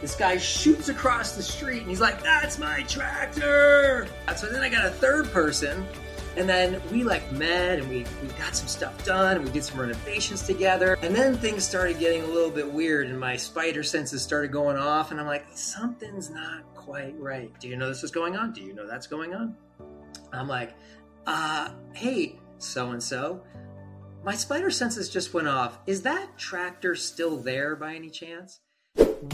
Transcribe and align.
this 0.00 0.14
guy 0.14 0.36
shoots 0.36 0.88
across 0.88 1.32
the 1.36 1.42
street 1.42 1.80
and 1.80 1.88
he's 1.88 2.00
like, 2.00 2.22
That's 2.22 2.58
my 2.58 2.82
tractor. 2.82 4.08
So 4.36 4.46
then 4.48 4.62
I 4.62 4.68
got 4.68 4.86
a 4.86 4.90
third 4.90 5.26
person. 5.32 5.86
And 6.36 6.46
then 6.46 6.82
we 6.92 7.02
like 7.02 7.32
met 7.32 7.78
and 7.78 7.88
we, 7.88 8.04
we 8.22 8.28
got 8.38 8.54
some 8.54 8.68
stuff 8.68 9.02
done 9.06 9.36
and 9.36 9.44
we 9.44 9.50
did 9.50 9.64
some 9.64 9.80
renovations 9.80 10.42
together. 10.42 10.98
And 11.00 11.14
then 11.14 11.34
things 11.38 11.64
started 11.64 11.98
getting 11.98 12.22
a 12.24 12.26
little 12.26 12.50
bit 12.50 12.70
weird 12.70 13.08
and 13.08 13.18
my 13.18 13.36
spider 13.36 13.82
senses 13.82 14.22
started 14.22 14.52
going 14.52 14.76
off. 14.76 15.12
And 15.12 15.18
I'm 15.18 15.26
like, 15.26 15.46
something's 15.54 16.28
not 16.28 16.62
quite 16.74 17.18
right. 17.18 17.50
Do 17.58 17.68
you 17.68 17.76
know 17.76 17.88
this 17.88 18.04
is 18.04 18.10
going 18.10 18.36
on? 18.36 18.52
Do 18.52 18.60
you 18.60 18.74
know 18.74 18.86
that's 18.86 19.06
going 19.06 19.34
on? 19.34 19.56
I'm 20.30 20.46
like, 20.46 20.74
uh, 21.26 21.70
hey, 21.94 22.38
so 22.58 22.90
and 22.90 23.02
so, 23.02 23.42
my 24.22 24.34
spider 24.34 24.70
senses 24.70 25.08
just 25.08 25.32
went 25.32 25.48
off. 25.48 25.78
Is 25.86 26.02
that 26.02 26.36
tractor 26.36 26.94
still 26.94 27.38
there 27.38 27.76
by 27.76 27.94
any 27.94 28.10
chance? 28.10 28.60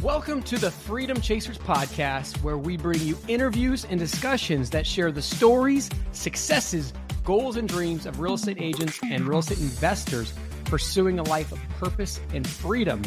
Welcome 0.02 0.42
to 0.44 0.58
the 0.58 0.70
Freedom 0.70 1.20
Chasers 1.20 1.58
podcast, 1.58 2.42
where 2.42 2.58
we 2.58 2.76
bring 2.76 3.00
you 3.00 3.16
interviews 3.28 3.84
and 3.84 3.98
discussions 3.98 4.70
that 4.70 4.86
share 4.86 5.12
the 5.12 5.22
stories, 5.22 5.88
successes, 6.12 6.92
goals, 7.24 7.56
and 7.56 7.68
dreams 7.68 8.06
of 8.06 8.18
real 8.20 8.34
estate 8.34 8.58
agents 8.60 8.98
and 9.02 9.26
real 9.26 9.38
estate 9.38 9.60
investors 9.60 10.32
pursuing 10.64 11.18
a 11.18 11.22
life 11.22 11.52
of 11.52 11.60
purpose 11.78 12.20
and 12.34 12.46
freedom. 12.46 13.02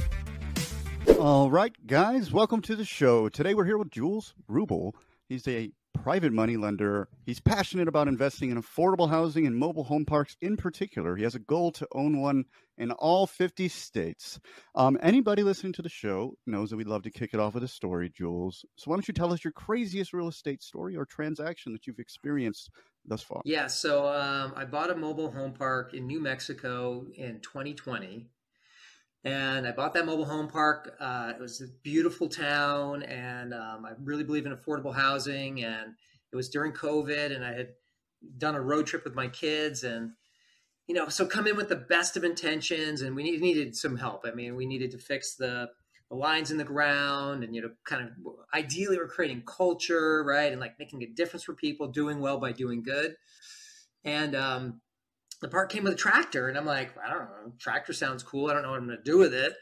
All 1.20 1.50
right, 1.50 1.74
guys, 1.86 2.32
welcome 2.32 2.62
to 2.64 2.76
the 2.76 2.86
show. 2.86 3.30
Today 3.30 3.54
we're 3.54 3.66
here 3.66 3.78
with 3.78 3.92
Jules 3.92 4.34
Wrubel. 4.50 4.94
He's 5.28 5.48
a 5.48 5.72
private 6.04 6.34
money 6.34 6.58
lender. 6.58 7.08
He's 7.26 7.40
passionate 7.40 7.88
about 7.88 8.08
investing 8.08 8.52
in 8.52 8.62
affordable 8.62 9.10
housing 9.10 9.48
and 9.48 9.56
mobile 9.56 9.84
home 9.84 10.06
parks 10.06 10.36
in 10.42 10.58
particular. 10.58 11.16
He 11.16 11.24
has 11.24 11.36
a 11.36 11.40
goal 11.40 11.72
to 11.74 11.88
own 11.94 12.22
one 12.22 12.46
in 12.78 12.92
all 12.92 13.26
50 13.26 13.68
states. 13.70 14.40
Um, 14.76 14.98
anybody 15.02 15.44
listening 15.44 15.74
to 15.74 15.82
the 15.82 15.90
show 15.90 16.38
knows 16.46 16.70
that 16.70 16.78
we'd 16.78 16.88
love 16.88 17.04
to 17.04 17.12
kick 17.12 17.34
it 17.34 17.40
off 17.40 17.54
with 17.54 17.64
a 17.64 17.68
story, 17.68 18.10
Jules. 18.10 18.66
So 18.76 18.92
why 18.92 18.98
don't 18.98 19.08
you 19.08 19.14
tell 19.14 19.34
us 19.34 19.44
your 19.44 19.54
craziest 19.54 20.14
real 20.14 20.28
estate 20.28 20.62
story 20.62 20.96
or 20.96 21.06
transaction 21.06 21.72
that 21.74 21.88
you've 21.88 22.00
experienced 22.00 22.70
thus 23.06 23.22
far? 23.22 23.42
Yeah, 23.46 23.68
so 23.68 24.08
um, 24.08 24.54
I 24.56 24.66
bought 24.66 24.90
a 24.90 24.96
mobile 24.96 25.32
home 25.32 25.54
park 25.54 25.94
in 25.94 26.08
New 26.08 26.20
Mexico 26.20 27.06
in 27.16 27.40
2020. 27.40 28.28
And 29.26 29.68
I 29.68 29.72
bought 29.72 29.96
that 29.96 30.06
mobile 30.06 30.26
home 30.26 30.48
park. 30.48 30.96
Uh, 31.00 31.34
it 31.36 31.42
was 31.42 31.60
a 31.60 31.68
beautiful 31.82 32.30
town, 32.30 33.02
and 33.02 33.56
um, 33.56 33.84
I 33.84 33.94
really 34.04 34.24
believe 34.24 34.46
in 34.46 34.56
affordable 34.56 34.94
housing. 34.94 35.64
And 35.64 35.96
it 36.32 36.36
was 36.36 36.48
during 36.48 36.74
COVID, 36.74 37.36
and 37.36 37.44
I 37.44 37.54
had 37.54 37.70
done 38.38 38.54
a 38.54 38.62
road 38.62 38.86
trip 38.86 39.04
with 39.04 39.16
my 39.16 39.28
kids, 39.28 39.84
and 39.84 40.12
you 40.88 40.94
know, 40.94 41.10
so 41.10 41.26
come 41.26 41.48
in 41.48 41.58
with 41.58 41.70
the 41.70 41.76
best 41.76 42.16
of 42.16 42.24
intentions, 42.24 43.02
and 43.02 43.16
we 43.16 43.24
needed 43.24 43.76
some 43.76 43.98
help. 43.98 44.26
I 44.28 44.32
mean, 44.32 44.56
we 44.56 44.68
needed 44.68 44.92
to 44.92 45.00
fix 45.00 45.34
the, 45.34 45.70
the 46.12 46.16
lines 46.16 46.52
in 46.52 46.58
the 46.58 46.64
ground, 46.64 47.44
and 47.44 47.56
you 47.56 47.64
know, 47.64 47.72
kind 47.84 48.04
of 48.04 48.10
ideally, 48.54 48.96
we're 48.96 49.08
creating 49.08 49.42
culture, 49.48 50.24
right, 50.24 50.52
and 50.52 50.62
like 50.62 50.78
making 50.78 51.02
a 51.02 51.08
difference 51.08 51.44
for 51.44 51.56
people, 51.56 51.88
doing 51.88 52.20
well 52.20 52.38
by 52.38 52.52
doing 52.52 52.84
good. 52.84 53.16
And 54.04 54.36
um, 54.36 54.82
the 55.46 55.52
part 55.52 55.70
came 55.70 55.84
with 55.84 55.94
a 55.94 55.96
tractor, 55.96 56.50
and 56.50 56.58
I'm 56.58 56.66
like, 56.66 56.96
I 56.98 57.08
don't 57.14 57.26
know, 57.26 57.54
tractor 57.60 57.94
sounds 57.94 58.24
cool. 58.24 58.50
I 58.50 58.54
don't 58.54 58.64
know 58.64 58.72
what 58.72 58.80
I'm 58.80 58.88
going 58.88 58.98
to 58.98 59.04
do 59.04 59.20
with 59.20 59.32
it, 59.32 59.54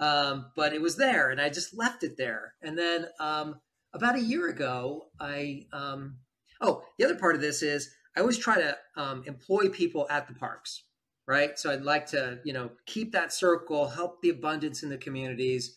um, 0.00 0.46
but 0.56 0.72
it 0.72 0.80
was 0.80 0.96
there, 0.96 1.28
and 1.28 1.38
I 1.38 1.50
just 1.50 1.76
left 1.76 2.02
it 2.04 2.16
there. 2.16 2.54
And 2.62 2.78
then 2.78 3.08
um, 3.20 3.60
about 3.92 4.16
a 4.16 4.22
year 4.22 4.48
ago, 4.48 5.08
I 5.20 5.66
um, 5.74 6.16
oh, 6.62 6.84
the 6.98 7.04
other 7.04 7.16
part 7.16 7.34
of 7.34 7.42
this 7.42 7.62
is 7.62 7.90
I 8.16 8.20
always 8.20 8.38
try 8.38 8.54
to 8.56 8.78
um, 8.96 9.24
employ 9.26 9.68
people 9.68 10.06
at 10.08 10.26
the 10.26 10.32
parks, 10.32 10.84
right? 11.28 11.58
So 11.58 11.70
I'd 11.70 11.82
like 11.82 12.06
to, 12.06 12.38
you 12.42 12.54
know, 12.54 12.70
keep 12.86 13.12
that 13.12 13.30
circle, 13.30 13.88
help 13.88 14.22
the 14.22 14.30
abundance 14.30 14.82
in 14.82 14.88
the 14.88 14.96
communities. 14.96 15.76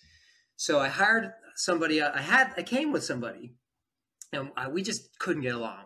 So 0.55 0.79
I 0.79 0.87
hired 0.87 1.33
somebody. 1.55 2.01
I 2.01 2.21
had 2.21 2.53
I 2.55 2.63
came 2.63 2.93
with 2.93 3.03
somebody, 3.03 3.55
and 4.31 4.51
I, 4.55 4.69
we 4.69 4.83
just 4.83 5.19
couldn't 5.19 5.41
get 5.41 5.55
along. 5.55 5.83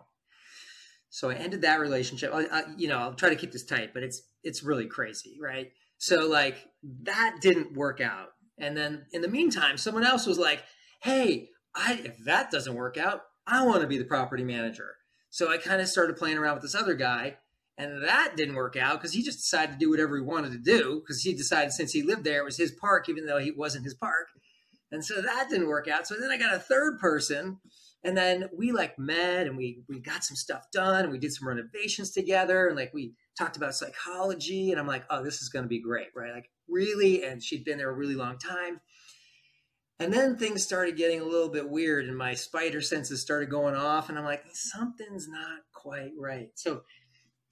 So 1.14 1.30
I 1.30 1.34
ended 1.34 1.62
that 1.62 1.78
relationship. 1.78 2.32
I, 2.34 2.46
I, 2.46 2.62
you 2.76 2.88
know, 2.88 2.98
I'll 2.98 3.14
try 3.14 3.28
to 3.28 3.36
keep 3.36 3.52
this 3.52 3.64
tight, 3.64 3.94
but 3.94 4.02
it's 4.02 4.20
it's 4.42 4.64
really 4.64 4.86
crazy, 4.86 5.38
right? 5.40 5.70
So 5.96 6.26
like 6.26 6.56
that 7.04 7.36
didn't 7.40 7.76
work 7.76 8.00
out. 8.00 8.30
And 8.58 8.76
then 8.76 9.06
in 9.12 9.22
the 9.22 9.28
meantime, 9.28 9.76
someone 9.76 10.04
else 10.04 10.26
was 10.26 10.38
like, 10.38 10.64
"Hey, 11.04 11.50
I, 11.72 12.00
if 12.04 12.18
that 12.24 12.50
doesn't 12.50 12.74
work 12.74 12.96
out, 12.96 13.20
I 13.46 13.64
want 13.64 13.82
to 13.82 13.86
be 13.86 13.96
the 13.96 14.04
property 14.04 14.42
manager." 14.42 14.96
So 15.30 15.52
I 15.52 15.58
kind 15.58 15.80
of 15.80 15.86
started 15.86 16.16
playing 16.16 16.36
around 16.36 16.54
with 16.54 16.64
this 16.64 16.74
other 16.74 16.94
guy, 16.94 17.36
and 17.78 18.02
that 18.02 18.32
didn't 18.36 18.56
work 18.56 18.74
out 18.74 19.00
because 19.00 19.12
he 19.12 19.22
just 19.22 19.38
decided 19.38 19.74
to 19.74 19.78
do 19.78 19.90
whatever 19.90 20.16
he 20.16 20.22
wanted 20.22 20.50
to 20.50 20.58
do 20.58 21.00
because 21.00 21.22
he 21.22 21.32
decided 21.32 21.72
since 21.72 21.92
he 21.92 22.02
lived 22.02 22.24
there 22.24 22.40
it 22.40 22.44
was 22.44 22.56
his 22.56 22.72
park, 22.72 23.08
even 23.08 23.26
though 23.26 23.38
it 23.38 23.56
wasn't 23.56 23.84
his 23.84 23.94
park. 23.94 24.26
And 24.90 25.04
so 25.04 25.22
that 25.22 25.46
didn't 25.48 25.68
work 25.68 25.86
out. 25.86 26.08
So 26.08 26.16
then 26.16 26.32
I 26.32 26.38
got 26.38 26.56
a 26.56 26.58
third 26.58 26.98
person 26.98 27.60
and 28.04 28.16
then 28.16 28.48
we 28.56 28.70
like 28.70 28.98
met 28.98 29.46
and 29.46 29.56
we 29.56 29.82
we 29.88 29.98
got 29.98 30.24
some 30.24 30.36
stuff 30.36 30.70
done 30.72 31.04
and 31.04 31.12
we 31.12 31.18
did 31.18 31.32
some 31.32 31.48
renovations 31.48 32.10
together 32.10 32.68
and 32.68 32.76
like 32.76 32.92
we 32.92 33.12
talked 33.36 33.56
about 33.56 33.74
psychology 33.74 34.70
and 34.70 34.80
i'm 34.80 34.86
like 34.86 35.04
oh 35.10 35.22
this 35.24 35.40
is 35.40 35.48
to 35.50 35.62
be 35.62 35.80
great 35.80 36.08
right? 36.14 36.32
Like 36.32 36.50
really? 36.68 37.24
And 37.24 37.42
she'd 37.42 37.64
been 37.64 37.78
there 37.78 37.90
a 37.90 37.94
really 37.94 38.14
long 38.14 38.38
time. 38.38 38.80
And 40.00 40.12
then 40.12 40.36
things 40.36 40.64
started 40.64 40.96
getting 40.96 41.20
a 41.20 41.24
little 41.24 41.48
bit 41.48 41.68
weird 41.68 42.06
and 42.06 42.16
my 42.16 42.34
spider 42.34 42.80
senses 42.80 43.20
started 43.20 43.48
going 43.48 43.76
off 43.76 44.08
and 44.08 44.18
i'm 44.18 44.24
like 44.24 44.44
something's 44.52 45.28
not 45.28 45.60
quite 45.72 46.12
right. 46.18 46.50
So 46.54 46.82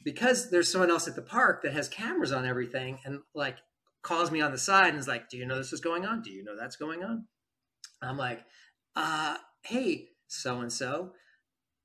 because 0.04 0.50
there's 0.50 0.70
someone 0.70 0.90
else 0.90 1.06
at 1.06 1.14
the 1.14 1.22
park 1.22 1.62
that 1.62 1.72
has 1.72 1.88
cameras 1.88 2.32
on 2.32 2.44
everything 2.44 2.98
and 3.04 3.20
like 3.34 3.58
calls 4.02 4.32
me 4.32 4.40
on 4.40 4.50
the 4.50 4.58
side 4.58 4.90
and 4.90 4.98
is 4.98 5.08
like 5.08 5.28
do 5.28 5.36
you 5.36 5.46
know 5.46 5.56
this 5.56 5.72
is 5.72 5.80
going 5.80 6.04
on? 6.04 6.22
Do 6.22 6.30
you 6.30 6.42
know 6.42 6.56
that's 6.58 6.76
going 6.76 7.04
on? 7.04 7.26
I'm 8.02 8.18
like 8.18 8.44
uh 8.96 9.36
hey 9.62 10.08
so 10.32 10.60
and 10.60 10.72
so. 10.72 11.12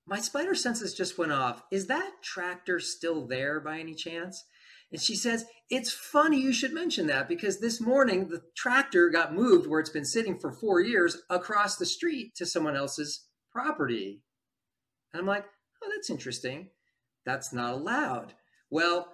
My 0.05 0.19
spider 0.19 0.55
senses 0.55 0.93
just 0.93 1.17
went 1.17 1.33
off. 1.33 1.63
Is 1.71 1.87
that 1.87 2.23
tractor 2.23 2.79
still 2.79 3.27
there 3.27 3.59
by 3.59 3.79
any 3.79 3.93
chance? 3.93 4.45
And 4.91 5.01
she 5.01 5.15
says, 5.15 5.45
It's 5.69 5.91
funny 5.91 6.39
you 6.39 6.53
should 6.53 6.73
mention 6.73 7.07
that 7.07 7.27
because 7.27 7.59
this 7.59 7.81
morning 7.81 8.29
the 8.29 8.41
tractor 8.55 9.09
got 9.09 9.33
moved 9.35 9.67
where 9.67 9.81
it's 9.81 9.89
been 9.89 10.05
sitting 10.05 10.39
for 10.39 10.51
four 10.51 10.79
years 10.79 11.17
across 11.29 11.75
the 11.75 11.85
street 11.85 12.35
to 12.35 12.45
someone 12.45 12.77
else's 12.77 13.25
property. 13.51 14.21
And 15.11 15.19
I'm 15.19 15.27
like, 15.27 15.45
Oh, 15.83 15.89
that's 15.93 16.09
interesting. 16.09 16.69
That's 17.25 17.51
not 17.51 17.73
allowed. 17.73 18.33
Well, 18.69 19.09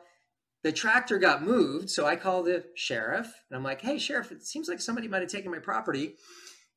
the 0.64 0.72
tractor 0.72 1.18
got 1.18 1.44
moved. 1.44 1.90
So 1.90 2.06
I 2.06 2.16
call 2.16 2.44
the 2.44 2.66
sheriff 2.76 3.34
and 3.50 3.58
I'm 3.58 3.64
like, 3.64 3.82
Hey, 3.82 3.98
sheriff, 3.98 4.32
it 4.32 4.44
seems 4.44 4.70
like 4.70 4.80
somebody 4.80 5.08
might 5.08 5.24
have 5.24 5.32
taken 5.32 5.52
my 5.52 5.60
property 5.60 6.18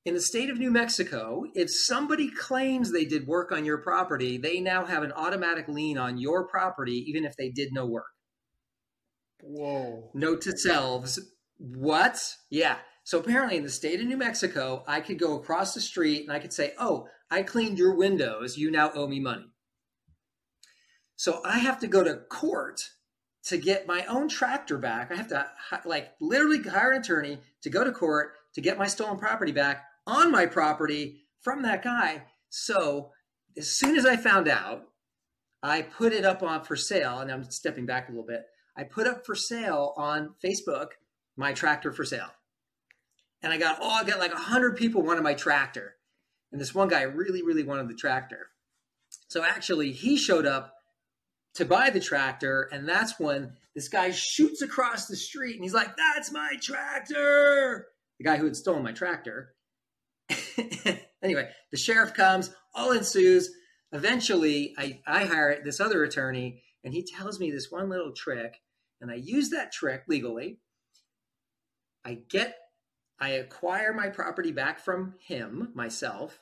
in 0.07 0.15
the 0.15 0.21
state 0.21 0.51
of 0.51 0.59
New 0.59 0.71
Mexico, 0.71 1.47
if 1.57 1.69
somebody 1.69 2.31
claims 2.31 2.93
they 2.93 3.05
did 3.05 3.27
work 3.27 3.51
on 3.51 3.65
your 3.65 3.79
property, 3.79 4.39
they 4.39 4.61
now 4.61 4.85
have 4.85 5.03
an 5.03 5.11
automatic 5.11 5.67
lien 5.67 5.99
on 5.99 6.17
your 6.17 6.47
property, 6.47 7.05
even 7.09 7.25
if 7.25 7.37
they 7.37 7.51
did 7.51 7.73
no 7.73 7.87
work. 7.87 8.07
Whoa. 9.43 10.13
Note 10.15 10.43
to 10.43 10.57
selves, 10.57 11.19
what? 11.59 12.21
Yeah. 12.51 12.77
So 13.03 13.19
apparently, 13.19 13.57
in 13.57 13.65
the 13.65 13.69
state 13.69 14.01
of 14.01 14.07
New 14.07 14.17
Mexico, 14.17 14.85
I 14.87 15.01
could 15.01 15.19
go 15.19 15.35
across 15.35 15.75
the 15.75 15.81
street 15.81 16.23
and 16.23 16.33
I 16.33 16.39
could 16.39 16.53
say, 16.53 16.73
Oh, 16.79 17.09
I 17.29 17.43
cleaned 17.43 17.77
your 17.77 17.97
windows. 17.97 18.57
You 18.57 18.71
now 18.71 18.93
owe 18.95 19.09
me 19.09 19.19
money. 19.19 19.47
So 21.17 21.41
I 21.45 21.59
have 21.59 21.81
to 21.81 21.89
go 21.89 22.05
to 22.05 22.15
court 22.31 22.81
to 23.47 23.57
get 23.59 23.89
my 23.89 24.05
own 24.07 24.29
tractor 24.29 24.79
back. 24.79 25.11
I 25.11 25.17
have 25.17 25.29
to, 25.29 25.47
like, 25.85 26.13
literally 26.21 26.63
hire 26.63 26.93
an 26.93 27.01
attorney 27.01 27.39
to 27.63 27.71
go 27.71 27.83
to 27.83 27.91
court 27.91 28.35
to 28.55 28.61
get 28.61 28.79
my 28.79 28.87
stolen 28.87 29.19
property 29.19 29.53
back 29.53 29.85
on 30.07 30.31
my 30.31 30.47
property 30.47 31.27
from 31.43 31.63
that 31.63 31.83
guy. 31.83 32.25
So 32.49 33.11
as 33.57 33.69
soon 33.77 33.97
as 33.97 34.07
I 34.07 34.17
found 34.17 34.49
out, 34.49 34.85
I 35.63 35.83
put 35.83 36.13
it 36.13 36.25
up 36.25 36.43
on 36.43 36.65
for 36.65 36.77
sale, 36.77 37.19
and 37.19 37.31
I'm 37.31 37.45
stepping 37.51 37.87
back 37.87 38.09
a 38.09 38.13
little 38.13 38.27
bit. 38.27 38.43
I 38.77 38.85
put 38.85 39.07
up 39.07 39.25
for 39.25 39.35
sale 39.35 39.95
on 39.97 40.35
Facebook 40.45 40.89
my 41.37 41.53
tractor 41.53 41.93
for 41.93 42.05
sale. 42.05 42.31
And 43.43 43.53
I 43.53 43.59
got, 43.59 43.79
oh, 43.81 43.91
I 43.91 44.05
got 44.05 44.19
like 44.19 44.33
100 44.33 44.77
people 44.77 45.03
wanted 45.03 45.23
my 45.23 45.35
tractor. 45.35 45.97
And 46.53 46.61
this 46.61 46.75
one 46.75 46.89
guy 46.89 47.03
really, 47.03 47.43
really 47.43 47.63
wanted 47.63 47.89
the 47.89 47.95
tractor. 47.95 48.49
So 49.29 49.45
actually, 49.45 49.93
he 49.93 50.17
showed 50.17 50.47
up 50.47 50.73
to 51.55 51.65
buy 51.65 51.91
the 51.91 52.01
tractor. 52.01 52.69
And 52.73 52.89
that's 52.89 53.19
when 53.19 53.53
this 53.75 53.89
guy 53.89 54.11
shoots 54.11 54.63
across 54.63 55.07
the 55.07 55.17
street 55.17 55.57
and 55.57 55.65
he's 55.65 55.75
like, 55.75 55.97
that's 55.97 56.33
my 56.33 56.53
tractor. 56.63 57.89
The 58.19 58.25
guy 58.25 58.37
who 58.37 58.45
had 58.45 58.57
stolen 58.57 58.83
my 58.83 58.93
tractor. 58.93 59.55
anyway, 61.23 61.49
the 61.71 61.79
sheriff 61.79 62.15
comes, 62.15 62.51
all 62.75 62.93
ensues. 62.93 63.51
Eventually, 63.93 64.75
I, 64.79 65.01
I 65.07 65.25
hire 65.25 65.61
this 65.65 65.81
other 65.81 66.03
attorney, 66.05 66.63
and 66.85 66.93
he 66.93 67.05
tells 67.05 67.39
me 67.39 67.51
this 67.51 67.71
one 67.71 67.89
little 67.89 68.13
trick, 68.13 68.61
and 69.01 69.11
I 69.11 69.15
use 69.15 69.51
that 69.51 69.73
trick 69.73 70.05
legally. 70.09 70.59
I 72.05 72.19
get, 72.29 72.57
I 73.21 73.31
acquire 73.31 73.93
my 73.93 74.09
property 74.09 74.53
back 74.53 74.79
from 74.79 75.15
him, 75.27 75.73
myself, 75.75 76.41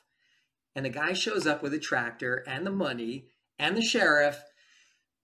and 0.75 0.85
the 0.85 0.89
guy 0.89 1.13
shows 1.13 1.47
up 1.47 1.63
with 1.63 1.73
a 1.73 1.79
tractor 1.79 2.43
and 2.47 2.65
the 2.65 2.71
money, 2.71 3.29
and 3.57 3.77
the 3.77 3.81
sheriff 3.81 4.43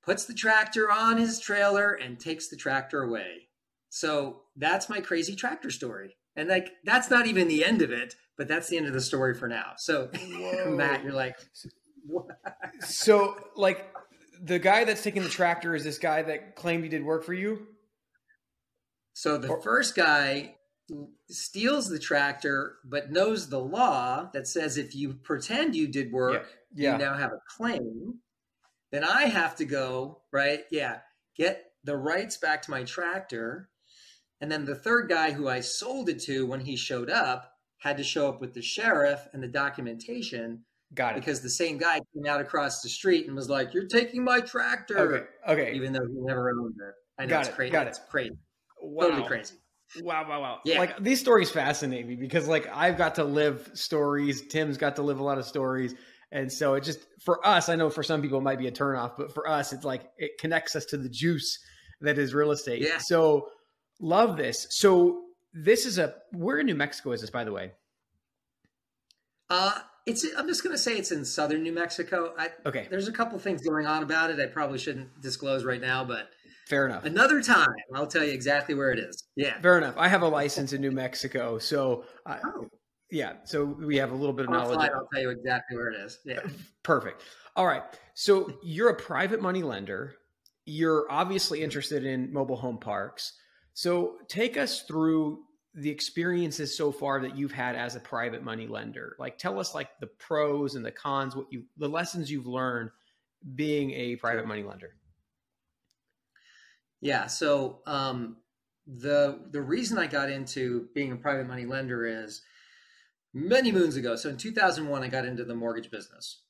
puts 0.04 0.26
the 0.26 0.34
tractor 0.34 0.92
on 0.92 1.18
his 1.18 1.40
trailer 1.40 1.92
and 1.92 2.20
takes 2.20 2.48
the 2.48 2.56
tractor 2.56 3.04
away. 3.04 3.50
So 3.90 4.44
that's 4.56 4.90
my 4.90 5.02
crazy 5.02 5.36
tractor 5.36 5.70
story. 5.70 6.16
And 6.36 6.48
like, 6.48 6.72
that's 6.86 7.10
not 7.10 7.28
even 7.28 7.48
the 7.48 7.66
end 7.66 7.82
of 7.82 7.92
it 7.92 8.16
but 8.42 8.48
that's 8.48 8.70
the 8.70 8.76
end 8.76 8.88
of 8.88 8.94
the 8.94 9.00
story 9.02 9.36
for 9.36 9.48
now. 9.48 9.74
So, 9.78 10.10
Matt, 10.66 11.04
you're 11.04 11.14
like, 11.14 11.38
what? 12.08 12.26
so 12.80 13.36
like 13.56 13.94
the 14.42 14.58
guy 14.58 14.84
that's 14.84 15.04
taking 15.04 15.22
the 15.22 15.30
tractor 15.30 15.76
is 15.76 15.84
this 15.84 16.00
guy 16.00 16.24
that 16.24 16.56
claimed 16.56 16.84
he 16.84 16.90
did 16.90 17.06
work 17.06 17.24
for 17.24 17.36
you. 17.36 17.68
So 19.14 19.38
the 19.38 19.60
first 19.64 19.96
guy 19.96 20.56
steals 21.30 21.88
the 21.88 22.00
tractor, 22.00 22.78
but 22.84 23.12
knows 23.12 23.48
the 23.48 23.60
law 23.60 24.32
that 24.34 24.48
says 24.48 24.76
if 24.76 24.96
you 24.96 25.14
pretend 25.14 25.76
you 25.76 25.88
did 25.88 26.12
work, 26.12 26.48
Yeah. 26.74 26.94
you 26.94 26.98
now 26.98 27.14
have 27.14 27.34
a 27.34 27.42
claim. 27.48 28.22
Then 28.92 29.04
I 29.04 29.26
have 29.26 29.56
to 29.58 29.66
go, 29.66 30.24
right? 30.32 30.62
Yeah, 30.72 31.02
get 31.36 31.74
the 31.84 31.96
rights 31.96 32.38
back 32.38 32.64
to 32.64 32.72
my 32.72 32.86
tractor. 32.86 33.70
And 34.40 34.52
then 34.52 34.66
the 34.66 34.74
third 34.74 35.10
guy 35.10 35.30
who 35.30 35.48
I 35.48 35.60
sold 35.60 36.10
it 36.10 36.22
to 36.24 36.48
when 36.48 36.62
he 36.62 36.76
showed 36.76 37.12
up 37.12 37.51
had 37.82 37.98
to 37.98 38.04
show 38.04 38.28
up 38.30 38.40
with 38.40 38.54
the 38.54 38.62
sheriff 38.62 39.28
and 39.34 39.42
the 39.44 39.48
documentation 39.48 40.64
Got 40.94 41.14
it. 41.14 41.20
because 41.20 41.42
the 41.42 41.50
same 41.50 41.78
guy 41.78 42.00
came 42.14 42.26
out 42.28 42.42
across 42.42 42.82
the 42.82 42.90
street 42.90 43.26
and 43.28 43.36
was 43.36 43.50
like, 43.50 43.74
You're 43.74 43.88
taking 43.88 44.24
my 44.24 44.40
tractor. 44.42 44.98
okay. 44.98 45.26
Okay. 45.62 45.74
Even 45.76 45.94
though 45.94 46.06
he 46.08 46.14
never 46.22 46.50
owned 46.52 46.76
it. 46.80 46.94
I 47.18 47.26
know 47.26 47.30
Got 47.30 47.40
it's 47.42 47.50
it, 47.50 47.56
crazy. 47.56 47.72
got 47.72 47.88
It's 47.88 48.00
crazy. 48.10 48.38
Wow. 48.82 49.08
Totally 49.10 49.28
crazy. 49.28 49.56
Wow, 50.02 50.28
wow, 50.30 50.42
wow. 50.42 50.60
Yeah. 50.64 50.80
Like 50.80 51.04
these 51.04 51.20
stories 51.20 51.50
fascinate 51.52 52.08
me 52.08 52.16
because 52.16 52.48
like 52.48 52.68
I've 52.74 52.98
got 52.98 53.16
to 53.16 53.24
live 53.24 53.70
stories. 53.74 54.42
Tim's 54.48 54.78
got 54.78 54.96
to 54.98 55.02
live 55.02 55.20
a 55.20 55.24
lot 55.24 55.38
of 55.38 55.46
stories. 55.46 55.94
And 56.32 56.50
so 56.52 56.76
it 56.76 56.84
just 56.84 57.00
for 57.26 57.46
us, 57.46 57.68
I 57.68 57.76
know 57.76 57.90
for 57.90 58.04
some 58.04 58.22
people 58.22 58.38
it 58.38 58.44
might 58.44 58.58
be 58.60 58.68
a 58.68 58.72
turnoff, 58.72 59.14
but 59.18 59.34
for 59.34 59.50
us, 59.50 59.74
it's 59.74 59.84
like 59.84 60.04
it 60.18 60.32
connects 60.40 60.76
us 60.78 60.86
to 60.86 60.98
the 60.98 61.10
juice 61.10 61.60
that 62.00 62.18
is 62.18 62.34
real 62.34 62.52
estate. 62.52 62.82
Yeah. 62.82 63.00
So 63.00 63.50
love 64.00 64.38
this. 64.38 64.66
So 64.70 65.24
this 65.54 65.86
is 65.86 65.98
a 65.98 66.16
where 66.32 66.60
in 66.60 66.66
New 66.66 66.76
Mexico 66.76 67.12
is 67.12 67.22
this, 67.22 67.30
by 67.30 67.44
the 67.44 67.52
way? 67.52 67.72
Uh, 69.50 69.74
it's. 70.06 70.26
I'm 70.38 70.48
just 70.48 70.64
going 70.64 70.74
to 70.76 70.82
say 70.82 70.94
it's 70.98 71.12
in 71.12 71.26
southern 71.26 71.64
New 71.64 71.74
Mexico. 71.74 72.34
I, 72.38 72.50
Okay, 72.66 72.88
there's 72.90 73.08
a 73.08 73.12
couple 73.12 73.38
things 73.40 73.62
going 73.62 73.86
on 73.86 74.04
about 74.04 74.30
it. 74.32 74.40
I 74.40 74.46
probably 74.48 74.78
shouldn't 74.78 75.22
disclose 75.22 75.64
right 75.64 75.82
now, 75.82 76.04
but 76.06 76.30
fair 76.68 76.86
enough. 76.88 77.04
another 77.06 77.42
time 77.42 77.68
I'll 77.94 78.08
tell 78.08 78.24
you 78.24 78.32
exactly 78.32 78.76
where 78.76 78.92
it 78.92 79.00
is. 79.00 79.24
Yeah. 79.36 79.60
Fair 79.62 79.78
enough. 79.78 79.96
I 79.98 80.08
have 80.08 80.22
a 80.22 80.28
license 80.28 80.74
in 80.74 80.82
New 80.82 80.92
Mexico, 80.92 81.58
so 81.60 82.06
I, 82.26 82.40
Oh. 82.46 82.68
yeah, 83.12 83.34
so 83.44 83.66
we 83.66 83.98
have 83.98 84.12
a 84.12 84.16
little 84.16 84.34
bit 84.34 84.46
of 84.46 84.52
knowledge. 84.52 84.80
I'll 84.80 85.08
tell 85.14 85.22
you 85.22 85.30
exactly 85.32 85.76
where 85.78 85.90
it 85.90 86.00
is. 86.00 86.20
Yeah. 86.26 86.40
Perfect. 86.84 87.24
All 87.58 87.68
right. 87.68 87.84
So 88.14 88.58
you're 88.64 88.90
a 88.90 88.96
private 88.96 89.42
money 89.42 89.64
lender. 89.64 90.16
You're 90.66 91.06
obviously 91.12 91.62
interested 91.62 92.06
in 92.06 92.32
mobile 92.32 92.56
home 92.56 92.78
parks. 92.78 93.34
So 93.74 94.18
take 94.28 94.58
us 94.58 94.82
through 94.82 95.40
the 95.74 95.90
experiences 95.90 96.76
so 96.76 96.92
far 96.92 97.22
that 97.22 97.38
you've 97.38 97.54
had 97.54 97.76
as 97.76 97.96
a 97.96 98.00
private 98.00 98.44
money 98.44 98.68
lender. 98.68 99.16
Like 99.20 99.38
tell 99.38 99.60
us 99.60 99.74
like 99.74 100.00
the 100.00 100.08
pros 100.08 100.76
and 100.76 100.86
the 100.86 100.92
cons, 100.92 101.36
what 101.36 101.48
you 101.52 101.64
the 101.78 101.88
lessons 101.88 102.30
you've 102.30 102.48
learned 102.48 102.90
being 103.56 103.92
a 103.92 104.16
private 104.18 104.46
money 104.46 104.64
lender. 104.64 104.96
Yeah. 107.00 107.28
So 107.28 107.80
um, 107.86 108.38
the 108.86 109.40
the 109.52 109.62
reason 109.62 109.98
I 109.98 110.08
got 110.08 110.30
into 110.30 110.88
being 110.94 111.12
a 111.12 111.16
private 111.16 111.48
money 111.48 111.66
lender 111.66 112.06
is 112.06 112.42
many 113.34 113.72
moons 113.72 113.96
ago. 113.96 114.16
So 114.16 114.30
in 114.30 114.38
2001, 114.38 115.04
I 115.04 115.08
got 115.08 115.26
into 115.26 115.46
the 115.46 115.56
mortgage 115.56 115.90
business, 115.90 116.42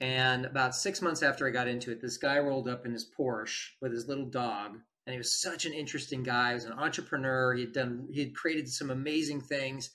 and 0.00 0.44
about 0.44 0.74
six 0.74 1.00
months 1.02 1.22
after 1.22 1.46
I 1.46 1.50
got 1.50 1.68
into 1.68 1.90
it, 1.90 2.00
this 2.00 2.18
guy 2.18 2.38
rolled 2.38 2.68
up 2.68 2.86
in 2.86 2.92
his 2.92 3.08
Porsche 3.18 3.70
with 3.80 3.92
his 3.92 4.06
little 4.06 4.26
dog, 4.26 4.78
and 5.06 5.12
he 5.12 5.18
was 5.18 5.40
such 5.40 5.64
an 5.66 5.72
interesting 5.72 6.22
guy. 6.22 6.48
He 6.50 6.54
was 6.54 6.64
an 6.64 6.72
entrepreneur. 6.72 7.54
He 7.54 7.62
had 7.62 7.72
done 7.72 8.08
he 8.12 8.20
had 8.20 8.34
created 8.34 8.68
some 8.68 8.90
amazing 8.90 9.40
things, 9.40 9.90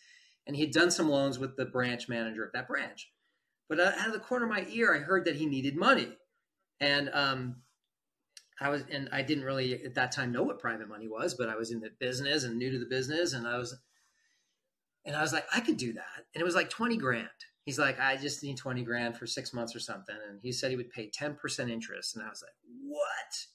and 0.48 0.56
he 0.56 0.64
had 0.64 0.72
done 0.72 0.92
some 0.92 1.10
loans 1.10 1.40
with 1.40 1.56
the 1.56 1.66
branch 1.66 2.10
manager 2.10 2.44
of 2.44 2.52
that 2.54 2.68
branch. 2.68 3.12
But 3.68 3.80
out 3.80 4.08
of 4.08 4.14
the 4.14 4.20
corner 4.20 4.46
of 4.46 4.52
my 4.52 4.66
ear, 4.70 4.94
I 4.94 5.00
heard 5.00 5.26
that 5.26 5.36
he 5.36 5.46
needed 5.46 5.76
money, 5.76 6.18
and 6.80 7.10
um, 7.14 7.56
I 8.60 8.70
was, 8.70 8.84
and 8.92 9.10
I 9.12 9.22
didn't 9.22 9.44
really 9.44 9.84
at 9.84 9.96
that 9.96 10.12
time 10.12 10.32
know 10.32 10.44
what 10.44 10.60
private 10.60 10.88
money 10.88 11.08
was, 11.08 11.34
but 11.34 11.50
I 11.50 11.56
was 11.56 11.72
in 11.72 11.80
the 11.80 11.92
business 12.00 12.44
and 12.44 12.58
new 12.58 12.72
to 12.72 12.80
the 12.80 12.86
business, 12.86 13.34
and 13.34 13.48
I 13.48 13.58
was, 13.58 13.76
and 15.06 15.16
I 15.16 15.22
was 15.22 15.34
like, 15.34 15.46
I 15.54 15.60
could 15.62 15.78
do 15.78 15.94
that, 15.94 16.26
and 16.34 16.42
it 16.42 16.46
was 16.46 16.56
like 16.56 16.70
twenty 16.70 16.98
grand. 16.98 17.28
He's 17.66 17.80
like, 17.80 18.00
I 18.00 18.18
just 18.18 18.44
need 18.44 18.58
twenty 18.58 18.84
grand 18.84 19.18
for 19.18 19.26
six 19.26 19.54
months 19.54 19.76
or 19.76 19.80
something, 19.80 20.16
and 20.30 20.40
he 20.42 20.52
said 20.52 20.70
he 20.70 20.78
would 20.78 20.92
pay 20.92 21.10
ten 21.10 21.36
percent 21.36 21.72
interest, 21.72 22.16
and 22.16 22.24
I 22.24 22.30
was 22.30 22.44
like, 22.44 22.54
what? 22.88 23.48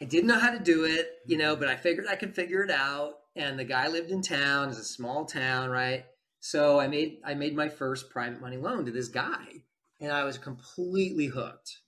I 0.00 0.06
didn't 0.06 0.28
know 0.28 0.38
how 0.38 0.50
to 0.50 0.58
do 0.58 0.84
it, 0.84 1.18
you 1.26 1.36
know, 1.36 1.56
but 1.56 1.68
I 1.68 1.76
figured 1.76 2.06
I 2.08 2.16
could 2.16 2.34
figure 2.34 2.62
it 2.62 2.70
out. 2.70 3.14
And 3.36 3.58
the 3.58 3.64
guy 3.64 3.88
lived 3.88 4.10
in 4.10 4.22
town, 4.22 4.70
it's 4.70 4.78
a 4.78 4.84
small 4.84 5.24
town, 5.24 5.70
right? 5.70 6.04
So 6.40 6.80
I 6.80 6.88
made 6.88 7.18
I 7.24 7.34
made 7.34 7.54
my 7.54 7.68
first 7.68 8.10
private 8.10 8.40
money 8.40 8.56
loan 8.56 8.86
to 8.86 8.90
this 8.90 9.08
guy, 9.08 9.64
and 10.00 10.10
I 10.10 10.24
was 10.24 10.38
completely 10.38 11.26
hooked. 11.26 11.78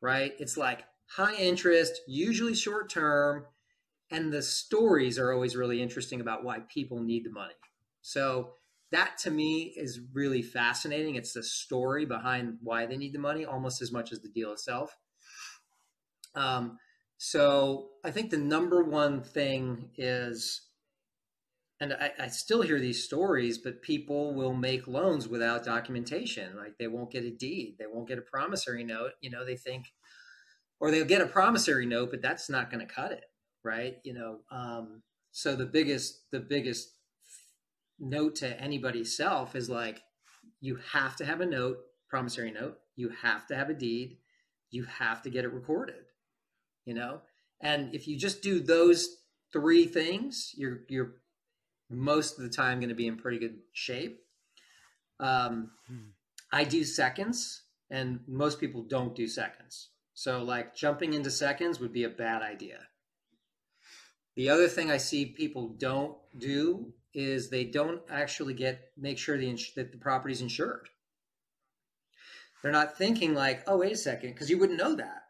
Right? 0.00 0.34
It's 0.38 0.58
like 0.58 0.84
high 1.06 1.34
interest, 1.36 2.02
usually 2.06 2.54
short 2.54 2.90
term, 2.90 3.46
and 4.10 4.30
the 4.32 4.42
stories 4.42 5.18
are 5.18 5.32
always 5.32 5.56
really 5.56 5.82
interesting 5.82 6.20
about 6.20 6.44
why 6.44 6.60
people 6.68 7.00
need 7.00 7.24
the 7.24 7.30
money. 7.30 7.54
So 8.02 8.52
that 8.92 9.16
to 9.18 9.30
me 9.30 9.72
is 9.76 10.00
really 10.12 10.42
fascinating. 10.42 11.14
It's 11.14 11.32
the 11.32 11.42
story 11.42 12.04
behind 12.04 12.58
why 12.62 12.84
they 12.84 12.98
need 12.98 13.14
the 13.14 13.18
money 13.18 13.46
almost 13.46 13.80
as 13.80 13.90
much 13.90 14.12
as 14.12 14.20
the 14.20 14.28
deal 14.28 14.52
itself. 14.52 14.94
Um, 16.34 16.78
so 17.16 17.90
I 18.04 18.10
think 18.10 18.30
the 18.30 18.38
number 18.38 18.82
one 18.82 19.22
thing 19.22 19.90
is, 19.96 20.62
and 21.80 21.92
I, 21.92 22.12
I 22.18 22.28
still 22.28 22.62
hear 22.62 22.78
these 22.78 23.04
stories, 23.04 23.58
but 23.58 23.82
people 23.82 24.34
will 24.34 24.54
make 24.54 24.86
loans 24.86 25.28
without 25.28 25.64
documentation. 25.64 26.56
Like 26.56 26.78
they 26.78 26.88
won't 26.88 27.12
get 27.12 27.24
a 27.24 27.30
deed, 27.30 27.76
they 27.78 27.86
won't 27.86 28.08
get 28.08 28.18
a 28.18 28.22
promissory 28.22 28.84
note. 28.84 29.12
You 29.20 29.30
know, 29.30 29.44
they 29.44 29.56
think, 29.56 29.86
or 30.80 30.90
they'll 30.90 31.04
get 31.04 31.20
a 31.20 31.26
promissory 31.26 31.86
note, 31.86 32.10
but 32.10 32.22
that's 32.22 32.50
not 32.50 32.70
going 32.70 32.86
to 32.86 32.92
cut 32.92 33.12
it, 33.12 33.24
right? 33.62 33.96
You 34.04 34.14
know, 34.14 34.38
um, 34.50 35.02
so 35.30 35.56
the 35.56 35.66
biggest, 35.66 36.30
the 36.30 36.40
biggest 36.40 36.90
note 37.98 38.36
to 38.36 38.60
anybody's 38.60 39.16
self 39.16 39.54
is 39.56 39.70
like, 39.70 40.00
you 40.60 40.78
have 40.92 41.16
to 41.16 41.24
have 41.24 41.40
a 41.40 41.46
note, 41.46 41.78
promissory 42.08 42.50
note. 42.50 42.78
You 42.96 43.10
have 43.22 43.46
to 43.48 43.56
have 43.56 43.70
a 43.70 43.74
deed. 43.74 44.18
You 44.70 44.84
have 44.84 45.22
to 45.22 45.30
get 45.30 45.44
it 45.44 45.52
recorded 45.52 46.04
you 46.84 46.94
know? 46.94 47.20
And 47.60 47.94
if 47.94 48.06
you 48.06 48.18
just 48.18 48.42
do 48.42 48.60
those 48.60 49.08
three 49.54 49.86
things 49.86 50.52
you're 50.56 50.80
you're 50.88 51.12
most 51.88 52.38
of 52.38 52.44
the 52.44 52.50
time 52.50 52.80
going 52.80 52.88
to 52.88 52.94
be 52.94 53.06
in 53.06 53.16
pretty 53.16 53.38
good 53.38 53.58
shape. 53.72 54.20
Um, 55.20 55.70
i 56.52 56.64
do 56.64 56.82
seconds 56.82 57.62
and 57.88 58.20
most 58.26 58.58
people 58.58 58.82
don't 58.82 59.14
do 59.14 59.28
seconds. 59.28 59.90
So 60.14 60.42
like 60.42 60.74
jumping 60.74 61.14
into 61.14 61.30
seconds 61.30 61.78
would 61.78 61.92
be 61.92 62.04
a 62.04 62.08
bad 62.08 62.42
idea. 62.42 62.80
The 64.34 64.50
other 64.50 64.68
thing 64.68 64.90
i 64.90 64.96
see 64.96 65.26
people 65.26 65.68
don't 65.68 66.16
do 66.36 66.92
is 67.14 67.48
they 67.48 67.64
don't 67.64 68.02
actually 68.10 68.54
get 68.54 68.90
make 68.96 69.18
sure 69.18 69.38
the 69.38 69.48
ins- 69.48 69.72
that 69.74 69.92
the 69.92 69.98
property's 69.98 70.40
insured. 70.40 70.88
They're 72.60 72.72
not 72.72 72.98
thinking 72.98 73.34
like 73.34 73.62
oh 73.68 73.78
wait 73.78 73.92
a 73.92 73.96
second 73.96 74.30
because 74.32 74.50
you 74.50 74.58
wouldn't 74.58 74.80
know 74.80 74.96
that 74.96 75.23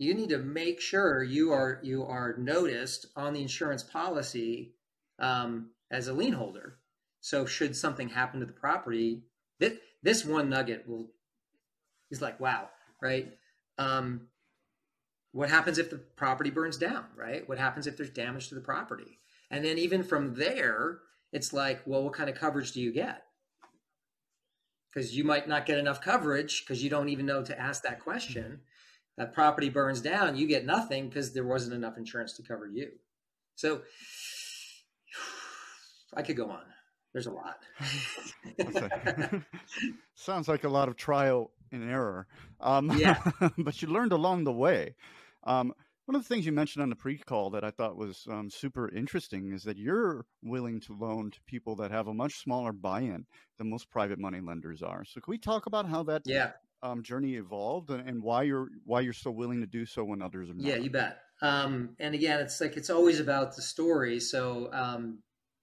you 0.00 0.14
need 0.14 0.30
to 0.30 0.38
make 0.38 0.80
sure 0.80 1.22
you 1.22 1.52
are 1.52 1.78
you 1.82 2.04
are 2.04 2.34
noticed 2.38 3.06
on 3.16 3.34
the 3.34 3.42
insurance 3.42 3.82
policy 3.82 4.72
um, 5.18 5.68
as 5.90 6.08
a 6.08 6.12
lien 6.12 6.32
holder. 6.32 6.78
So 7.20 7.44
should 7.44 7.76
something 7.76 8.08
happen 8.08 8.40
to 8.40 8.46
the 8.46 8.52
property, 8.52 9.24
this 9.58 9.74
this 10.02 10.24
one 10.24 10.48
nugget 10.48 10.88
will 10.88 11.10
is 12.10 12.22
like 12.22 12.40
wow, 12.40 12.70
right? 13.02 13.30
Um, 13.76 14.22
what 15.32 15.50
happens 15.50 15.76
if 15.76 15.90
the 15.90 15.98
property 15.98 16.48
burns 16.48 16.78
down, 16.78 17.04
right? 17.14 17.46
What 17.46 17.58
happens 17.58 17.86
if 17.86 17.98
there's 17.98 18.10
damage 18.10 18.48
to 18.48 18.54
the 18.54 18.62
property? 18.62 19.18
And 19.50 19.62
then 19.62 19.76
even 19.76 20.02
from 20.02 20.34
there, 20.34 21.00
it's 21.30 21.52
like, 21.52 21.82
well, 21.84 22.04
what 22.04 22.14
kind 22.14 22.30
of 22.30 22.36
coverage 22.36 22.72
do 22.72 22.80
you 22.80 22.90
get? 22.90 23.24
Because 24.90 25.14
you 25.14 25.24
might 25.24 25.46
not 25.46 25.66
get 25.66 25.78
enough 25.78 26.00
coverage 26.00 26.64
because 26.64 26.82
you 26.82 26.88
don't 26.88 27.10
even 27.10 27.26
know 27.26 27.44
to 27.44 27.60
ask 27.60 27.82
that 27.82 28.00
question 28.00 28.60
that 29.20 29.34
property 29.34 29.68
burns 29.68 30.00
down, 30.00 30.34
you 30.34 30.46
get 30.46 30.64
nothing 30.64 31.06
because 31.06 31.34
there 31.34 31.44
wasn't 31.44 31.74
enough 31.74 31.98
insurance 31.98 32.32
to 32.32 32.42
cover 32.42 32.66
you. 32.66 32.88
So 33.54 33.82
I 36.16 36.22
could 36.22 36.38
go 36.38 36.50
on. 36.50 36.62
There's 37.12 37.26
a 37.26 37.30
lot. 37.30 37.58
Sounds 40.14 40.48
like 40.48 40.64
a 40.64 40.70
lot 40.70 40.88
of 40.88 40.96
trial 40.96 41.50
and 41.70 41.90
error. 41.90 42.28
Um, 42.60 42.90
Yeah. 42.96 43.20
but 43.58 43.82
you 43.82 43.88
learned 43.88 44.12
along 44.12 44.44
the 44.44 44.52
way. 44.52 44.94
Um, 45.44 45.74
one 46.06 46.16
of 46.16 46.22
the 46.22 46.28
things 46.28 46.46
you 46.46 46.52
mentioned 46.52 46.82
on 46.82 46.88
the 46.88 46.96
pre-call 46.96 47.50
that 47.50 47.62
I 47.62 47.70
thought 47.70 47.96
was 47.96 48.26
um, 48.30 48.48
super 48.48 48.88
interesting 48.88 49.52
is 49.52 49.64
that 49.64 49.76
you're 49.76 50.24
willing 50.42 50.80
to 50.80 50.94
loan 50.94 51.30
to 51.32 51.40
people 51.46 51.76
that 51.76 51.90
have 51.90 52.08
a 52.08 52.14
much 52.14 52.38
smaller 52.38 52.72
buy-in 52.72 53.26
than 53.58 53.68
most 53.68 53.90
private 53.90 54.18
money 54.18 54.40
lenders 54.40 54.82
are. 54.82 55.04
So, 55.04 55.20
can 55.20 55.30
we 55.30 55.38
talk 55.38 55.66
about 55.66 55.86
how 55.86 56.02
that 56.04 56.22
yeah, 56.24 56.52
um, 56.82 57.02
journey 57.02 57.34
evolved 57.34 57.90
and, 57.90 58.08
and 58.08 58.22
why 58.22 58.42
you're 58.42 58.68
why 58.84 59.00
you're 59.00 59.12
so 59.12 59.30
willing 59.30 59.60
to 59.60 59.66
do 59.66 59.86
so 59.86 60.04
when 60.04 60.22
others 60.22 60.50
are 60.50 60.54
not? 60.54 60.64
yeah, 60.64 60.76
you 60.76 60.90
bet. 60.90 61.18
Um, 61.42 61.96
and 61.98 62.14
again, 62.14 62.40
it's 62.40 62.60
like 62.60 62.76
it's 62.76 62.90
always 62.90 63.20
about 63.20 63.56
the 63.56 63.62
story. 63.62 64.20
So 64.20 64.70
um, 64.72 65.18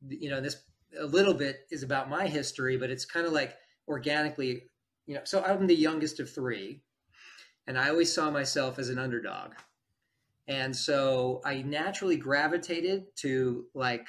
you 0.07 0.29
know, 0.29 0.41
this 0.41 0.61
a 0.99 1.05
little 1.05 1.33
bit 1.33 1.61
is 1.71 1.83
about 1.83 2.09
my 2.09 2.27
history, 2.27 2.77
but 2.77 2.89
it's 2.89 3.05
kind 3.05 3.25
of 3.25 3.33
like 3.33 3.55
organically, 3.87 4.63
you 5.05 5.15
know. 5.15 5.21
So 5.23 5.43
I'm 5.43 5.67
the 5.67 5.75
youngest 5.75 6.19
of 6.19 6.29
three, 6.29 6.81
and 7.67 7.77
I 7.77 7.89
always 7.89 8.13
saw 8.13 8.29
myself 8.31 8.79
as 8.79 8.89
an 8.89 8.99
underdog, 8.99 9.53
and 10.47 10.75
so 10.75 11.41
I 11.45 11.61
naturally 11.61 12.17
gravitated 12.17 13.05
to 13.17 13.65
like 13.73 14.07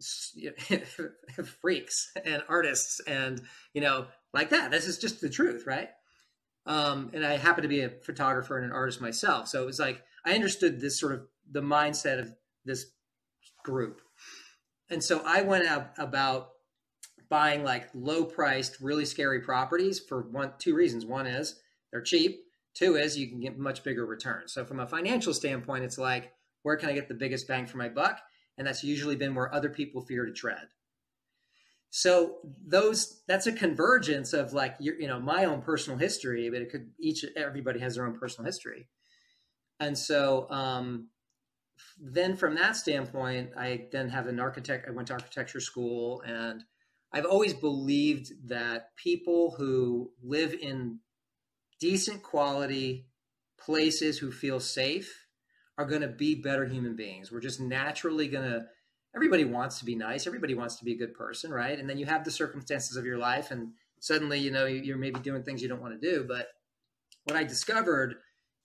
freaks 1.60 2.12
and 2.24 2.42
artists 2.48 3.00
and 3.06 3.40
you 3.74 3.80
know 3.80 4.06
like 4.32 4.50
that. 4.50 4.70
This 4.70 4.86
is 4.86 4.98
just 4.98 5.20
the 5.20 5.28
truth, 5.28 5.64
right? 5.66 5.90
Um, 6.66 7.10
and 7.14 7.24
I 7.24 7.36
happen 7.36 7.62
to 7.62 7.68
be 7.68 7.80
a 7.80 7.88
photographer 7.88 8.56
and 8.56 8.66
an 8.66 8.72
artist 8.72 9.00
myself, 9.00 9.48
so 9.48 9.62
it 9.62 9.66
was 9.66 9.78
like 9.78 10.02
I 10.24 10.34
understood 10.34 10.80
this 10.80 11.00
sort 11.00 11.12
of 11.12 11.22
the 11.50 11.62
mindset 11.62 12.20
of 12.20 12.32
this 12.64 12.86
group, 13.64 14.00
and 14.90 15.02
so 15.02 15.22
I 15.24 15.42
went 15.42 15.66
out 15.66 15.92
about 15.98 16.50
buying 17.30 17.64
like 17.64 17.88
low 17.94 18.24
priced, 18.24 18.80
really 18.80 19.04
scary 19.04 19.40
properties 19.40 19.98
for 19.98 20.22
one 20.22 20.52
two 20.58 20.74
reasons. 20.74 21.06
One 21.06 21.26
is 21.26 21.60
they're 21.90 22.02
cheap. 22.02 22.40
Two 22.74 22.96
is 22.96 23.18
you 23.18 23.28
can 23.28 23.40
get 23.40 23.58
much 23.58 23.82
bigger 23.82 24.06
returns. 24.06 24.52
So 24.52 24.64
from 24.64 24.80
a 24.80 24.86
financial 24.86 25.34
standpoint, 25.34 25.84
it's 25.84 25.98
like 25.98 26.32
where 26.62 26.76
can 26.76 26.90
I 26.90 26.92
get 26.92 27.08
the 27.08 27.14
biggest 27.14 27.48
bang 27.48 27.66
for 27.66 27.78
my 27.78 27.88
buck? 27.88 28.20
And 28.58 28.66
that's 28.66 28.84
usually 28.84 29.16
been 29.16 29.34
where 29.34 29.54
other 29.54 29.70
people 29.70 30.02
fear 30.02 30.26
to 30.26 30.32
tread. 30.32 30.68
So 31.90 32.36
those 32.64 33.22
that's 33.26 33.48
a 33.48 33.52
convergence 33.52 34.32
of 34.32 34.52
like 34.52 34.76
your, 34.78 34.94
you 35.00 35.08
know 35.08 35.18
my 35.18 35.44
own 35.44 35.60
personal 35.60 35.98
history, 35.98 36.48
but 36.48 36.62
it 36.62 36.70
could 36.70 36.90
each 37.00 37.24
everybody 37.36 37.80
has 37.80 37.96
their 37.96 38.06
own 38.06 38.16
personal 38.16 38.46
history, 38.46 38.88
and 39.80 39.98
so 39.98 40.48
um, 40.50 41.08
then 42.00 42.36
from 42.36 42.54
that 42.54 42.76
standpoint, 42.76 43.50
I 43.56 43.88
then 43.90 44.08
have 44.08 44.28
an 44.28 44.38
architect. 44.38 44.86
I 44.88 44.92
went 44.92 45.08
to 45.08 45.14
architecture 45.14 45.60
school, 45.60 46.22
and 46.24 46.62
I've 47.12 47.26
always 47.26 47.54
believed 47.54 48.48
that 48.48 48.94
people 48.96 49.54
who 49.58 50.12
live 50.22 50.54
in 50.54 51.00
decent 51.80 52.22
quality 52.22 53.08
places 53.58 54.18
who 54.18 54.30
feel 54.30 54.60
safe 54.60 55.26
are 55.76 55.86
going 55.86 56.02
to 56.02 56.08
be 56.08 56.34
better 56.34 56.66
human 56.66 56.94
beings. 56.94 57.32
We're 57.32 57.40
just 57.40 57.60
naturally 57.60 58.28
going 58.28 58.48
to 58.48 58.66
everybody 59.14 59.44
wants 59.44 59.78
to 59.78 59.84
be 59.84 59.94
nice. 59.94 60.26
Everybody 60.26 60.54
wants 60.54 60.76
to 60.76 60.84
be 60.84 60.92
a 60.92 60.98
good 60.98 61.14
person 61.14 61.50
right? 61.50 61.78
And 61.78 61.88
then 61.88 61.98
you 61.98 62.06
have 62.06 62.24
the 62.24 62.30
circumstances 62.30 62.96
of 62.96 63.04
your 63.04 63.18
life 63.18 63.50
and 63.50 63.72
suddenly 63.98 64.38
you 64.38 64.50
know 64.50 64.66
you're 64.66 64.96
maybe 64.96 65.20
doing 65.20 65.42
things 65.42 65.62
you 65.62 65.68
don't 65.68 65.82
want 65.82 66.00
to 66.00 66.10
do. 66.10 66.24
But 66.26 66.48
what 67.24 67.36
i 67.36 67.44
discovered 67.44 68.16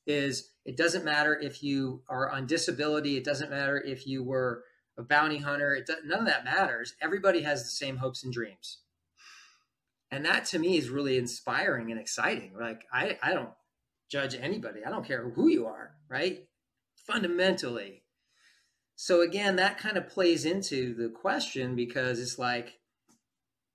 is 0.07 0.51
it 0.65 0.77
doesn't 0.77 1.03
matter 1.03 1.37
if 1.37 1.63
you 1.63 2.03
are 2.09 2.29
on 2.29 2.45
disability. 2.45 3.17
It 3.17 3.25
doesn't 3.25 3.49
matter 3.49 3.77
if 3.77 4.07
you 4.07 4.23
were 4.23 4.63
a 4.97 5.03
bounty 5.03 5.39
hunter. 5.39 5.75
It 5.75 5.87
does, 5.87 5.97
none 6.05 6.19
of 6.19 6.25
that 6.27 6.45
matters. 6.45 6.93
Everybody 7.01 7.41
has 7.41 7.63
the 7.63 7.69
same 7.69 7.97
hopes 7.97 8.23
and 8.23 8.31
dreams. 8.31 8.79
And 10.11 10.23
that 10.25 10.45
to 10.45 10.59
me 10.59 10.77
is 10.77 10.89
really 10.89 11.17
inspiring 11.17 11.91
and 11.91 11.99
exciting. 11.99 12.53
Like 12.59 12.83
i 12.93 13.17
i 13.21 13.33
don't 13.33 13.49
judge 14.09 14.35
anybody. 14.35 14.85
I 14.85 14.91
don't 14.91 15.05
care 15.05 15.29
who 15.29 15.49
you 15.49 15.65
are 15.65 15.95
right? 16.09 16.45
Fundamentally 16.95 18.03
so 18.95 19.21
again, 19.21 19.57
that 19.57 19.77
kind 19.77 19.97
of 19.97 20.09
plays 20.09 20.45
into 20.45 20.93
the 20.93 21.09
question 21.09 21.75
because 21.75 22.19
it's 22.19 22.39
like 22.39 22.79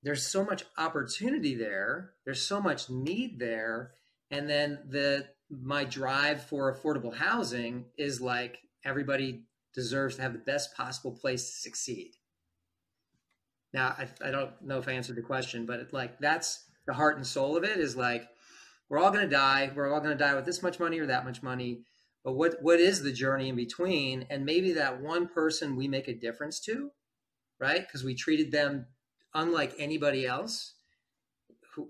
there's 0.03 0.27
so 0.27 0.45
much 0.45 0.65
opportunity 0.79 1.55
there, 1.55 2.13
there's 2.25 2.43
so 2.43 2.61
much 2.61 2.89
need 2.89 3.39
there, 3.39 3.93
and 4.31 4.49
then 4.49 4.79
the 4.89 5.27
my 5.51 5.85
drive 5.85 6.45
for 6.45 6.73
affordable 6.73 7.15
housing 7.15 7.87
is 7.99 8.21
like 8.21 8.59
everybody 8.85 9.45
deserves 9.75 10.17
to 10.17 10.23
have 10.23 10.33
the 10.33 10.39
best 10.39 10.75
possible 10.77 11.13
place 11.13 11.45
to 11.47 11.61
succeed. 11.61 12.13
Now, 13.73 13.95
I, 13.99 14.09
I 14.25 14.31
don't 14.31 14.51
know 14.63 14.79
if 14.79 14.89
I 14.89 14.93
answered 14.93 15.17
the 15.17 15.23
question, 15.23 15.67
but 15.67 15.81
it, 15.81 15.93
like 15.93 16.19
that's 16.19 16.65
the 16.87 16.95
heart 16.95 17.17
and 17.17 17.27
soul 17.27 17.57
of 17.57 17.65
it 17.65 17.79
is 17.79 17.95
like 17.95 18.27
we're 18.89 18.99
all 18.99 19.11
going 19.11 19.29
to 19.29 19.31
die. 19.31 19.71
We're 19.75 19.93
all 19.93 20.01
going 20.01 20.17
to 20.17 20.25
die 20.25 20.35
with 20.35 20.47
this 20.47 20.63
much 20.63 20.81
money 20.81 20.99
or 20.99 21.07
that 21.07 21.25
much 21.25 21.43
money 21.43 21.85
but 22.25 22.33
what 22.33 22.57
what 22.63 22.81
is 22.81 23.03
the 23.03 23.13
journey 23.13 23.49
in 23.49 23.57
between? 23.57 24.27
And 24.31 24.45
maybe 24.45 24.73
that 24.73 25.01
one 25.01 25.27
person 25.27 25.77
we 25.77 25.89
make 25.89 26.09
a 26.09 26.15
difference 26.15 26.61
to 26.61 26.91
right? 27.61 27.87
Because 27.87 28.03
we 28.03 28.15
treated 28.15 28.51
them 28.51 28.87
unlike 29.35 29.75
anybody 29.79 30.27
else. 30.27 30.75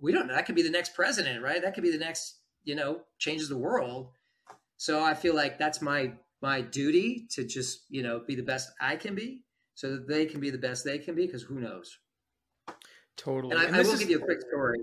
We 0.03 0.13
don't 0.13 0.27
know 0.27 0.35
that 0.35 0.45
could 0.45 0.57
be 0.57 0.63
the 0.63 0.71
next 0.71 0.95
president 0.95 1.43
right? 1.43 1.63
That 1.63 1.75
could 1.75 1.85
be 1.85 1.93
the 1.93 1.99
next 1.99 2.39
you 2.65 2.75
know 2.75 3.03
changes 3.19 3.49
the 3.49 3.57
world. 3.57 4.11
So 4.77 5.03
i 5.03 5.15
feel 5.15 5.35
like 5.35 5.59
that's 5.59 5.83
my 5.83 6.13
my 6.43 6.61
duty 6.61 7.27
to 7.31 7.45
just 7.45 7.85
you 7.91 8.03
know 8.03 8.23
be 8.27 8.35
the 8.35 8.43
best 8.43 8.71
i 8.81 8.97
can 8.97 9.15
be 9.15 9.43
so 9.75 9.93
that 9.93 10.09
they 10.09 10.27
can 10.27 10.41
be 10.41 10.51
the 10.51 10.59
best 10.59 10.85
they 10.85 10.99
can 10.99 11.15
be 11.15 11.27
because 11.27 11.43
who 11.43 11.61
knows? 11.61 11.99
Totally. 13.17 13.53
And 13.53 13.61
i, 13.61 13.65
and 13.67 13.77
I 13.77 13.83
will 13.83 13.93
is... 13.93 14.01
give 14.01 14.11
you 14.11 14.19
a 14.19 14.25
quick 14.25 14.41
story 14.49 14.81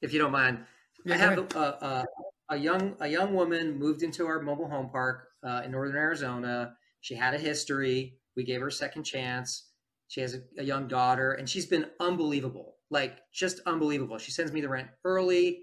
if 0.00 0.12
you 0.12 0.18
don't 0.18 0.32
mind. 0.32 0.64
Yeah, 1.04 1.14
i 1.14 1.18
have 1.18 1.38
a, 1.38 1.58
a, 1.58 1.86
a 1.86 2.06
young 2.50 2.96
a 3.00 3.08
young 3.08 3.34
woman 3.34 3.78
moved 3.78 4.02
into 4.02 4.26
our 4.26 4.40
mobile 4.40 4.68
home 4.68 4.90
park 4.90 5.28
uh, 5.44 5.62
in 5.64 5.72
northern 5.72 5.96
Arizona. 5.96 6.74
She 7.00 7.14
had 7.14 7.34
a 7.34 7.38
history. 7.38 8.18
We 8.36 8.44
gave 8.44 8.60
her 8.60 8.68
a 8.68 8.72
second 8.72 9.04
chance. 9.04 9.68
She 10.08 10.20
has 10.20 10.34
a, 10.34 10.40
a, 10.58 10.64
young 10.64 10.88
daughter, 10.88 11.32
and 11.32 11.48
she's 11.48 11.66
been 11.66 11.86
unbelievable, 11.98 12.76
like 12.90 13.18
just 13.32 13.60
unbelievable. 13.66 14.18
She 14.18 14.30
sends 14.30 14.52
me 14.52 14.60
the 14.60 14.68
rent 14.68 14.88
early, 15.04 15.60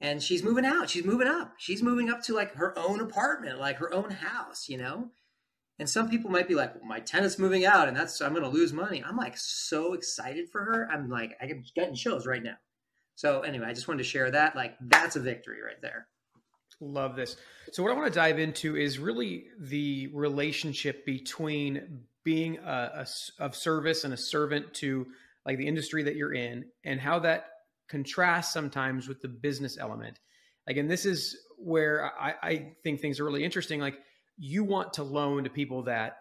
and 0.00 0.22
she's 0.22 0.42
moving 0.42 0.66
out. 0.66 0.90
She's 0.90 1.04
moving 1.04 1.28
up. 1.28 1.54
She's 1.58 1.82
moving 1.82 2.10
up 2.10 2.22
to 2.24 2.34
like 2.34 2.54
her 2.54 2.76
own 2.78 3.00
apartment, 3.00 3.60
like 3.60 3.76
her 3.76 3.94
own 3.94 4.10
house, 4.10 4.68
you 4.68 4.78
know. 4.78 5.10
And 5.78 5.88
some 5.88 6.08
people 6.08 6.30
might 6.30 6.48
be 6.48 6.54
like, 6.54 6.74
well, 6.74 6.84
"My 6.84 7.00
tenant's 7.00 7.38
moving 7.38 7.64
out, 7.64 7.86
and 7.86 7.96
that's 7.96 8.20
I'm 8.20 8.32
going 8.32 8.42
to 8.42 8.48
lose 8.48 8.72
money." 8.72 9.04
I'm 9.04 9.16
like 9.16 9.36
so 9.36 9.92
excited 9.92 10.48
for 10.50 10.64
her. 10.64 10.88
I'm 10.90 11.08
like, 11.08 11.36
I 11.40 11.46
am 11.46 11.62
getting 11.74 11.94
chills 11.94 12.26
right 12.26 12.42
now. 12.42 12.56
So 13.16 13.40
anyway, 13.40 13.66
I 13.66 13.72
just 13.72 13.88
wanted 13.88 13.98
to 13.98 14.08
share 14.08 14.30
that. 14.30 14.54
Like 14.54 14.76
that's 14.80 15.16
a 15.16 15.20
victory 15.20 15.62
right 15.62 15.80
there. 15.82 16.06
Love 16.80 17.16
this. 17.16 17.36
So, 17.72 17.82
what 17.82 17.90
I 17.90 17.94
want 17.94 18.12
to 18.12 18.18
dive 18.18 18.38
into 18.38 18.76
is 18.76 18.98
really 18.98 19.46
the 19.58 20.08
relationship 20.08 21.06
between 21.06 22.02
being 22.22 22.58
a, 22.58 23.06
a, 23.06 23.06
of 23.42 23.56
service 23.56 24.04
and 24.04 24.12
a 24.12 24.16
servant 24.16 24.74
to 24.74 25.06
like 25.46 25.56
the 25.56 25.66
industry 25.66 26.02
that 26.02 26.16
you're 26.16 26.34
in, 26.34 26.66
and 26.84 27.00
how 27.00 27.20
that 27.20 27.46
contrasts 27.88 28.52
sometimes 28.52 29.08
with 29.08 29.22
the 29.22 29.28
business 29.28 29.78
element. 29.78 30.18
Again, 30.66 30.88
this 30.88 31.06
is 31.06 31.38
where 31.56 32.10
I, 32.20 32.34
I 32.42 32.72
think 32.82 33.00
things 33.00 33.20
are 33.20 33.24
really 33.24 33.44
interesting. 33.44 33.80
Like, 33.80 33.98
you 34.36 34.64
want 34.64 34.94
to 34.94 35.02
loan 35.02 35.44
to 35.44 35.50
people 35.50 35.84
that 35.84 36.16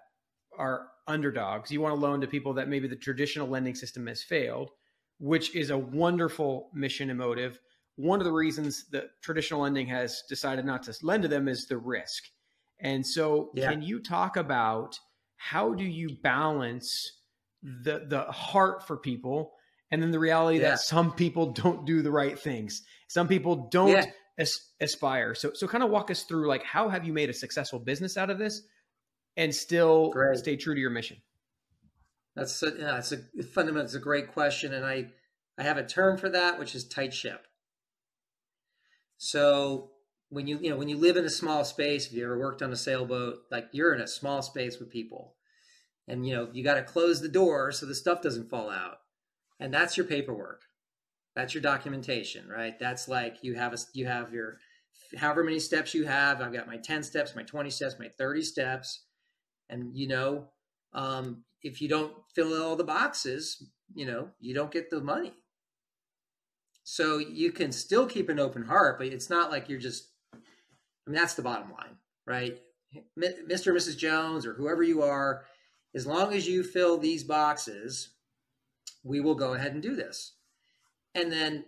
are 0.57 0.87
underdogs. 1.07 1.71
You 1.71 1.81
want 1.81 1.95
to 1.95 2.01
loan 2.01 2.21
to 2.21 2.27
people 2.27 2.53
that 2.53 2.69
maybe 2.69 2.87
the 2.87 2.95
traditional 2.95 3.47
lending 3.47 3.75
system 3.75 4.07
has 4.07 4.23
failed, 4.23 4.69
which 5.19 5.55
is 5.55 5.69
a 5.69 5.77
wonderful 5.77 6.69
mission 6.73 7.09
and 7.09 7.19
motive 7.19 7.59
one 7.95 8.19
of 8.19 8.25
the 8.25 8.31
reasons 8.31 8.85
that 8.91 9.21
traditional 9.21 9.61
lending 9.61 9.87
has 9.87 10.23
decided 10.27 10.65
not 10.65 10.83
to 10.83 10.93
lend 11.01 11.23
to 11.23 11.29
them 11.29 11.47
is 11.47 11.67
the 11.67 11.77
risk. 11.77 12.23
And 12.79 13.05
so, 13.05 13.51
yeah. 13.53 13.71
can 13.71 13.81
you 13.81 13.99
talk 14.01 14.35
about 14.35 14.99
how 15.37 15.73
do 15.73 15.83
you 15.83 16.09
balance 16.21 17.21
the 17.63 18.05
the 18.07 18.23
heart 18.23 18.85
for 18.85 18.97
people 18.97 19.53
and 19.91 20.01
then 20.01 20.11
the 20.11 20.19
reality 20.19 20.59
yeah. 20.59 20.71
that 20.71 20.79
some 20.79 21.13
people 21.13 21.51
don't 21.53 21.85
do 21.85 22.01
the 22.01 22.11
right 22.11 22.37
things, 22.37 22.81
some 23.07 23.27
people 23.27 23.69
don't 23.71 23.89
yeah. 23.89 24.05
as, 24.37 24.59
aspire. 24.81 25.33
So, 25.33 25.51
so 25.53 25.67
kind 25.67 25.83
of 25.83 25.89
walk 25.89 26.11
us 26.11 26.23
through 26.23 26.47
like 26.47 26.63
how 26.63 26.89
have 26.89 27.05
you 27.05 27.13
made 27.13 27.29
a 27.29 27.33
successful 27.33 27.79
business 27.79 28.17
out 28.17 28.29
of 28.29 28.37
this 28.37 28.61
and 29.37 29.55
still 29.55 30.09
Great. 30.11 30.37
stay 30.37 30.57
true 30.57 30.75
to 30.75 30.81
your 30.81 30.89
mission? 30.89 31.17
That's 32.35 32.61
a, 32.63 32.73
yeah, 32.77 32.97
a 32.97 33.43
fundamental. 33.43 33.85
It's 33.85 33.93
a 33.95 33.99
great 33.99 34.27
question, 34.33 34.73
and 34.73 34.85
I 34.85 35.07
I 35.57 35.63
have 35.63 35.77
a 35.77 35.85
term 35.85 36.17
for 36.17 36.29
that, 36.29 36.59
which 36.59 36.75
is 36.75 36.87
tight 36.87 37.13
ship. 37.13 37.47
So 39.17 39.91
when 40.29 40.47
you 40.47 40.59
you 40.61 40.69
know 40.69 40.77
when 40.77 40.89
you 40.89 40.97
live 40.97 41.17
in 41.17 41.25
a 41.25 41.29
small 41.29 41.63
space, 41.63 42.07
if 42.07 42.13
you 42.13 42.25
ever 42.25 42.37
worked 42.37 42.61
on 42.61 42.73
a 42.73 42.75
sailboat, 42.75 43.37
like 43.51 43.67
you're 43.71 43.93
in 43.93 44.01
a 44.01 44.07
small 44.07 44.41
space 44.41 44.79
with 44.79 44.89
people, 44.91 45.35
and 46.07 46.27
you 46.27 46.35
know 46.35 46.49
you 46.51 46.63
got 46.63 46.75
to 46.75 46.83
close 46.83 47.21
the 47.21 47.29
door 47.29 47.71
so 47.71 47.85
the 47.85 47.95
stuff 47.95 48.21
doesn't 48.21 48.49
fall 48.49 48.69
out, 48.69 48.97
and 49.59 49.73
that's 49.73 49.95
your 49.95 50.05
paperwork, 50.05 50.63
that's 51.35 51.53
your 51.53 51.61
documentation, 51.63 52.49
right? 52.49 52.77
That's 52.77 53.07
like 53.07 53.37
you 53.43 53.55
have 53.55 53.73
a 53.73 53.77
you 53.93 54.07
have 54.07 54.33
your 54.33 54.57
however 55.17 55.43
many 55.43 55.59
steps 55.59 55.93
you 55.93 56.05
have. 56.05 56.41
I've 56.41 56.53
got 56.53 56.67
my 56.67 56.77
ten 56.77 57.01
steps, 57.01 57.33
my 57.33 57.43
twenty 57.43 57.69
steps, 57.69 57.95
my 57.97 58.09
thirty 58.09 58.41
steps, 58.41 59.05
and 59.69 59.95
you 59.97 60.09
know 60.09 60.49
um, 60.91 61.43
if 61.65 61.81
you 61.81 61.89
don't 61.89 62.13
fill 62.33 62.61
all 62.61 62.75
the 62.75 62.83
boxes, 62.83 63.63
you 63.93 64.05
know 64.05 64.29
you 64.39 64.53
don't 64.53 64.71
get 64.71 64.89
the 64.89 65.01
money. 65.01 65.33
So 66.83 67.17
you 67.17 67.51
can 67.51 67.71
still 67.71 68.05
keep 68.05 68.29
an 68.29 68.39
open 68.39 68.63
heart, 68.63 68.99
but 68.99 69.07
it's 69.07 69.29
not 69.29 69.49
like 69.49 69.67
you're 69.67 69.79
just, 69.79 70.07
I 70.31 70.37
mean, 71.07 71.15
that's 71.15 71.33
the 71.33 71.41
bottom 71.41 71.71
line, 71.71 71.97
right? 72.27 72.59
Mr. 73.19 73.39
and 73.39 73.49
Mrs. 73.49 73.97
Jones 73.97 74.45
or 74.45 74.53
whoever 74.53 74.83
you 74.83 75.01
are, 75.01 75.45
as 75.95 76.05
long 76.05 76.31
as 76.31 76.47
you 76.47 76.63
fill 76.63 76.99
these 76.99 77.23
boxes, 77.23 78.09
we 79.03 79.19
will 79.19 79.33
go 79.33 79.55
ahead 79.55 79.73
and 79.73 79.81
do 79.81 79.95
this. 79.95 80.33
And 81.15 81.31
then, 81.31 81.65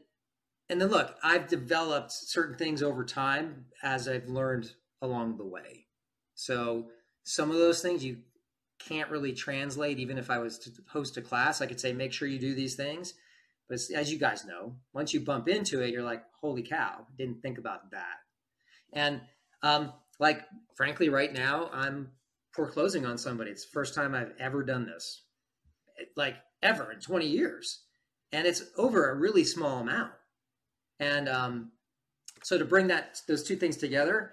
and 0.69 0.79
then 0.79 0.89
look, 0.89 1.15
I've 1.23 1.47
developed 1.47 2.11
certain 2.11 2.55
things 2.55 2.83
over 2.83 3.03
time 3.03 3.65
as 3.81 4.07
I've 4.07 4.27
learned 4.27 4.71
along 5.01 5.37
the 5.37 5.45
way. 5.45 5.87
So 6.35 6.89
some 7.23 7.49
of 7.49 7.57
those 7.57 7.81
things 7.81 8.05
you 8.05 8.17
can't 8.79 9.09
really 9.09 9.33
translate 9.33 9.99
even 9.99 10.17
if 10.17 10.29
I 10.29 10.37
was 10.37 10.59
to 10.59 10.71
host 10.89 11.17
a 11.17 11.21
class. 11.21 11.61
I 11.61 11.65
could 11.65 11.79
say, 11.79 11.93
make 11.93 12.13
sure 12.13 12.27
you 12.27 12.39
do 12.39 12.53
these 12.53 12.75
things. 12.75 13.13
But 13.69 13.79
as 13.93 14.11
you 14.11 14.17
guys 14.17 14.45
know, 14.45 14.75
once 14.93 15.13
you 15.13 15.19
bump 15.19 15.49
into 15.49 15.81
it, 15.81 15.91
you're 15.91 16.03
like, 16.03 16.23
holy 16.39 16.63
cow, 16.63 17.05
didn't 17.17 17.41
think 17.41 17.57
about 17.57 17.91
that. 17.91 18.17
And 18.93 19.21
um, 19.61 19.91
like, 20.19 20.43
frankly, 20.75 21.09
right 21.09 21.33
now, 21.33 21.69
I'm 21.73 22.11
foreclosing 22.51 23.05
on 23.05 23.17
somebody. 23.17 23.51
It's 23.51 23.65
the 23.65 23.73
first 23.73 23.93
time 23.93 24.15
I've 24.15 24.33
ever 24.39 24.63
done 24.63 24.85
this, 24.85 25.23
like 26.15 26.35
ever 26.63 26.91
in 26.91 26.99
20 26.99 27.27
years. 27.27 27.83
And 28.31 28.47
it's 28.47 28.63
over 28.77 29.09
a 29.09 29.15
really 29.15 29.43
small 29.43 29.79
amount. 29.79 30.11
And 30.99 31.29
um, 31.29 31.71
so 32.43 32.57
to 32.57 32.65
bring 32.65 32.87
that 32.87 33.21
those 33.27 33.43
two 33.43 33.55
things 33.55 33.77
together, 33.77 34.31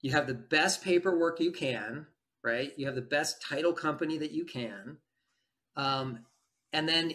you 0.00 0.12
have 0.12 0.26
the 0.26 0.34
best 0.34 0.82
paperwork 0.82 1.40
you 1.40 1.52
can, 1.52 2.06
right? 2.44 2.72
You 2.76 2.86
have 2.86 2.94
the 2.94 3.00
best 3.02 3.42
title 3.42 3.72
company 3.72 4.18
that 4.18 4.32
you 4.32 4.44
can. 4.44 4.98
Um, 5.76 6.20
and 6.72 6.88
then 6.88 7.14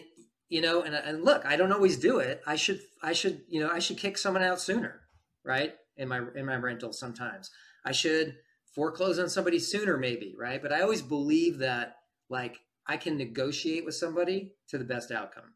you 0.50 0.60
know, 0.60 0.82
and, 0.82 0.94
and 0.94 1.24
look, 1.24 1.46
I 1.46 1.56
don't 1.56 1.72
always 1.72 1.96
do 1.96 2.18
it. 2.18 2.42
I 2.44 2.56
should, 2.56 2.80
I 3.02 3.12
should, 3.12 3.42
you 3.48 3.60
know, 3.60 3.70
I 3.70 3.78
should 3.78 3.96
kick 3.96 4.18
someone 4.18 4.42
out 4.42 4.60
sooner, 4.60 5.00
right? 5.44 5.74
In 5.96 6.08
my 6.08 6.20
in 6.34 6.44
my 6.44 6.56
rental, 6.56 6.92
sometimes 6.92 7.50
I 7.84 7.92
should 7.92 8.36
foreclose 8.74 9.18
on 9.18 9.28
somebody 9.28 9.58
sooner, 9.58 9.96
maybe, 9.96 10.34
right? 10.38 10.60
But 10.60 10.72
I 10.72 10.80
always 10.80 11.02
believe 11.02 11.58
that 11.58 11.96
like 12.28 12.58
I 12.86 12.96
can 12.96 13.16
negotiate 13.16 13.84
with 13.84 13.94
somebody 13.94 14.54
to 14.68 14.78
the 14.78 14.84
best 14.84 15.12
outcome, 15.12 15.54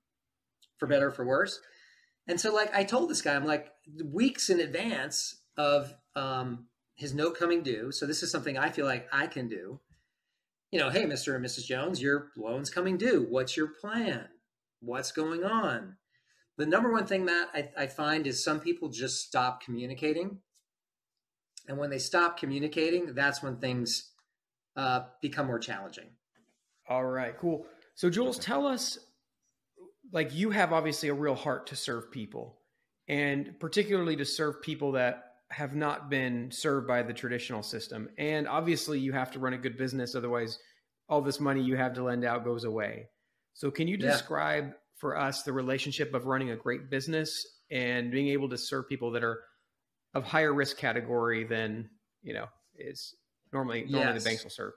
for 0.79 0.87
better 0.87 1.09
or 1.09 1.13
for 1.13 1.25
worse. 1.25 1.59
And 2.29 2.41
so, 2.41 2.55
like 2.55 2.73
I 2.73 2.85
told 2.85 3.11
this 3.11 3.23
guy, 3.23 3.35
I'm 3.35 3.47
like 3.47 3.69
weeks 4.05 4.49
in 4.49 4.61
advance 4.61 5.41
of 5.57 5.93
um, 6.15 6.67
his 6.95 7.15
note 7.15 7.39
coming 7.39 7.63
due. 7.63 7.91
So 7.93 8.07
this 8.07 8.23
is 8.23 8.31
something 8.31 8.57
I 8.57 8.71
feel 8.71 8.87
like 8.87 9.09
I 9.13 9.27
can 9.27 9.49
do. 9.49 9.81
You 10.71 10.81
know, 10.81 10.91
hey, 10.91 11.05
Mr. 11.05 11.37
and 11.37 11.45
Mrs. 11.45 11.67
Jones, 11.67 12.03
your 12.03 12.31
loan's 12.37 12.71
coming 12.71 12.97
due. 12.97 13.27
What's 13.29 13.57
your 13.57 13.69
plan? 13.69 14.29
what's 14.85 15.13
going 15.13 15.45
on 15.45 15.97
the 16.57 16.67
number 16.67 16.93
one 16.93 17.07
thing 17.07 17.27
that 17.27 17.49
I, 17.55 17.69
I, 17.77 17.87
find 17.89 18.29
is 18.29 18.45
some 18.45 18.61
people 18.61 18.89
just 18.89 19.27
stop 19.27 19.63
communicating 19.63 20.39
and 21.69 21.79
when 21.79 21.91
they 21.91 21.99
stop 21.99 22.39
communicating 22.39 23.15
that's 23.15 23.43
when 23.43 23.57
things 23.57 24.11
uh, 24.77 25.05
become 25.23 25.47
more 25.47 25.59
challenging 25.59 26.11
all 26.89 27.05
right 27.05 27.37
cool 27.39 27.67
so 27.95 28.11
jules 28.11 28.39
tell 28.39 28.67
us 28.67 28.99
like 30.13 30.35
you 30.35 30.51
have 30.51 30.73
obviously 30.73 31.09
a 31.09 31.15
real 31.15 31.35
heart 31.35 31.67
to 31.69 31.77
serve 31.77 32.11
people 32.11 32.59
and 33.09 33.59
particularly 33.59 34.17
to 34.17 34.25
serve 34.25 34.63
people 34.63 34.93
that 34.93 35.34
have 35.51 35.75
not 35.75 36.11
been 36.11 36.51
served 36.51 36.87
by 36.87 37.03
the 37.03 37.13
traditional 37.13 37.63
system 37.63 38.09
and 38.19 38.49
obviously 38.49 38.99
you 38.99 39.13
have 39.13 39.31
to 39.31 39.39
run 39.39 39.53
a 39.53 39.59
good 39.59 39.77
business 39.77 40.15
otherwise 40.15 40.59
all 41.09 41.21
this 41.21 41.39
money 41.39 41.63
you 41.63 41.77
have 41.77 41.95
to 41.95 42.03
lend 42.03 42.25
out 42.25 42.45
goes 42.45 42.65
away 42.65 43.07
so, 43.55 43.71
can 43.71 43.87
you 43.87 43.97
describe 43.97 44.65
yeah. 44.67 44.73
for 44.97 45.17
us 45.17 45.45
the 45.45 45.53
relationship 45.53 46.13
of 46.13 46.27
running 46.27 46.51
a 46.51 46.57
great 46.57 46.91
business 46.91 47.47
and 47.71 48.11
being 48.11 48.29
able 48.29 48.49
to 48.49 48.59
serve 48.59 48.89
people 48.89 49.13
that 49.13 49.23
are 49.23 49.43
of 50.13 50.25
higher 50.25 50.53
risk 50.53 50.77
category 50.77 51.45
than 51.45 51.89
you 52.23 52.35
know 52.35 52.47
is 52.77 53.15
normally 53.53 53.85
normally 53.89 54.15
yes. 54.15 54.25
the 54.25 54.29
banks 54.29 54.43
will 54.43 54.51
serve? 54.51 54.73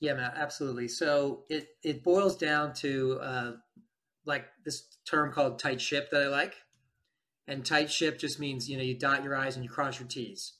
Yeah, 0.00 0.14
Matt, 0.14 0.34
absolutely. 0.36 0.88
So 0.88 1.44
it 1.48 1.68
it 1.82 2.04
boils 2.04 2.36
down 2.36 2.74
to 2.74 3.18
uh, 3.22 3.52
like 4.26 4.44
this 4.64 4.84
term 5.08 5.32
called 5.32 5.58
tight 5.58 5.80
ship 5.80 6.10
that 6.10 6.24
I 6.24 6.28
like, 6.28 6.54
and 7.46 7.64
tight 7.64 7.90
ship 7.90 8.18
just 8.18 8.38
means 8.38 8.68
you 8.68 8.76
know 8.76 8.82
you 8.82 8.98
dot 8.98 9.24
your 9.24 9.36
i's 9.36 9.56
and 9.56 9.64
you 9.64 9.70
cross 9.70 9.98
your 9.98 10.08
t's, 10.08 10.54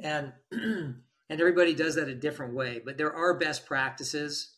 and 0.00 0.32
and 0.50 1.00
everybody 1.30 1.74
does 1.74 1.94
that 1.94 2.08
a 2.08 2.14
different 2.14 2.54
way. 2.54 2.80
But 2.84 2.98
there 2.98 3.14
are 3.14 3.38
best 3.38 3.66
practices 3.66 4.54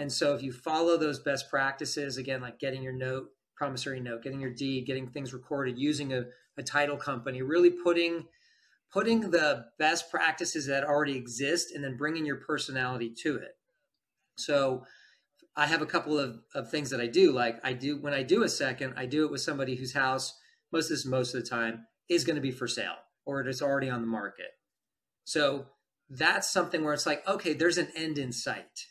and 0.00 0.10
so 0.10 0.34
if 0.34 0.42
you 0.42 0.50
follow 0.50 0.96
those 0.96 1.18
best 1.18 1.50
practices, 1.50 2.16
again, 2.16 2.40
like 2.40 2.58
getting 2.58 2.82
your 2.82 2.94
note, 2.94 3.28
promissory 3.54 4.00
note, 4.00 4.22
getting 4.22 4.40
your 4.40 4.54
deed, 4.54 4.86
getting 4.86 5.06
things 5.06 5.34
recorded, 5.34 5.78
using 5.78 6.14
a, 6.14 6.24
a 6.56 6.62
title 6.62 6.96
company, 6.96 7.42
really 7.42 7.70
putting 7.70 8.24
putting 8.90 9.30
the 9.30 9.66
best 9.78 10.10
practices 10.10 10.66
that 10.66 10.84
already 10.84 11.16
exist 11.16 11.72
and 11.72 11.84
then 11.84 11.98
bringing 11.98 12.24
your 12.24 12.38
personality 12.38 13.14
to 13.22 13.36
it. 13.36 13.56
So 14.36 14.84
I 15.54 15.66
have 15.66 15.82
a 15.82 15.86
couple 15.86 16.18
of, 16.18 16.40
of 16.54 16.70
things 16.70 16.90
that 16.90 17.00
I 17.00 17.06
do. 17.06 17.30
Like 17.30 17.60
I 17.62 17.74
do 17.74 18.00
when 18.00 18.14
I 18.14 18.22
do 18.22 18.42
a 18.42 18.48
second, 18.48 18.94
I 18.96 19.04
do 19.04 19.26
it 19.26 19.30
with 19.30 19.42
somebody 19.42 19.76
whose 19.76 19.92
house, 19.92 20.34
most 20.72 20.86
of 20.86 20.90
this 20.90 21.06
most 21.06 21.34
of 21.34 21.42
the 21.42 21.48
time, 21.48 21.86
is 22.08 22.24
going 22.24 22.36
to 22.36 22.42
be 22.42 22.50
for 22.50 22.68
sale 22.68 22.96
or 23.24 23.40
it 23.40 23.46
is 23.46 23.62
already 23.62 23.88
on 23.88 24.00
the 24.00 24.06
market. 24.06 24.50
So 25.24 25.66
that's 26.08 26.50
something 26.50 26.82
where 26.82 26.92
it's 26.92 27.06
like, 27.06 27.26
okay, 27.28 27.52
there's 27.52 27.78
an 27.78 27.88
end 27.94 28.18
in 28.18 28.32
sight. 28.32 28.86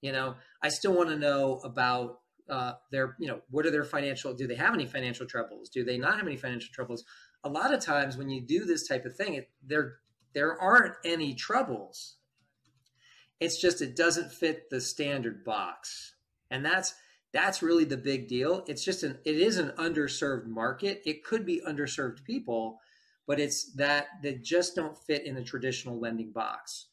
You 0.00 0.12
know, 0.12 0.34
I 0.62 0.68
still 0.68 0.92
want 0.92 1.10
to 1.10 1.16
know 1.16 1.60
about 1.64 2.18
uh, 2.50 2.72
their, 2.90 3.16
you 3.18 3.28
know, 3.28 3.40
what 3.50 3.64
are 3.64 3.70
their 3.70 3.84
financial? 3.84 4.34
Do 4.34 4.46
they 4.46 4.56
have 4.56 4.74
any 4.74 4.86
financial 4.86 5.26
troubles? 5.26 5.68
Do 5.68 5.84
they 5.84 5.96
not 5.96 6.18
have 6.18 6.26
any 6.26 6.36
financial 6.36 6.70
troubles? 6.74 7.04
A 7.42 7.48
lot 7.48 7.72
of 7.72 7.80
times 7.80 8.16
when 8.16 8.28
you 8.28 8.40
do 8.40 8.64
this 8.64 8.86
type 8.86 9.04
of 9.04 9.16
thing, 9.16 9.34
it, 9.34 9.50
there 9.64 9.98
there 10.34 10.60
aren't 10.60 10.94
any 11.04 11.34
troubles. 11.34 12.16
It's 13.40 13.60
just 13.60 13.80
it 13.80 13.96
doesn't 13.96 14.32
fit 14.32 14.68
the 14.70 14.80
standard 14.80 15.44
box, 15.44 16.14
and 16.50 16.64
that's 16.64 16.94
that's 17.34 17.62
really 17.62 17.84
the 17.84 17.96
big 17.96 18.28
deal. 18.28 18.64
It's 18.68 18.84
just 18.84 19.02
an 19.02 19.18
it 19.24 19.36
is 19.36 19.58
an 19.58 19.72
underserved 19.76 20.46
market. 20.46 21.02
It 21.04 21.24
could 21.24 21.44
be 21.44 21.60
underserved 21.66 22.24
people, 22.24 22.78
but 23.26 23.40
it's 23.40 23.72
that 23.74 24.06
they 24.22 24.36
just 24.36 24.76
don't 24.76 24.96
fit 24.96 25.26
in 25.26 25.34
the 25.34 25.42
traditional 25.42 25.98
lending 25.98 26.30
box. 26.30 26.86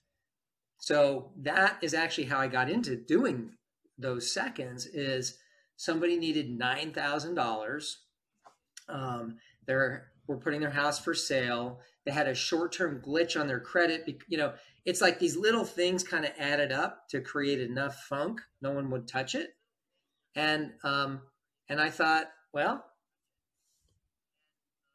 So 0.80 1.32
that 1.38 1.77
is 1.84 1.93
actually 1.93 2.25
how 2.25 2.39
I 2.39 2.47
got 2.47 2.69
into 2.69 2.95
doing 2.95 3.51
those 3.99 4.34
seconds 4.34 4.88
is 4.88 5.38
somebody 5.77 6.17
needed 6.17 6.60
$9,000. 6.60 7.95
Um, 8.89 9.38
they're 9.67 10.12
were 10.27 10.38
putting 10.38 10.62
their 10.62 10.71
house 10.71 10.99
for 10.99 11.13
sale. 11.13 11.80
They 12.06 12.12
had 12.12 12.27
a 12.27 12.34
short-term 12.34 13.01
glitch 13.06 13.39
on 13.39 13.47
their 13.47 13.60
credit. 13.60 14.21
You 14.27 14.38
know, 14.38 14.54
it's 14.86 15.01
like 15.01 15.19
these 15.19 15.36
little 15.36 15.65
things 15.65 16.04
kind 16.04 16.25
of 16.25 16.32
added 16.38 16.71
up 16.71 17.08
to 17.10 17.21
create 17.21 17.60
enough 17.60 18.06
funk. 18.10 18.41
No 18.62 18.71
one 18.71 18.89
would 18.89 19.08
touch 19.08 19.36
it. 19.36 19.56
And 20.36 20.72
um, 20.84 21.22
and 21.70 21.80
I 21.80 21.89
thought, 21.89 22.26
well, 22.54 22.86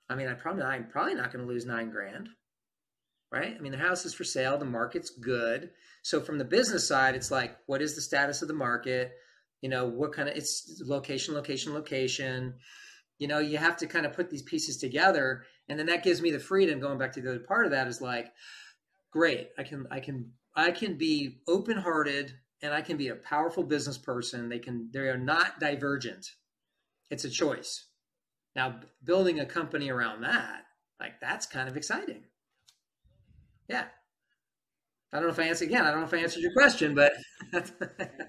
I 0.09 0.14
mean, 0.14 0.29
I 0.29 0.35
probably 0.35 0.62
I'm 0.62 0.88
probably 0.88 1.14
not 1.14 1.33
going 1.33 1.44
to 1.44 1.53
lose 1.53 1.66
nine 1.66 1.90
grand 1.90 2.29
right? 3.33 3.55
I 3.57 3.61
mean, 3.61 3.72
the 3.72 3.79
house 3.79 4.05
is 4.05 4.14
for 4.14 4.25
sale, 4.25 4.59
the 4.59 4.64
market's 4.64 5.11
good. 5.11 5.70
So 6.03 6.20
from 6.20 6.38
the 6.38 6.44
business 6.44 6.87
side, 6.87 7.14
it's 7.14 7.31
like, 7.31 7.57
what 7.66 7.83
is 7.83 7.94
the 7.94 8.01
status 8.01 8.42
of 8.42 8.49
the 8.49 8.55
market? 8.55 9.12
You 9.61 9.68
know, 9.68 9.87
what 9.87 10.12
kind 10.12 10.29
of 10.29 10.37
it's 10.37 10.81
location, 10.85 11.35
location, 11.35 11.75
location. 11.75 12.55
You 13.18 13.29
know, 13.29 13.38
you 13.38 13.59
have 13.59 13.77
to 13.79 13.87
kind 13.87 14.07
of 14.07 14.12
put 14.12 14.31
these 14.31 14.42
pieces 14.42 14.77
together, 14.77 15.44
and 15.68 15.79
then 15.79 15.87
that 15.87 16.05
gives 16.05 16.20
me 16.20 16.31
the 16.31 16.38
freedom. 16.38 16.81
Going 16.81 16.99
back 16.99 17.12
to 17.12 17.20
the 17.20 17.31
other 17.31 17.44
part 17.46 17.64
of 17.64 17.72
that 17.72 17.88
is 17.88 18.01
like, 18.01 18.27
great, 19.11 19.49
I 19.59 19.62
can, 19.62 19.87
I 19.90 20.01
can, 20.01 20.33
I 20.55 20.70
can 20.70 20.96
be 20.96 21.40
open 21.49 21.79
hearted, 21.79 22.33
and 22.66 22.74
I 22.74 22.83
can 22.83 22.96
be 22.96 23.09
a 23.09 23.14
powerful 23.14 23.62
business 23.62 23.96
person. 23.96 24.48
They 24.48 24.59
can, 24.59 24.90
they 24.92 25.09
are 25.09 25.16
not 25.16 25.61
divergent. 25.61 26.26
It's 27.11 27.24
a 27.24 27.31
choice. 27.31 27.87
Now, 28.57 28.81
building 29.05 29.38
a 29.38 29.46
company 29.46 29.88
around 29.88 30.22
that, 30.22 30.64
like 30.98 31.20
that's 31.20 31.46
kind 31.46 31.68
of 31.68 31.76
exciting. 31.76 32.24
Yeah. 33.68 33.85
I 35.12 35.16
don't 35.16 35.26
know 35.26 35.33
if 35.33 35.38
I 35.38 35.44
answered 35.44 35.68
again. 35.68 35.87
I 35.87 35.92
don't 35.92 36.00
know 36.00 36.07
if 36.07 36.14
I 36.14 36.18
answered 36.18 36.40
your 36.42 36.52
question, 36.52 36.94
but 36.94 37.12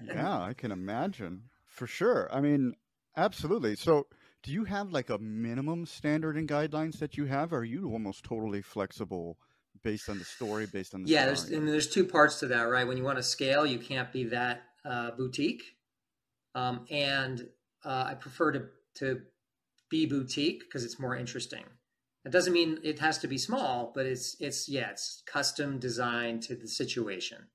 yeah, 0.04 0.40
I 0.40 0.54
can 0.54 0.70
imagine 0.70 1.42
for 1.66 1.88
sure. 1.88 2.28
I 2.32 2.40
mean, 2.40 2.74
absolutely. 3.16 3.74
So, 3.74 4.06
do 4.44 4.52
you 4.52 4.64
have 4.64 4.92
like 4.92 5.10
a 5.10 5.18
minimum 5.18 5.84
standard 5.84 6.36
and 6.36 6.48
guidelines 6.48 7.00
that 7.00 7.16
you 7.16 7.24
have? 7.24 7.52
Are 7.52 7.64
you 7.64 7.90
almost 7.90 8.22
totally 8.24 8.62
flexible 8.62 9.36
based 9.82 10.08
on 10.08 10.18
the 10.18 10.24
story, 10.24 10.66
based 10.66 10.94
on 10.94 11.02
the 11.02 11.10
yeah? 11.10 11.26
There's 11.26 11.44
and 11.50 11.68
there's 11.68 11.88
two 11.88 12.04
parts 12.04 12.40
to 12.40 12.46
that, 12.48 12.62
right? 12.62 12.86
When 12.86 12.96
you 12.96 13.04
want 13.04 13.18
to 13.18 13.22
scale, 13.22 13.66
you 13.66 13.78
can't 13.78 14.12
be 14.12 14.24
that 14.24 14.62
uh, 14.84 15.12
boutique, 15.12 15.62
um, 16.54 16.86
and 16.90 17.46
uh, 17.84 18.06
I 18.08 18.14
prefer 18.14 18.52
to 18.52 18.66
to 18.96 19.20
be 19.90 20.06
boutique 20.06 20.60
because 20.60 20.84
it's 20.84 20.98
more 20.98 21.16
interesting. 21.16 21.64
It 22.24 22.32
doesn't 22.32 22.52
mean 22.52 22.78
it 22.82 22.98
has 22.98 23.18
to 23.18 23.28
be 23.28 23.38
small, 23.38 23.92
but 23.94 24.06
it's 24.06 24.36
it's 24.40 24.68
yeah, 24.68 24.90
it's 24.90 25.22
custom 25.26 25.78
designed 25.78 26.42
to 26.44 26.54
the 26.54 26.68
situation. 26.68 27.46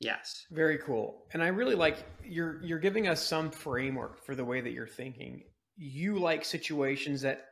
Yes. 0.00 0.46
Very 0.50 0.78
cool. 0.78 1.24
And 1.32 1.42
I 1.42 1.48
really 1.48 1.74
like 1.74 2.04
you're 2.24 2.62
you're 2.62 2.78
giving 2.78 3.08
us 3.08 3.24
some 3.24 3.50
framework 3.50 4.24
for 4.24 4.34
the 4.34 4.44
way 4.44 4.60
that 4.60 4.70
you're 4.70 4.86
thinking. 4.86 5.42
You 5.76 6.18
like 6.18 6.44
situations 6.44 7.22
that 7.22 7.46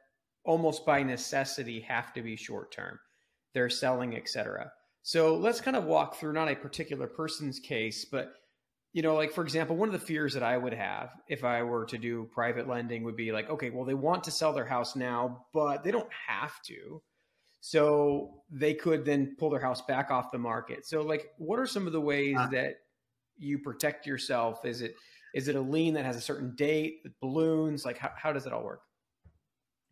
almost 0.44 0.86
by 0.86 1.02
necessity 1.02 1.80
have 1.80 2.12
to 2.14 2.22
be 2.22 2.36
short 2.36 2.72
term. 2.72 2.98
They're 3.56 3.70
selling, 3.70 4.14
etc. 4.14 4.70
So 5.02 5.34
let's 5.34 5.62
kind 5.62 5.78
of 5.78 5.84
walk 5.84 6.16
through 6.16 6.34
not 6.34 6.50
a 6.50 6.54
particular 6.54 7.06
person's 7.06 7.58
case, 7.58 8.04
but 8.04 8.34
you 8.92 9.00
know, 9.00 9.14
like 9.14 9.32
for 9.32 9.42
example, 9.42 9.76
one 9.76 9.88
of 9.88 9.94
the 9.98 10.06
fears 10.06 10.34
that 10.34 10.42
I 10.42 10.58
would 10.58 10.74
have 10.74 11.08
if 11.26 11.42
I 11.42 11.62
were 11.62 11.86
to 11.86 11.96
do 11.96 12.28
private 12.34 12.68
lending 12.68 13.02
would 13.04 13.16
be 13.16 13.32
like, 13.32 13.48
okay, 13.48 13.70
well, 13.70 13.86
they 13.86 13.94
want 13.94 14.24
to 14.24 14.30
sell 14.30 14.52
their 14.52 14.66
house 14.66 14.94
now, 14.94 15.46
but 15.54 15.82
they 15.84 15.90
don't 15.90 16.12
have 16.28 16.60
to. 16.66 17.00
So 17.62 18.42
they 18.50 18.74
could 18.74 19.06
then 19.06 19.36
pull 19.38 19.48
their 19.48 19.60
house 19.60 19.80
back 19.80 20.10
off 20.10 20.30
the 20.32 20.38
market. 20.38 20.86
So, 20.86 21.00
like, 21.00 21.28
what 21.38 21.58
are 21.58 21.66
some 21.66 21.86
of 21.86 21.94
the 21.94 22.00
ways 22.00 22.36
Uh. 22.38 22.48
that 22.48 22.74
you 23.38 23.58
protect 23.58 24.06
yourself? 24.06 24.66
Is 24.66 24.82
it 24.82 24.96
is 25.32 25.48
it 25.48 25.56
a 25.56 25.60
lien 25.62 25.94
that 25.94 26.04
has 26.04 26.16
a 26.16 26.20
certain 26.20 26.54
date, 26.56 27.00
balloons? 27.22 27.86
Like, 27.86 27.96
how, 27.96 28.10
how 28.16 28.32
does 28.34 28.44
it 28.44 28.52
all 28.52 28.64
work? 28.64 28.82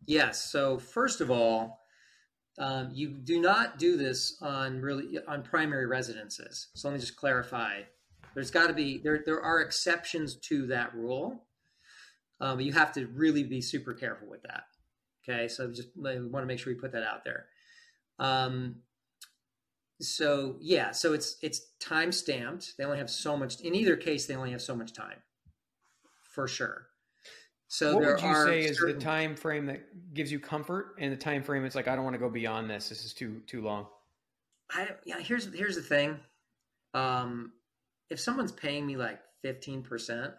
Yes. 0.07 0.51
So 0.53 0.79
first 0.79 1.23
of 1.23 1.31
all, 1.31 1.81
um, 2.59 2.91
you 2.93 3.09
do 3.09 3.41
not 3.41 3.79
do 3.79 3.97
this 3.97 4.37
on 4.41 4.81
really 4.81 5.19
on 5.27 5.43
primary 5.43 5.87
residences. 5.87 6.69
So 6.75 6.89
let 6.89 6.95
me 6.95 7.01
just 7.01 7.17
clarify. 7.17 7.81
There's 8.35 8.51
got 8.51 8.69
to 8.69 8.73
be 8.73 8.99
there. 8.99 9.23
There 9.25 9.43
are 9.43 9.61
exceptions 9.61 10.37
to 10.37 10.67
that 10.69 10.95
rule. 10.95 11.45
Um, 12.41 12.61
you 12.61 12.73
have 12.73 12.93
to 12.93 13.07
really 13.07 13.43
be 13.43 13.61
super 13.61 13.95
careful 13.95 14.29
with 14.29 14.43
that. 14.43 14.65
Okay. 15.29 15.49
So 15.49 15.71
just 15.71 15.89
want 15.97 16.43
to 16.43 16.47
make 16.47 16.59
sure 16.59 16.73
we 16.73 16.79
put 16.79 16.93
that 16.93 17.03
out 17.03 17.25
there. 17.25 17.47
Um, 18.19 18.77
so 20.01 20.57
yeah. 20.61 20.93
So 20.93 21.13
it's 21.13 21.37
it's 21.43 21.73
time 21.81 22.13
stamped. 22.13 22.77
They 22.77 22.85
only 22.85 22.99
have 22.99 23.11
so 23.11 23.37
much. 23.37 23.61
In 23.61 23.75
either 23.75 23.97
case, 23.97 24.27
they 24.27 24.37
only 24.37 24.53
have 24.53 24.63
so 24.63 24.77
much 24.77 24.93
time. 24.93 25.23
For 26.23 26.47
sure. 26.47 26.87
So 27.69 27.95
what 27.95 28.03
there 28.03 28.15
would 28.15 28.23
you 28.23 28.29
are 28.29 28.47
say 28.47 28.65
is 28.65 28.79
certain- 28.79 28.99
the 28.99 29.05
time 29.05 29.37
frame 29.37 29.67
that 29.67 30.15
gives 30.15 30.31
you 30.31 30.39
comfort, 30.39 30.95
and 30.99 31.13
the 31.13 31.17
time 31.17 31.43
frame 31.43 31.65
it's 31.65 31.75
like 31.75 31.89
I 31.89 31.95
don't 31.97 32.05
want 32.05 32.15
to 32.15 32.21
go 32.21 32.29
beyond 32.31 32.71
this. 32.71 32.89
This 32.89 33.05
is 33.05 33.13
too 33.15 33.41
too 33.47 33.63
long. 33.63 33.87
I 34.71 34.91
yeah, 35.05 35.19
here's 35.21 35.53
here's 35.53 35.77
the 35.77 35.83
thing. 35.83 36.21
Um, 36.93 37.53
if 38.11 38.21
someone's 38.21 38.53
paying 38.53 38.87
me 38.87 38.97
like 38.97 39.21
fifteen 39.43 39.83
percent, 39.83 40.33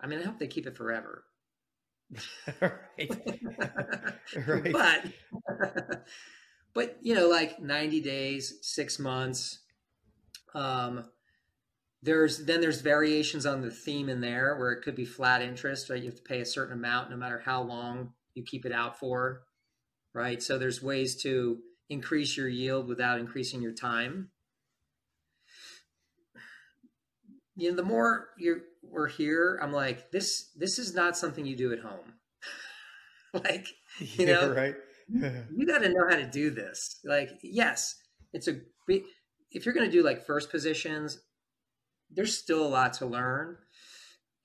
I 0.00 0.06
mean, 0.06 0.20
I 0.20 0.22
hope 0.24 0.38
they 0.38 0.46
keep 0.46 0.66
it 0.66 0.76
forever. 0.76 1.24
right. 2.60 3.10
Right. 4.46 4.72
But 4.72 5.12
but 6.74 6.98
you 7.02 7.14
know, 7.14 7.28
like 7.28 7.60
ninety 7.60 8.00
days, 8.00 8.58
six 8.62 8.98
months. 8.98 9.60
Um, 10.54 11.04
there's 12.04 12.44
then 12.44 12.60
there's 12.60 12.82
variations 12.82 13.46
on 13.46 13.62
the 13.62 13.70
theme 13.70 14.08
in 14.08 14.20
there 14.20 14.56
where 14.56 14.72
it 14.72 14.82
could 14.82 14.94
be 14.94 15.06
flat 15.06 15.42
interest, 15.42 15.88
right? 15.90 16.00
You 16.02 16.10
have 16.10 16.16
to 16.16 16.22
pay 16.22 16.40
a 16.40 16.46
certain 16.46 16.74
amount 16.74 17.10
no 17.10 17.16
matter 17.16 17.42
how 17.44 17.62
long 17.62 18.12
you 18.34 18.42
keep 18.44 18.66
it 18.66 18.72
out 18.72 18.98
for, 18.98 19.42
right? 20.14 20.42
So 20.42 20.58
there's 20.58 20.82
ways 20.82 21.16
to 21.22 21.58
increase 21.88 22.36
your 22.36 22.48
yield 22.48 22.88
without 22.88 23.18
increasing 23.20 23.62
your 23.62 23.72
time. 23.74 24.30
You 27.56 27.70
know, 27.70 27.76
the 27.76 27.82
more 27.82 28.30
you're 28.38 28.62
we're 28.82 29.08
here, 29.08 29.58
I'm 29.62 29.72
like, 29.72 30.10
this 30.10 30.50
this 30.56 30.78
is 30.78 30.94
not 30.94 31.16
something 31.16 31.46
you 31.46 31.56
do 31.56 31.72
at 31.72 31.80
home. 31.80 32.14
like 33.32 33.68
you 33.98 34.26
Yeah, 34.26 34.34
know, 34.34 34.54
right. 34.54 34.74
you 35.08 35.66
got 35.66 35.78
to 35.80 35.88
know 35.88 36.08
how 36.08 36.16
to 36.16 36.26
do 36.26 36.50
this. 36.50 37.00
Like, 37.04 37.30
yes, 37.42 37.96
it's 38.32 38.48
a 38.48 38.60
if 39.50 39.64
you're 39.64 39.74
going 39.74 39.88
to 39.88 39.96
do 39.96 40.02
like 40.02 40.26
first 40.26 40.50
positions, 40.50 41.20
there's 42.14 42.36
still 42.36 42.64
a 42.64 42.68
lot 42.68 42.94
to 42.94 43.06
learn, 43.06 43.56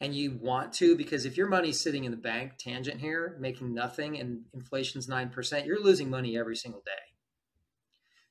and 0.02 0.16
you 0.16 0.40
want 0.42 0.74
to 0.74 0.96
because 0.96 1.26
if 1.26 1.38
your 1.38 1.48
money's 1.48 1.80
sitting 1.80 2.06
in 2.06 2.12
the 2.12 2.18
bank, 2.18 2.54
tangent 2.58 3.00
here, 3.00 3.38
making 3.40 3.74
nothing, 3.74 4.20
and 4.20 4.42
inflation's 4.54 5.08
nine 5.08 5.30
percent, 5.30 5.66
you're 5.66 5.84
losing 5.84 6.10
money 6.10 6.38
every 6.38 6.56
single 6.56 6.82
day. 6.86 6.92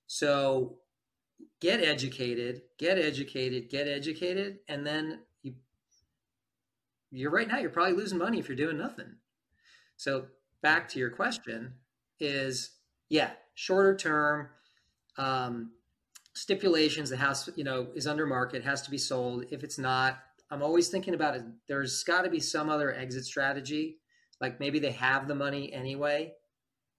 So, 0.06 0.78
get 1.60 1.82
educated, 1.82 2.62
get 2.78 2.98
educated, 2.98 3.70
get 3.70 3.86
educated, 3.86 4.58
and 4.68 4.86
then 4.86 5.20
you. 5.42 5.54
You're 7.10 7.30
right 7.30 7.48
now. 7.48 7.58
You're 7.58 7.70
probably 7.70 7.94
losing 7.96 8.18
money 8.18 8.38
if 8.38 8.48
you're 8.48 8.56
doing 8.56 8.78
nothing. 8.78 9.16
So 9.98 10.26
back 10.62 10.88
to 10.88 10.98
your 10.98 11.10
question 11.10 11.74
is 12.20 12.70
yeah 13.10 13.30
shorter 13.54 13.96
term 13.96 14.48
um, 15.18 15.72
stipulations 16.38 17.10
the 17.10 17.16
house 17.16 17.50
you 17.56 17.64
know 17.64 17.88
is 17.96 18.06
under 18.06 18.24
market 18.26 18.62
has 18.62 18.82
to 18.82 18.90
be 18.90 18.98
sold. 18.98 19.44
If 19.50 19.64
it's 19.64 19.78
not 19.78 20.20
i'm 20.50 20.62
always 20.62 20.88
thinking 20.88 21.14
about 21.14 21.36
it. 21.36 21.42
There's 21.66 22.02
got 22.04 22.22
to 22.22 22.30
be 22.30 22.40
some 22.40 22.70
other 22.70 22.94
exit 22.94 23.24
strategy. 23.24 23.98
Like 24.40 24.60
maybe 24.60 24.78
they 24.78 24.92
have 24.92 25.26
the 25.26 25.34
money 25.34 25.72
anyway. 25.72 26.32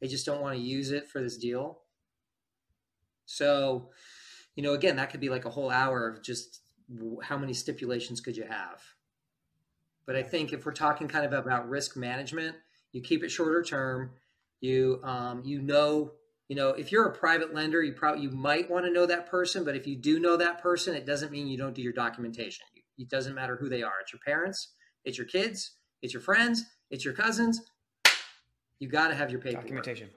They 0.01 0.07
just 0.07 0.25
don't 0.25 0.41
want 0.41 0.57
to 0.57 0.61
use 0.61 0.91
it 0.91 1.07
for 1.09 1.21
this 1.21 1.37
deal. 1.37 1.79
So 3.25 3.91
you 4.55 4.63
know 4.63 4.73
again 4.73 4.97
that 4.97 5.09
could 5.09 5.21
be 5.21 5.29
like 5.29 5.45
a 5.45 5.49
whole 5.49 5.69
hour 5.69 6.07
of 6.07 6.21
just 6.21 6.61
how 7.23 7.37
many 7.37 7.53
stipulations 7.53 8.19
could 8.19 8.35
you 8.35 8.43
have? 8.43 8.81
But 10.05 10.15
i 10.15 10.23
think 10.23 10.51
if 10.51 10.65
we're 10.65 10.73
talking 10.73 11.07
kind 11.07 11.25
of 11.25 11.33
about 11.33 11.69
risk 11.69 11.95
management 11.95 12.55
you 12.91 13.01
keep 13.01 13.23
it 13.23 13.29
shorter 13.29 13.61
term 13.61 14.11
you 14.59 14.99
um, 15.03 15.43
you 15.45 15.61
know 15.61 16.13
you 16.49 16.55
know 16.55 16.69
if 16.69 16.91
you're 16.91 17.05
a 17.05 17.13
private 17.17 17.53
lender 17.53 17.81
you 17.81 17.93
probably 17.93 18.21
you 18.23 18.31
might 18.31 18.69
want 18.69 18.83
to 18.85 18.91
know 18.91 19.05
that 19.05 19.29
person 19.29 19.63
but 19.63 19.75
if 19.75 19.87
you 19.87 19.95
do 19.95 20.19
know 20.19 20.35
that 20.35 20.61
person 20.61 20.93
it 20.95 21.05
doesn't 21.05 21.31
mean 21.31 21.47
you 21.47 21.57
don't 21.57 21.73
do 21.73 21.81
your 21.81 21.93
documentation. 21.93 22.65
It 22.97 23.07
doesn't 23.09 23.33
matter 23.33 23.55
who 23.55 23.69
they 23.69 23.81
are. 23.81 23.93
It's 24.01 24.11
your 24.11 24.19
parents 24.25 24.73
it's 25.05 25.17
your 25.17 25.27
kids 25.27 25.77
it's 26.01 26.13
your 26.13 26.21
friends 26.21 26.65
it's 26.89 27.05
your 27.05 27.13
cousins. 27.13 27.61
You 28.79 28.89
got 28.89 29.09
to 29.09 29.15
have 29.15 29.29
your 29.29 29.41
paperwork. 29.41 29.63
Documentation. 29.65 30.09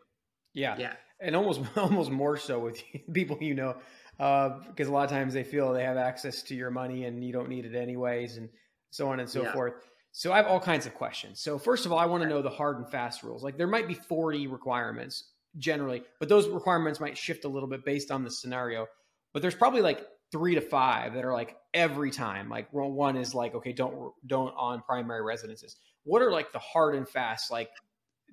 Yeah. 0.54 0.76
yeah. 0.78 0.94
And 1.20 1.36
almost 1.36 1.60
almost 1.76 2.10
more 2.10 2.36
so 2.36 2.58
with 2.58 2.82
people 3.12 3.38
you 3.40 3.54
know 3.54 3.76
uh, 4.18 4.60
because 4.68 4.88
a 4.88 4.92
lot 4.92 5.04
of 5.04 5.10
times 5.10 5.34
they 5.34 5.44
feel 5.44 5.72
they 5.72 5.84
have 5.84 5.96
access 5.96 6.42
to 6.44 6.54
your 6.54 6.70
money 6.70 7.04
and 7.04 7.24
you 7.24 7.32
don't 7.32 7.48
need 7.48 7.64
it 7.64 7.74
anyways 7.74 8.36
and 8.36 8.48
so 8.90 9.08
on 9.08 9.20
and 9.20 9.28
so 9.28 9.42
Yeah. 9.42 9.52
forth. 9.52 9.74
So 10.14 10.30
i 10.32 10.36
have 10.36 10.46
all 10.46 10.60
kinds 10.60 10.84
of 10.84 10.94
questions. 10.94 11.40
So 11.40 11.58
first 11.58 11.86
of 11.86 11.92
all 11.92 11.98
i 11.98 12.06
want 12.06 12.22
to 12.22 12.28
know 12.28 12.42
the 12.42 12.50
hard 12.50 12.78
and 12.78 12.90
fast 12.90 13.22
rules. 13.22 13.42
Like 13.42 13.56
there 13.56 13.66
might 13.66 13.86
be 13.88 13.94
40 13.94 14.46
requirements 14.46 15.24
generally 15.58 16.02
but 16.18 16.28
those 16.28 16.48
requirements 16.48 17.00
might 17.00 17.16
shift 17.16 17.44
a 17.44 17.48
little 17.48 17.68
bit 17.68 17.84
based 17.84 18.10
on 18.10 18.24
the 18.24 18.30
scenario. 18.30 18.86
But 19.32 19.42
there's 19.42 19.54
probably 19.54 19.80
like 19.82 20.06
three 20.30 20.54
to 20.54 20.60
five 20.60 21.14
that 21.14 21.24
are 21.24 21.32
like 21.32 21.56
every 21.74 22.10
time 22.10 22.48
like 22.48 22.72
well, 22.72 22.90
one 22.90 23.16
is 23.16 23.34
like 23.34 23.54
okay 23.54 23.72
don't 23.72 24.12
don't 24.26 24.54
on 24.56 24.82
primary 24.82 25.22
residences. 25.22 25.76
What 26.04 26.22
are 26.22 26.30
like 26.30 26.52
the 26.52 26.58
hard 26.58 26.94
and 26.94 27.08
fast 27.08 27.50
like 27.50 27.70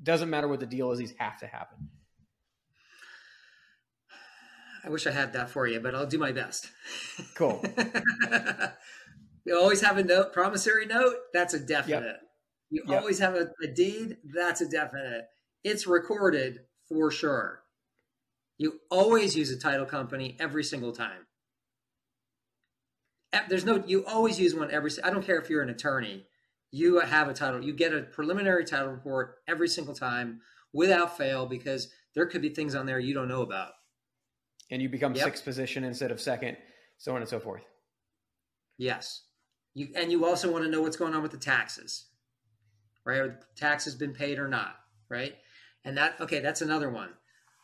doesn't 0.02 0.30
matter 0.30 0.48
what 0.48 0.60
the 0.62 0.66
deal 0.66 0.92
is 0.92 1.00
these 1.00 1.14
have 1.18 1.38
to 1.40 1.48
happen? 1.48 1.90
I 4.82 4.90
wish 4.90 5.06
i 5.06 5.12
had 5.12 5.34
that 5.34 5.50
for 5.50 5.68
you 5.68 5.82
but 5.82 5.94
i'll 5.94 6.06
do 6.06 6.18
my 6.18 6.32
best. 6.32 6.70
Cool. 7.36 7.62
you 9.46 9.58
always 9.60 9.82
have 9.82 9.98
a 9.98 10.04
note 10.04 10.32
promissory 10.32 10.86
note? 10.86 11.16
That's 11.34 11.54
a 11.54 11.60
definite. 11.60 12.18
You 12.70 12.84
Yep. 12.88 13.00
always 13.00 13.20
have 13.20 13.36
a, 13.36 13.50
a 13.64 13.68
deed? 13.68 14.18
That's 14.34 14.62
a 14.62 14.70
definite. 14.70 15.26
It's 15.64 15.88
recorded 15.88 16.60
for 16.90 17.10
sure 17.12 17.62
you 18.58 18.80
always 18.92 19.36
use 19.38 19.50
a 19.52 19.58
title 19.58 19.86
company 19.86 20.36
every 20.40 20.64
single 20.64 20.92
time 20.92 21.26
there's 23.48 23.66
no 23.66 23.84
you 23.86 24.06
always 24.06 24.40
use 24.40 24.54
one 24.56 24.72
every 24.72 24.92
i 25.04 25.10
don't 25.10 25.26
care 25.26 25.40
if 25.40 25.50
you're 25.50 25.62
an 25.62 25.70
attorney 25.70 26.26
you 26.72 27.00
have 27.00 27.30
a 27.30 27.34
title 27.34 27.64
you 27.64 27.74
get 27.74 27.94
a 27.94 28.02
preliminary 28.02 28.66
title 28.66 28.90
report 28.90 29.36
every 29.48 29.68
single 29.68 29.94
time 29.94 30.42
without 30.74 31.18
fail 31.18 31.46
because 31.46 31.90
there 32.16 32.26
could 32.26 32.42
be 32.42 32.50
things 32.50 32.76
on 32.76 32.86
there 32.86 33.00
you 33.00 33.14
don't 33.14 33.28
know 33.28 33.42
about 33.42 33.72
and 34.70 34.82
you 34.82 34.90
become 34.90 35.16
Yep. 35.16 35.24
sixth 35.24 35.44
position 35.44 35.84
instead 35.84 36.12
of 36.12 36.22
second, 36.22 36.58
so 36.98 37.16
on 37.16 37.22
and 37.22 37.30
so 37.30 37.40
forth. 37.40 37.64
Yes. 38.78 39.24
You 39.74 39.90
and 39.96 40.12
you 40.12 40.26
also 40.26 40.52
want 40.52 40.64
to 40.64 40.70
know 40.70 40.82
what's 40.82 40.98
going 40.98 41.14
on 41.14 41.22
with 41.22 41.32
the 41.32 41.38
taxes. 41.38 42.06
Right? 43.06 43.20
Are 43.20 43.28
the 43.30 43.46
taxes 43.56 43.96
been 43.96 44.14
paid 44.14 44.40
or 44.40 44.48
not, 44.48 44.76
right? 45.10 45.36
And 45.86 45.98
that 45.98 46.20
okay, 46.20 46.40
that's 46.40 46.62
another 46.62 46.90
one. 46.90 47.10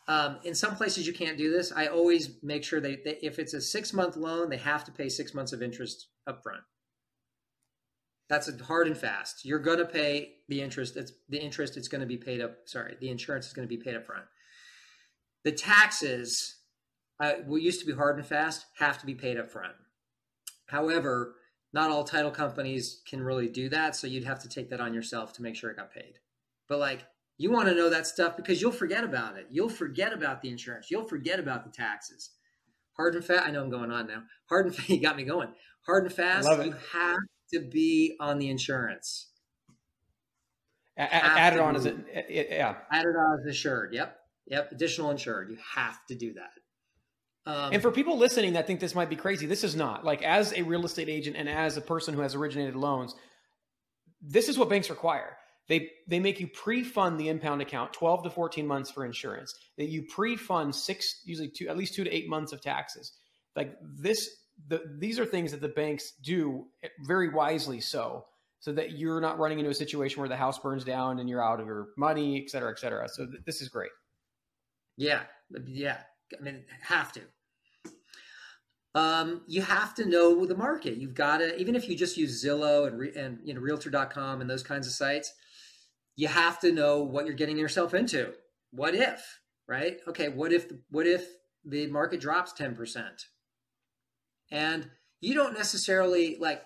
Um, 0.08 0.38
in 0.44 0.54
some 0.54 0.76
places 0.76 1.06
you 1.06 1.12
can't 1.12 1.36
do 1.36 1.50
this. 1.50 1.72
I 1.72 1.88
always 1.88 2.42
make 2.42 2.62
sure 2.62 2.80
they, 2.80 2.96
they 2.96 3.18
if 3.22 3.38
it's 3.38 3.54
a 3.54 3.60
six 3.60 3.92
month 3.92 4.16
loan, 4.16 4.48
they 4.48 4.56
have 4.58 4.84
to 4.84 4.92
pay 4.92 5.08
six 5.08 5.34
months 5.34 5.52
of 5.52 5.62
interest 5.62 6.08
up 6.26 6.42
front. 6.42 6.62
That's 8.28 8.50
hard 8.62 8.88
and 8.88 8.96
fast. 8.96 9.44
You're 9.44 9.60
going 9.60 9.78
to 9.78 9.84
pay 9.84 10.34
the 10.48 10.60
interest. 10.60 10.96
It's 10.96 11.12
the 11.28 11.38
interest. 11.38 11.76
It's 11.76 11.88
going 11.88 12.00
to 12.00 12.06
be 12.06 12.16
paid 12.16 12.40
up. 12.40 12.56
Sorry, 12.66 12.96
the 13.00 13.10
insurance 13.10 13.46
is 13.46 13.52
going 13.52 13.68
to 13.68 13.76
be 13.76 13.82
paid 13.82 13.94
up 13.94 14.04
front. 14.04 14.24
The 15.44 15.52
taxes, 15.52 16.56
uh, 17.20 17.34
what 17.46 17.62
used 17.62 17.80
to 17.80 17.86
be 17.86 17.92
hard 17.92 18.16
and 18.16 18.26
fast, 18.26 18.66
have 18.78 18.98
to 18.98 19.06
be 19.06 19.14
paid 19.14 19.38
up 19.38 19.50
front. 19.50 19.74
However, 20.66 21.36
not 21.72 21.90
all 21.90 22.02
title 22.02 22.32
companies 22.32 23.02
can 23.08 23.22
really 23.22 23.48
do 23.48 23.68
that, 23.68 23.94
so 23.94 24.06
you'd 24.06 24.24
have 24.24 24.40
to 24.40 24.48
take 24.48 24.70
that 24.70 24.80
on 24.80 24.94
yourself 24.94 25.32
to 25.34 25.42
make 25.42 25.54
sure 25.54 25.70
it 25.70 25.76
got 25.76 25.92
paid. 25.92 26.14
But 26.68 26.78
like, 26.78 27.04
you 27.38 27.50
want 27.50 27.68
to 27.68 27.74
know 27.74 27.90
that 27.90 28.06
stuff 28.06 28.36
because 28.36 28.60
you'll 28.62 28.72
forget 28.72 29.04
about 29.04 29.36
it. 29.36 29.46
You'll 29.50 29.68
forget 29.68 30.12
about 30.12 30.40
the 30.42 30.48
insurance. 30.50 30.90
You'll 30.90 31.06
forget 31.08 31.38
about 31.38 31.64
the 31.64 31.70
taxes. 31.70 32.30
Hard 32.96 33.14
and 33.14 33.24
fast. 33.24 33.46
I 33.46 33.50
know 33.50 33.62
I'm 33.62 33.70
going 33.70 33.90
on 33.92 34.06
now. 34.06 34.22
Hard 34.48 34.66
and 34.66 34.74
fast. 34.74 34.88
You 34.90 35.00
got 35.00 35.16
me 35.16 35.24
going. 35.24 35.48
Hard 35.86 36.04
and 36.04 36.12
fast. 36.12 36.48
You 36.64 36.74
have 36.92 37.18
to 37.52 37.60
be 37.60 38.16
on 38.20 38.38
the 38.38 38.48
insurance. 38.50 39.30
A- 40.98 41.02
a- 41.02 41.06
Have 41.06 41.36
add 41.38 41.52
it 41.54 41.60
on 41.60 41.76
as 41.76 41.84
a 41.86 41.94
it- 42.12 42.48
yeah. 42.50 42.76
Add 42.90 43.04
it 43.04 43.08
on 43.16 43.38
as 43.40 43.46
insured. 43.46 43.92
Yep. 43.92 44.16
Yep. 44.46 44.72
Additional 44.72 45.10
insured. 45.10 45.50
You 45.50 45.58
have 45.74 45.98
to 46.08 46.14
do 46.14 46.34
that. 46.34 47.50
Um, 47.52 47.72
And 47.74 47.82
for 47.82 47.92
people 47.92 48.16
listening 48.18 48.54
that 48.54 48.66
think 48.66 48.80
this 48.80 48.94
might 48.94 49.10
be 49.10 49.14
crazy, 49.16 49.46
this 49.46 49.62
is 49.62 49.76
not. 49.76 50.04
Like 50.04 50.22
as 50.22 50.52
a 50.54 50.62
real 50.62 50.84
estate 50.86 51.08
agent 51.08 51.36
and 51.36 51.48
as 51.48 51.76
a 51.76 51.80
person 51.80 52.14
who 52.14 52.20
has 52.22 52.34
originated 52.34 52.74
loans, 52.74 53.14
this 54.22 54.48
is 54.48 54.58
what 54.58 54.68
banks 54.68 54.88
require. 54.90 55.36
They 55.68 55.90
they 56.06 56.20
make 56.20 56.38
you 56.38 56.46
pre-fund 56.46 57.18
the 57.18 57.28
impound 57.28 57.60
account 57.60 57.92
12 57.92 58.24
to 58.24 58.30
14 58.30 58.66
months 58.66 58.90
for 58.90 59.04
insurance. 59.04 59.54
That 59.78 59.88
you 59.88 60.02
pre-fund 60.02 60.74
six 60.74 61.22
usually 61.24 61.48
two 61.48 61.68
at 61.68 61.76
least 61.76 61.94
two 61.94 62.04
to 62.04 62.14
eight 62.14 62.28
months 62.28 62.52
of 62.52 62.60
taxes. 62.60 63.12
Like 63.54 63.76
this 63.82 64.28
the, 64.68 64.82
these 64.98 65.18
are 65.18 65.26
things 65.26 65.50
that 65.50 65.60
the 65.60 65.68
banks 65.68 66.12
do 66.22 66.66
very 67.02 67.28
wisely 67.28 67.80
so 67.80 68.24
so 68.60 68.72
that 68.72 68.92
you're 68.92 69.20
not 69.20 69.38
running 69.38 69.58
into 69.58 69.70
a 69.70 69.74
situation 69.74 70.20
where 70.20 70.28
the 70.28 70.36
house 70.36 70.58
burns 70.58 70.84
down 70.84 71.18
and 71.18 71.28
you're 71.28 71.44
out 71.44 71.60
of 71.60 71.66
your 71.66 71.88
money 71.96 72.42
et 72.42 72.50
cetera 72.50 72.70
et 72.70 72.78
cetera. 72.78 73.08
So 73.08 73.26
th- 73.26 73.42
this 73.44 73.60
is 73.60 73.68
great. 73.68 73.90
Yeah. 74.96 75.22
Yeah. 75.66 75.98
I 76.38 76.42
mean 76.42 76.64
have 76.80 77.12
to. 77.12 77.22
Um, 78.94 79.42
you 79.46 79.60
have 79.60 79.94
to 79.96 80.06
know 80.06 80.46
the 80.46 80.56
market. 80.56 80.96
You've 80.96 81.12
got 81.12 81.38
to, 81.38 81.54
even 81.60 81.76
if 81.76 81.86
you 81.86 81.94
just 81.94 82.16
use 82.16 82.42
Zillow 82.42 82.86
and, 82.86 83.14
and 83.14 83.38
you 83.44 83.52
know, 83.52 83.60
realtor.com 83.60 84.40
and 84.40 84.48
those 84.48 84.62
kinds 84.62 84.86
of 84.86 84.94
sites, 84.94 85.34
you 86.16 86.28
have 86.28 86.58
to 86.60 86.72
know 86.72 87.02
what 87.02 87.26
you're 87.26 87.34
getting 87.34 87.58
yourself 87.58 87.94
into. 87.94 88.32
What 88.70 88.94
if, 88.94 89.40
right? 89.68 89.98
Okay, 90.08 90.28
what 90.28 90.52
if 90.52 90.66
what 90.90 91.06
if 91.06 91.26
the 91.64 91.86
market 91.88 92.20
drops 92.20 92.52
10%? 92.52 93.04
And 94.50 94.90
you 95.20 95.34
don't 95.34 95.54
necessarily 95.54 96.36
like 96.40 96.62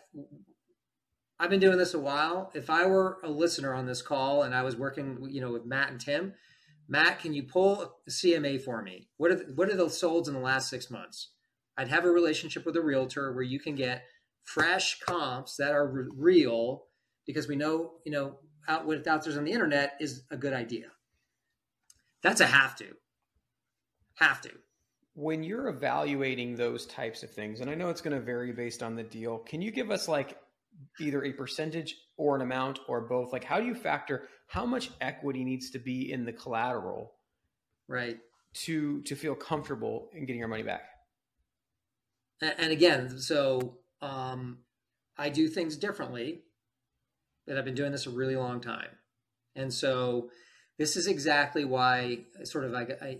I've 1.39 1.51
been 1.51 1.61
doing 1.61 1.79
this 1.79 1.95
a 1.95 1.99
while. 1.99 2.51
If 2.55 2.69
I 2.69 2.87
were 2.87 3.19
a 3.25 3.31
listener 3.31 3.75
on 3.75 3.87
this 3.87 4.03
call 4.03 4.43
and 4.43 4.55
I 4.55 4.63
was 4.63 4.77
working, 4.77 5.27
you 5.31 5.41
know, 5.41 5.53
with 5.53 5.65
Matt 5.65 5.91
and 5.91 5.99
Tim, 5.99 6.35
Matt, 6.87 7.21
can 7.21 7.33
you 7.33 7.45
pull 7.45 7.95
a 8.07 8.11
CMA 8.11 8.63
for 8.63 8.83
me? 8.83 9.09
What 9.17 9.31
are 9.31 9.37
the, 9.37 9.53
what 9.55 9.71
are 9.71 9.77
the 9.77 9.87
solds 9.87 10.29
in 10.29 10.35
the 10.35 10.41
last 10.41 10.69
six 10.69 10.91
months? 10.91 11.31
I'd 11.79 11.89
have 11.89 12.05
a 12.05 12.11
relationship 12.11 12.67
with 12.67 12.77
a 12.77 12.83
realtor 12.83 13.33
where 13.33 13.43
you 13.43 13.59
can 13.59 13.75
get 13.75 14.05
fresh 14.45 14.99
comps 15.01 15.57
that 15.57 15.73
are 15.73 16.09
real 16.15 16.85
because 17.27 17.49
we 17.49 17.57
know, 17.57 17.93
you 18.05 18.13
know, 18.13 18.41
out 18.69 18.87
with 18.87 19.07
out 19.07 19.25
there's 19.25 19.37
on 19.37 19.45
the 19.45 19.53
internet 19.53 19.95
is 20.01 20.23
a 20.31 20.37
good 20.37 20.53
idea. 20.53 20.87
That's 22.23 22.41
a 22.41 22.47
have 22.47 22.77
to. 22.77 22.87
Have 24.15 24.41
to. 24.43 24.51
When 25.15 25.43
you're 25.43 25.69
evaluating 25.69 26.57
those 26.57 26.87
types 26.87 27.23
of 27.23 27.31
things, 27.31 27.61
and 27.61 27.71
I 27.71 27.75
know 27.75 27.89
it's 27.89 28.01
going 28.01 28.17
to 28.17 28.23
vary 28.23 28.53
based 28.53 28.83
on 28.83 28.95
the 28.95 29.03
deal, 29.03 29.39
can 29.39 29.61
you 29.61 29.71
give 29.71 29.91
us 29.91 30.09
like 30.09 30.39
either 30.99 31.25
a 31.25 31.33
percentage 31.33 31.97
or 32.17 32.37
an 32.37 32.43
amount 32.43 32.81
or 32.87 33.01
both? 33.01 33.33
Like, 33.33 33.45
how 33.45 33.59
do 33.61 33.67
you 33.67 33.75
factor 33.75 34.29
how 34.47 34.67
much 34.67 34.91
equity 35.01 35.45
needs 35.45 35.71
to 35.71 35.79
be 35.79 36.13
in 36.13 36.25
the 36.25 36.33
collateral, 36.33 37.13
right, 37.89 38.19
to 38.53 39.03
to 39.03 39.17
feel 39.17 39.35
comfortable 39.35 40.11
in 40.13 40.27
getting 40.27 40.39
your 40.39 40.49
money 40.49 40.63
back? 40.63 40.83
And 42.41 42.73
again, 42.73 43.19
so 43.19 43.79
um, 44.01 44.59
I 45.19 45.29
do 45.29 45.49
things 45.49 45.77
differently 45.77 46.43
that 47.47 47.59
I've 47.59 47.65
been 47.65 47.75
doing 47.75 47.93
this 47.93 48.07
a 48.07 48.11
really 48.11 48.37
long 48.37 48.61
time. 48.61 48.89
And 49.57 49.73
so 49.73 50.31
this 50.79 50.97
is 50.97 51.07
exactly 51.07 51.65
why 51.65 52.21
sort 52.45 52.65
of 52.65 52.73
like 52.73 52.91
I, 53.03 53.19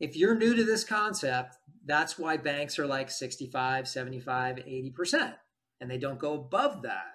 if 0.00 0.16
you're 0.16 0.34
new 0.34 0.54
to 0.54 0.64
this 0.64 0.82
concept, 0.82 1.56
that's 1.84 2.18
why 2.18 2.36
banks 2.36 2.78
are 2.78 2.86
like 2.86 3.10
65, 3.10 3.86
75, 3.86 4.56
80%, 4.56 5.34
and 5.80 5.90
they 5.90 5.98
don't 5.98 6.18
go 6.18 6.34
above 6.34 6.82
that. 6.82 7.14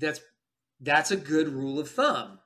That's 0.00 0.20
that's 0.80 1.10
a 1.10 1.16
good 1.16 1.48
rule 1.48 1.78
of 1.78 1.90
thumb. 1.90 2.40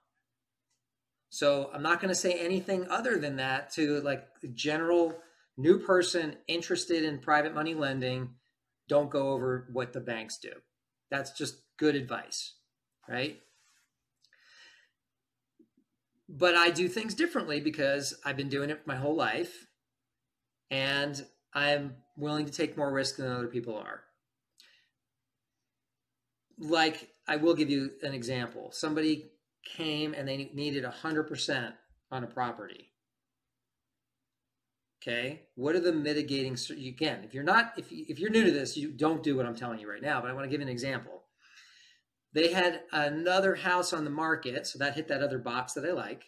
So 1.31 1.71
I'm 1.73 1.83
not 1.83 2.01
going 2.01 2.09
to 2.09 2.15
say 2.15 2.33
anything 2.33 2.87
other 2.89 3.19
than 3.19 3.37
that 3.37 3.71
to 3.73 4.01
like 4.01 4.25
the 4.41 4.49
general 4.49 5.15
new 5.57 5.79
person 5.79 6.37
interested 6.47 7.05
in 7.05 7.19
private 7.19 7.55
money 7.55 7.75
lending. 7.75 8.31
Don't 8.89 9.11
go 9.11 9.31
over 9.31 9.69
what 9.73 9.93
the 9.93 10.01
banks 10.01 10.39
do. 10.39 10.53
That's 11.11 11.33
just 11.33 11.57
good 11.79 11.95
advice, 11.95 12.55
right? 13.09 13.39
But 16.29 16.55
I 16.55 16.71
do 16.71 16.89
things 16.89 17.15
differently 17.15 17.61
because 17.61 18.15
I've 18.25 18.37
been 18.37 18.51
doing 18.51 18.69
it 18.69 18.87
my 18.87 18.97
whole 18.97 19.17
life 19.17 19.67
and 20.71 21.25
I'm 21.55 21.97
willing 22.17 22.45
to 22.45 22.53
take 22.53 22.77
more 22.77 22.93
risk 22.93 23.17
than 23.17 23.33
other 23.33 23.49
people 23.49 23.77
are. 23.77 24.03
Like, 26.59 27.09
I 27.27 27.37
will 27.37 27.55
give 27.55 27.71
you 27.71 27.93
an 28.03 28.13
example. 28.13 28.71
Somebody 28.73 29.31
came 29.65 30.13
and 30.13 30.29
they 30.29 30.51
needed 30.55 30.85
100% 30.85 31.73
on 32.11 32.25
a 32.25 32.27
property. 32.27 32.89
Okay, 35.01 35.43
what 35.55 35.77
are 35.77 35.81
the 35.81 35.93
mitigating? 35.93 36.57
Again, 36.71 37.23
if 37.23 37.33
you're 37.33 37.45
not, 37.45 37.73
if 37.77 37.93
you, 37.93 38.05
if 38.09 38.19
you're 38.19 38.31
new 38.31 38.45
to 38.45 38.51
this, 38.51 38.77
you 38.77 38.91
don't 38.91 39.23
do 39.23 39.37
what 39.37 39.47
I'm 39.47 39.55
telling 39.55 39.79
you 39.79 39.89
right 39.89 40.03
now. 40.03 40.21
But 40.21 40.31
I 40.31 40.35
want 40.35 40.45
to 40.45 40.51
give 40.51 40.61
an 40.61 40.69
example. 40.69 41.18
They 42.33 42.53
had 42.53 42.83
another 42.93 43.55
house 43.55 43.93
on 43.93 44.05
the 44.05 44.11
market, 44.11 44.67
so 44.67 44.79
that 44.79 44.95
hit 44.95 45.09
that 45.09 45.23
other 45.23 45.39
box 45.39 45.73
that 45.73 45.85
I 45.85 45.93
like. 45.93 46.25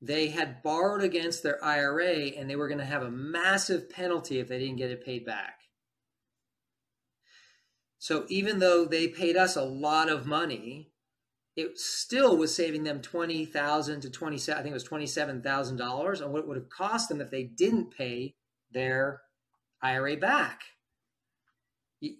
They 0.00 0.28
had 0.28 0.62
borrowed 0.62 1.02
against 1.02 1.42
their 1.42 1.62
IRA, 1.64 2.28
and 2.36 2.48
they 2.48 2.56
were 2.56 2.68
going 2.68 2.78
to 2.78 2.84
have 2.84 3.02
a 3.02 3.10
massive 3.10 3.90
penalty 3.90 4.38
if 4.38 4.48
they 4.48 4.58
didn't 4.58 4.76
get 4.76 4.90
it 4.90 5.04
paid 5.04 5.24
back. 5.24 5.60
So 7.98 8.24
even 8.28 8.58
though 8.58 8.84
they 8.84 9.08
paid 9.08 9.36
us 9.36 9.56
a 9.56 9.64
lot 9.64 10.08
of 10.08 10.26
money, 10.26 10.92
it 11.56 11.78
still 11.78 12.36
was 12.36 12.54
saving 12.54 12.84
them 12.84 13.00
twenty 13.00 13.46
thousand 13.46 14.02
to 14.02 14.10
twenty 14.10 14.38
seven. 14.38 14.60
I 14.60 14.62
think 14.62 14.72
it 14.72 14.74
was 14.74 14.84
twenty 14.84 15.06
seven 15.06 15.42
thousand 15.42 15.78
dollars 15.78 16.20
on 16.20 16.30
what 16.30 16.40
it 16.40 16.48
would 16.48 16.58
have 16.58 16.68
cost 16.68 17.08
them 17.08 17.20
if 17.20 17.30
they 17.30 17.44
didn't 17.44 17.96
pay 17.96 18.36
their 18.70 19.22
IRA 19.82 20.16
back. 20.16 20.60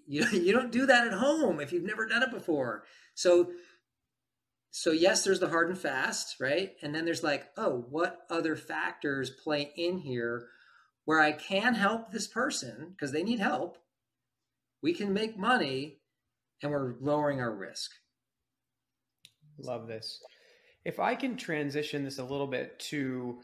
You, 0.07 0.25
you, 0.25 0.27
you 0.41 0.53
don't 0.53 0.73
do 0.73 0.87
that 0.87 1.07
at 1.07 1.13
home 1.15 1.61
if 1.61 1.73
you've 1.73 1.85
never 1.85 2.07
done 2.07 2.23
it 2.23 2.31
before. 2.31 2.85
So 3.15 3.51
so 4.71 4.91
yes, 4.93 5.25
there's 5.25 5.41
the 5.41 5.49
hard 5.49 5.71
and 5.71 5.79
fast, 5.79 6.37
right? 6.39 6.73
And 6.83 6.95
then 6.95 7.07
there's 7.07 7.23
like, 7.23 7.47
oh, 7.57 7.87
what 7.89 8.27
other 8.29 8.57
factors 8.57 9.31
play 9.31 9.73
in 9.75 9.97
here 9.97 10.49
where 11.07 11.19
I 11.19 11.33
can 11.33 11.75
help 11.75 12.13
this 12.13 12.27
person 12.27 12.91
because 12.91 13.11
they 13.11 13.23
need 13.23 13.39
help. 13.39 13.79
We 14.83 14.93
can 14.93 15.15
make 15.15 15.39
money 15.39 16.01
and 16.63 16.71
we're 16.71 16.95
lowering 17.01 17.41
our 17.41 17.55
risk. 17.55 17.91
Love 19.59 19.87
this. 19.87 20.21
If 20.85 21.01
I 21.01 21.15
can 21.15 21.37
transition 21.37 22.05
this 22.05 22.19
a 22.19 22.25
little 22.25 22.47
bit 22.47 22.79
to 22.91 23.39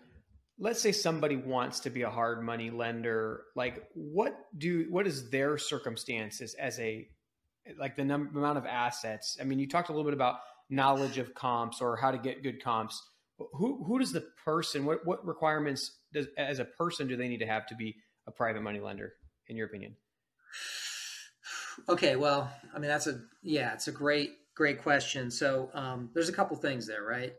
let's 0.58 0.80
say 0.80 0.92
somebody 0.92 1.36
wants 1.36 1.80
to 1.80 1.90
be 1.90 2.02
a 2.02 2.10
hard 2.10 2.42
money 2.42 2.70
lender, 2.70 3.42
like 3.56 3.84
what 3.94 4.34
do 4.56 4.86
what 4.90 5.06
is 5.06 5.30
their 5.30 5.58
circumstances 5.58 6.54
as 6.54 6.78
a 6.78 7.06
like 7.78 7.96
the 7.96 8.04
number 8.04 8.38
amount 8.38 8.58
of 8.58 8.66
assets? 8.66 9.36
I 9.40 9.44
mean, 9.44 9.58
you 9.58 9.68
talked 9.68 9.88
a 9.88 9.92
little 9.92 10.04
bit 10.04 10.14
about 10.14 10.36
knowledge 10.70 11.18
of 11.18 11.34
comps 11.34 11.80
or 11.80 11.96
how 11.96 12.10
to 12.10 12.18
get 12.18 12.42
good 12.42 12.62
comps. 12.62 13.02
Who 13.38 13.84
who 13.84 13.98
does 13.98 14.12
the 14.12 14.26
person 14.44 14.84
what 14.84 15.04
what 15.04 15.26
requirements 15.26 15.98
does 16.12 16.26
as 16.36 16.58
a 16.58 16.64
person 16.64 17.08
do 17.08 17.16
they 17.16 17.28
need 17.28 17.40
to 17.40 17.46
have 17.46 17.66
to 17.68 17.74
be 17.74 17.96
a 18.26 18.30
private 18.30 18.62
money 18.62 18.80
lender 18.80 19.14
in 19.48 19.56
your 19.56 19.66
opinion? 19.66 19.96
Okay, 21.88 22.16
well, 22.16 22.52
I 22.74 22.78
mean 22.78 22.88
that's 22.88 23.06
a 23.06 23.20
yeah, 23.42 23.72
it's 23.72 23.88
a 23.88 23.92
great 23.92 24.32
great 24.54 24.82
question. 24.82 25.30
So 25.30 25.70
um, 25.74 26.10
there's 26.14 26.28
a 26.28 26.32
couple 26.32 26.56
things 26.56 26.86
there, 26.86 27.02
right? 27.02 27.32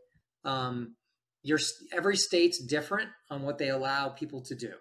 Um, 0.43 0.95
your 1.43 1.59
every 1.91 2.17
state's 2.17 2.59
different 2.59 3.09
on 3.29 3.43
what 3.43 3.57
they 3.57 3.69
allow 3.69 4.09
people 4.09 4.41
to 4.41 4.55
do. 4.55 4.73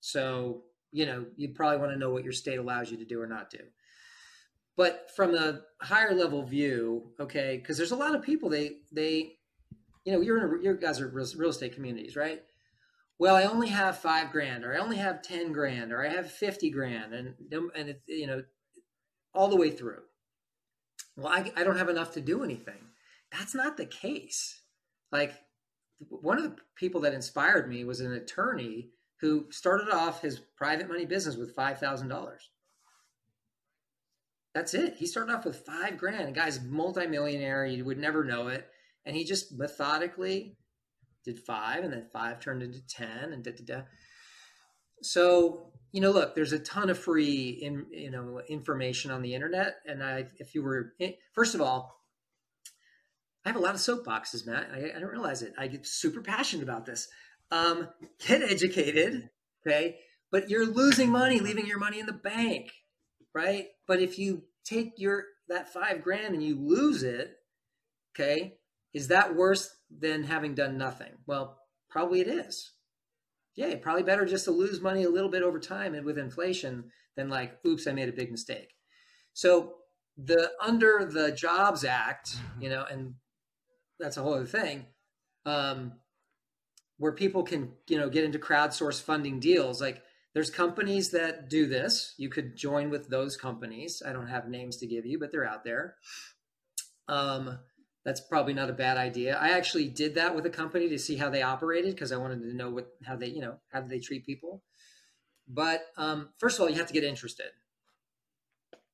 So 0.00 0.62
you 0.92 1.06
know 1.06 1.26
you 1.36 1.50
probably 1.50 1.78
want 1.78 1.92
to 1.92 1.98
know 1.98 2.10
what 2.10 2.24
your 2.24 2.32
state 2.32 2.58
allows 2.58 2.90
you 2.90 2.98
to 2.98 3.04
do 3.04 3.20
or 3.20 3.26
not 3.26 3.50
do. 3.50 3.60
But 4.76 5.10
from 5.14 5.34
a 5.34 5.60
higher 5.82 6.14
level 6.14 6.42
view, 6.42 7.12
okay, 7.20 7.58
because 7.58 7.76
there's 7.76 7.90
a 7.90 7.96
lot 7.96 8.14
of 8.14 8.22
people 8.22 8.48
they 8.48 8.78
they, 8.92 9.36
you 10.04 10.12
know, 10.12 10.20
you're 10.20 10.38
in 10.38 10.44
a, 10.44 10.62
you 10.62 10.76
guys 10.76 11.00
are 11.00 11.08
real, 11.08 11.26
real 11.36 11.50
estate 11.50 11.74
communities, 11.74 12.16
right? 12.16 12.42
Well, 13.18 13.36
I 13.36 13.44
only 13.44 13.68
have 13.68 13.98
five 13.98 14.32
grand, 14.32 14.64
or 14.64 14.74
I 14.74 14.78
only 14.78 14.96
have 14.96 15.22
ten 15.22 15.52
grand, 15.52 15.92
or 15.92 16.04
I 16.04 16.08
have 16.08 16.30
fifty 16.30 16.70
grand, 16.70 17.12
and 17.14 17.34
and 17.74 17.88
it, 17.90 18.02
you 18.06 18.26
know, 18.26 18.42
all 19.34 19.48
the 19.48 19.56
way 19.56 19.70
through 19.70 20.02
well, 21.20 21.32
I, 21.32 21.52
I 21.56 21.64
don't 21.64 21.78
have 21.78 21.88
enough 21.88 22.12
to 22.12 22.20
do 22.20 22.42
anything. 22.42 22.88
That's 23.30 23.54
not 23.54 23.76
the 23.76 23.86
case. 23.86 24.62
Like 25.12 25.34
one 26.08 26.38
of 26.38 26.44
the 26.44 26.56
people 26.76 27.00
that 27.02 27.14
inspired 27.14 27.68
me 27.68 27.84
was 27.84 28.00
an 28.00 28.12
attorney 28.12 28.90
who 29.20 29.46
started 29.50 29.90
off 29.90 30.22
his 30.22 30.40
private 30.56 30.88
money 30.88 31.04
business 31.04 31.36
with 31.36 31.54
$5,000. 31.54 32.32
That's 34.54 34.74
it. 34.74 34.96
He 34.96 35.06
started 35.06 35.32
off 35.32 35.44
with 35.44 35.64
five 35.64 35.98
grand. 35.98 36.28
The 36.28 36.32
guy's 36.32 36.60
multimillionaire. 36.62 37.66
You 37.66 37.84
would 37.84 37.98
never 37.98 38.24
know 38.24 38.48
it. 38.48 38.66
And 39.04 39.14
he 39.14 39.24
just 39.24 39.56
methodically 39.56 40.56
did 41.24 41.38
five, 41.38 41.84
and 41.84 41.92
then 41.92 42.06
five 42.12 42.40
turned 42.40 42.62
into 42.62 42.84
10, 42.86 43.32
and 43.32 43.44
da 43.44 43.52
da 43.52 43.64
da. 43.64 43.82
So 45.02 45.70
you 45.92 46.00
know, 46.00 46.10
look, 46.10 46.34
there's 46.34 46.52
a 46.52 46.58
ton 46.58 46.88
of 46.88 46.98
free, 46.98 47.58
in, 47.62 47.86
you 47.90 48.10
know, 48.10 48.40
information 48.48 49.10
on 49.10 49.22
the 49.22 49.34
internet. 49.34 49.76
And 49.86 50.02
I, 50.02 50.26
if 50.38 50.54
you 50.54 50.62
were, 50.62 50.92
eh, 51.00 51.12
first 51.32 51.54
of 51.54 51.60
all, 51.60 51.99
I 53.44 53.48
have 53.48 53.56
a 53.56 53.60
lot 53.60 53.74
of 53.74 53.80
soapboxes, 53.80 54.46
Matt. 54.46 54.68
I, 54.72 54.96
I 54.96 55.00
don't 55.00 55.10
realize 55.10 55.42
it. 55.42 55.54
I 55.58 55.66
get 55.66 55.86
super 55.86 56.20
passionate 56.20 56.62
about 56.62 56.86
this. 56.86 57.08
Um, 57.50 57.88
get 58.26 58.42
educated, 58.42 59.30
okay? 59.66 59.96
But 60.30 60.50
you're 60.50 60.66
losing 60.66 61.10
money, 61.10 61.40
leaving 61.40 61.66
your 61.66 61.78
money 61.78 61.98
in 61.98 62.06
the 62.06 62.12
bank, 62.12 62.70
right? 63.34 63.68
But 63.86 64.00
if 64.00 64.18
you 64.18 64.44
take 64.64 64.92
your 64.98 65.24
that 65.48 65.72
five 65.72 66.02
grand 66.02 66.34
and 66.34 66.42
you 66.42 66.54
lose 66.54 67.02
it, 67.02 67.36
okay, 68.14 68.58
is 68.94 69.08
that 69.08 69.34
worse 69.34 69.74
than 69.90 70.24
having 70.24 70.54
done 70.54 70.78
nothing? 70.78 71.12
Well, 71.26 71.58
probably 71.88 72.20
it 72.20 72.28
is. 72.28 72.72
Yeah, 73.56 73.74
probably 73.76 74.04
better 74.04 74.24
just 74.24 74.44
to 74.44 74.52
lose 74.52 74.80
money 74.80 75.02
a 75.02 75.10
little 75.10 75.30
bit 75.30 75.42
over 75.42 75.58
time 75.58 75.94
and 75.94 76.06
with 76.06 76.18
inflation 76.18 76.84
than 77.16 77.28
like, 77.28 77.58
oops, 77.66 77.86
I 77.86 77.92
made 77.92 78.08
a 78.08 78.12
big 78.12 78.30
mistake. 78.30 78.74
So 79.32 79.74
the 80.16 80.50
under 80.62 81.08
the 81.10 81.32
Jobs 81.32 81.84
Act, 81.84 82.36
you 82.60 82.68
know, 82.68 82.84
and 82.88 83.14
that's 84.00 84.16
a 84.16 84.22
whole 84.22 84.34
other 84.34 84.46
thing, 84.46 84.86
um, 85.46 85.92
where 86.98 87.12
people 87.12 87.42
can, 87.42 87.72
you 87.88 87.98
know, 87.98 88.08
get 88.08 88.24
into 88.24 88.38
crowdsource 88.38 89.02
funding 89.02 89.40
deals. 89.40 89.80
Like 89.80 90.02
there's 90.34 90.50
companies 90.50 91.10
that 91.10 91.48
do 91.48 91.66
this. 91.66 92.14
You 92.16 92.28
could 92.28 92.56
join 92.56 92.90
with 92.90 93.08
those 93.08 93.36
companies. 93.36 94.02
I 94.04 94.12
don't 94.12 94.28
have 94.28 94.48
names 94.48 94.76
to 94.78 94.86
give 94.86 95.06
you, 95.06 95.18
but 95.18 95.32
they're 95.32 95.48
out 95.48 95.64
there. 95.64 95.96
Um, 97.08 97.58
that's 98.04 98.20
probably 98.20 98.54
not 98.54 98.70
a 98.70 98.74
bad 98.74 98.96
idea. 98.96 99.36
I 99.36 99.50
actually 99.50 99.88
did 99.88 100.14
that 100.14 100.34
with 100.34 100.46
a 100.46 100.50
company 100.50 100.88
to 100.88 100.98
see 100.98 101.16
how 101.16 101.28
they 101.28 101.42
operated 101.42 101.94
because 101.94 102.12
I 102.12 102.16
wanted 102.16 102.40
to 102.40 102.56
know 102.56 102.70
what 102.70 102.88
how 103.04 103.16
they 103.16 103.26
you 103.26 103.40
know 103.40 103.56
how 103.72 103.82
they 103.82 103.98
treat 103.98 104.24
people. 104.24 104.62
But 105.46 105.86
um, 105.96 106.30
first 106.38 106.58
of 106.58 106.62
all, 106.62 106.70
you 106.70 106.76
have 106.76 106.86
to 106.86 106.94
get 106.94 107.04
interested. 107.04 107.48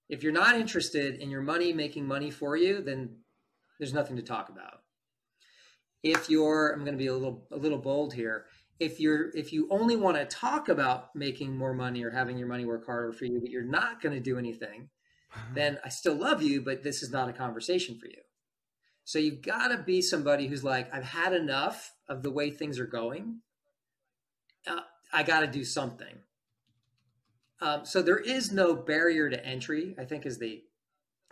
If 0.09 0.23
you're 0.23 0.33
not 0.33 0.57
interested 0.57 1.17
in 1.17 1.31
your 1.31 1.43
money 1.43 1.73
making 1.73 2.07
money 2.07 2.31
for 2.31 2.57
you, 2.57 2.81
then 2.81 3.17
there's 3.79 3.93
nothing 3.93 4.17
to 4.17 4.23
talk 4.23 4.49
about. 4.49 4.81
If 6.13 6.31
you're, 6.31 6.71
I'm 6.71 6.81
going 6.81 6.93
to 6.93 6.99
be 6.99 7.09
a 7.09 7.13
little 7.13 7.47
a 7.51 7.57
little 7.57 7.79
bold 7.79 8.15
here. 8.15 8.47
If 8.79 9.01
you're 9.01 9.31
if 9.35 9.53
you 9.53 9.67
only 9.71 9.97
want 9.97 10.17
to 10.17 10.25
talk 10.25 10.69
about 10.69 11.15
making 11.17 11.57
more 11.57 11.75
money 11.75 12.05
or 12.05 12.11
having 12.11 12.39
your 12.39 12.47
money 12.47 12.65
work 12.65 12.87
harder 12.87 13.13
for 13.13 13.25
you, 13.25 13.41
but 13.41 13.51
you're 13.51 13.65
not 13.65 14.01
going 14.01 14.15
to 14.15 14.21
do 14.21 14.39
anything, 14.39 14.89
then 15.53 15.79
I 15.85 15.89
still 15.89 16.15
love 16.15 16.43
you, 16.43 16.61
but 16.61 16.85
this 16.85 17.03
is 17.03 17.11
not 17.11 17.29
a 17.29 17.33
conversation 17.33 17.99
for 17.99 18.07
you. 18.07 18.21
So 19.05 19.19
you've 19.19 19.43
got 19.43 19.69
to 19.69 19.79
be 19.79 20.01
somebody 20.01 20.47
who's 20.47 20.63
like, 20.63 20.93
I've 20.95 21.05
had 21.05 21.33
enough 21.33 21.93
of 22.09 22.23
the 22.23 22.31
way 22.31 22.51
things 22.51 22.79
are 22.79 22.87
going. 22.87 23.41
Uh, 24.67 24.81
I 25.13 25.25
got 25.25 25.41
to 25.41 25.47
do 25.47 25.65
something. 25.65 26.19
Um, 27.61 27.85
so 27.85 28.03
there 28.03 28.19
is 28.19 28.53
no 28.53 28.75
barrier 28.75 29.31
to 29.31 29.45
entry. 29.45 29.97
I 29.99 30.05
think 30.05 30.27
is 30.27 30.39
the 30.39 30.63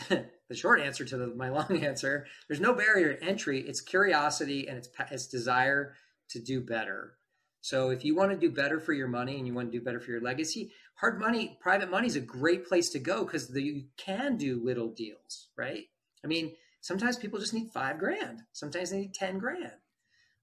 the 0.48 0.57
short 0.57 0.80
answer 0.80 1.04
to 1.04 1.16
the, 1.16 1.26
my 1.28 1.48
long 1.50 1.85
answer. 1.85 2.26
There's 2.48 2.61
no 2.61 2.74
barrier 2.74 3.14
to 3.14 3.24
entry. 3.24 3.61
It's 3.61 3.80
curiosity 3.80 4.68
and 4.68 4.78
it's 4.78 4.88
it's 5.11 5.26
desire 5.26 5.94
to 6.30 6.38
do 6.38 6.61
better. 6.61 7.14
So 7.61 7.88
if 7.90 8.04
you 8.04 8.14
want 8.14 8.30
to 8.30 8.37
do 8.37 8.50
better 8.50 8.78
for 8.78 8.92
your 8.92 9.09
money 9.09 9.38
and 9.38 9.46
you 9.46 9.54
want 9.54 9.72
to 9.72 9.78
do 9.78 9.83
better 9.83 10.00
for 10.00 10.11
your 10.11 10.20
legacy, 10.20 10.70
hard 10.96 11.18
money, 11.18 11.57
private 11.61 11.90
money 11.90 12.07
is 12.07 12.16
a 12.16 12.20
great 12.20 12.66
place 12.66 12.90
to 12.90 12.98
go 12.98 13.24
because 13.24 13.50
you 13.54 13.85
can 13.96 14.37
do 14.37 14.62
little 14.62 14.90
deals, 14.90 15.48
right? 15.57 15.85
I 16.22 16.26
mean, 16.26 16.52
sometimes 16.83 17.16
people 17.16 17.38
just 17.38 17.54
need 17.54 17.70
five 17.72 17.98
grand. 17.98 18.42
Sometimes 18.52 18.90
they 18.90 18.98
need 18.98 19.14
ten 19.14 19.38
grand, 19.38 19.72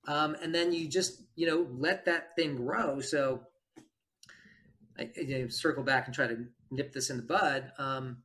um, 0.08 0.36
and 0.42 0.54
then 0.54 0.74
you 0.74 0.88
just 0.90 1.22
you 1.36 1.48
know 1.48 1.68
let 1.72 2.06
that 2.06 2.36
thing 2.36 2.56
grow. 2.56 3.00
So 3.02 3.42
I, 4.98 5.10
I 5.18 5.48
circle 5.50 5.84
back 5.84 6.08
and 6.08 6.16
try 6.16 6.28
to 6.28 6.46
nip 6.72 6.92
this 6.92 7.10
in 7.10 7.18
the 7.18 7.24
bud. 7.24 7.72
Um, 7.78 8.24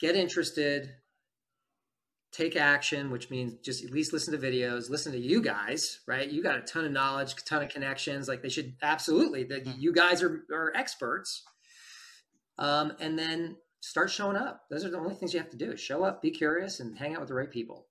get 0.00 0.16
interested, 0.16 0.90
take 2.32 2.56
action, 2.56 3.10
which 3.10 3.30
means 3.30 3.54
just 3.64 3.84
at 3.84 3.90
least 3.90 4.12
listen 4.12 4.38
to 4.38 4.46
videos, 4.46 4.90
listen 4.90 5.12
to 5.12 5.18
you 5.18 5.40
guys, 5.42 6.00
right? 6.06 6.28
You 6.28 6.42
got 6.42 6.58
a 6.58 6.62
ton 6.62 6.84
of 6.84 6.92
knowledge, 6.92 7.32
a 7.32 7.44
ton 7.44 7.62
of 7.62 7.68
connections. 7.68 8.28
Like 8.28 8.42
they 8.42 8.48
should 8.48 8.74
absolutely 8.82 9.44
that 9.44 9.66
hmm. 9.66 9.72
you 9.78 9.92
guys 9.92 10.22
are, 10.22 10.44
are 10.52 10.72
experts. 10.74 11.44
Um, 12.58 12.92
and 13.00 13.18
then 13.18 13.56
start 13.80 14.10
showing 14.10 14.36
up. 14.36 14.62
Those 14.70 14.84
are 14.84 14.90
the 14.90 14.98
only 14.98 15.14
things 15.14 15.32
you 15.32 15.40
have 15.40 15.50
to 15.50 15.56
do. 15.56 15.76
Show 15.76 16.02
up, 16.04 16.22
be 16.22 16.30
curious, 16.30 16.80
and 16.80 16.98
hang 16.98 17.14
out 17.14 17.20
with 17.20 17.28
the 17.28 17.34
right 17.34 17.50
people. 17.50 17.86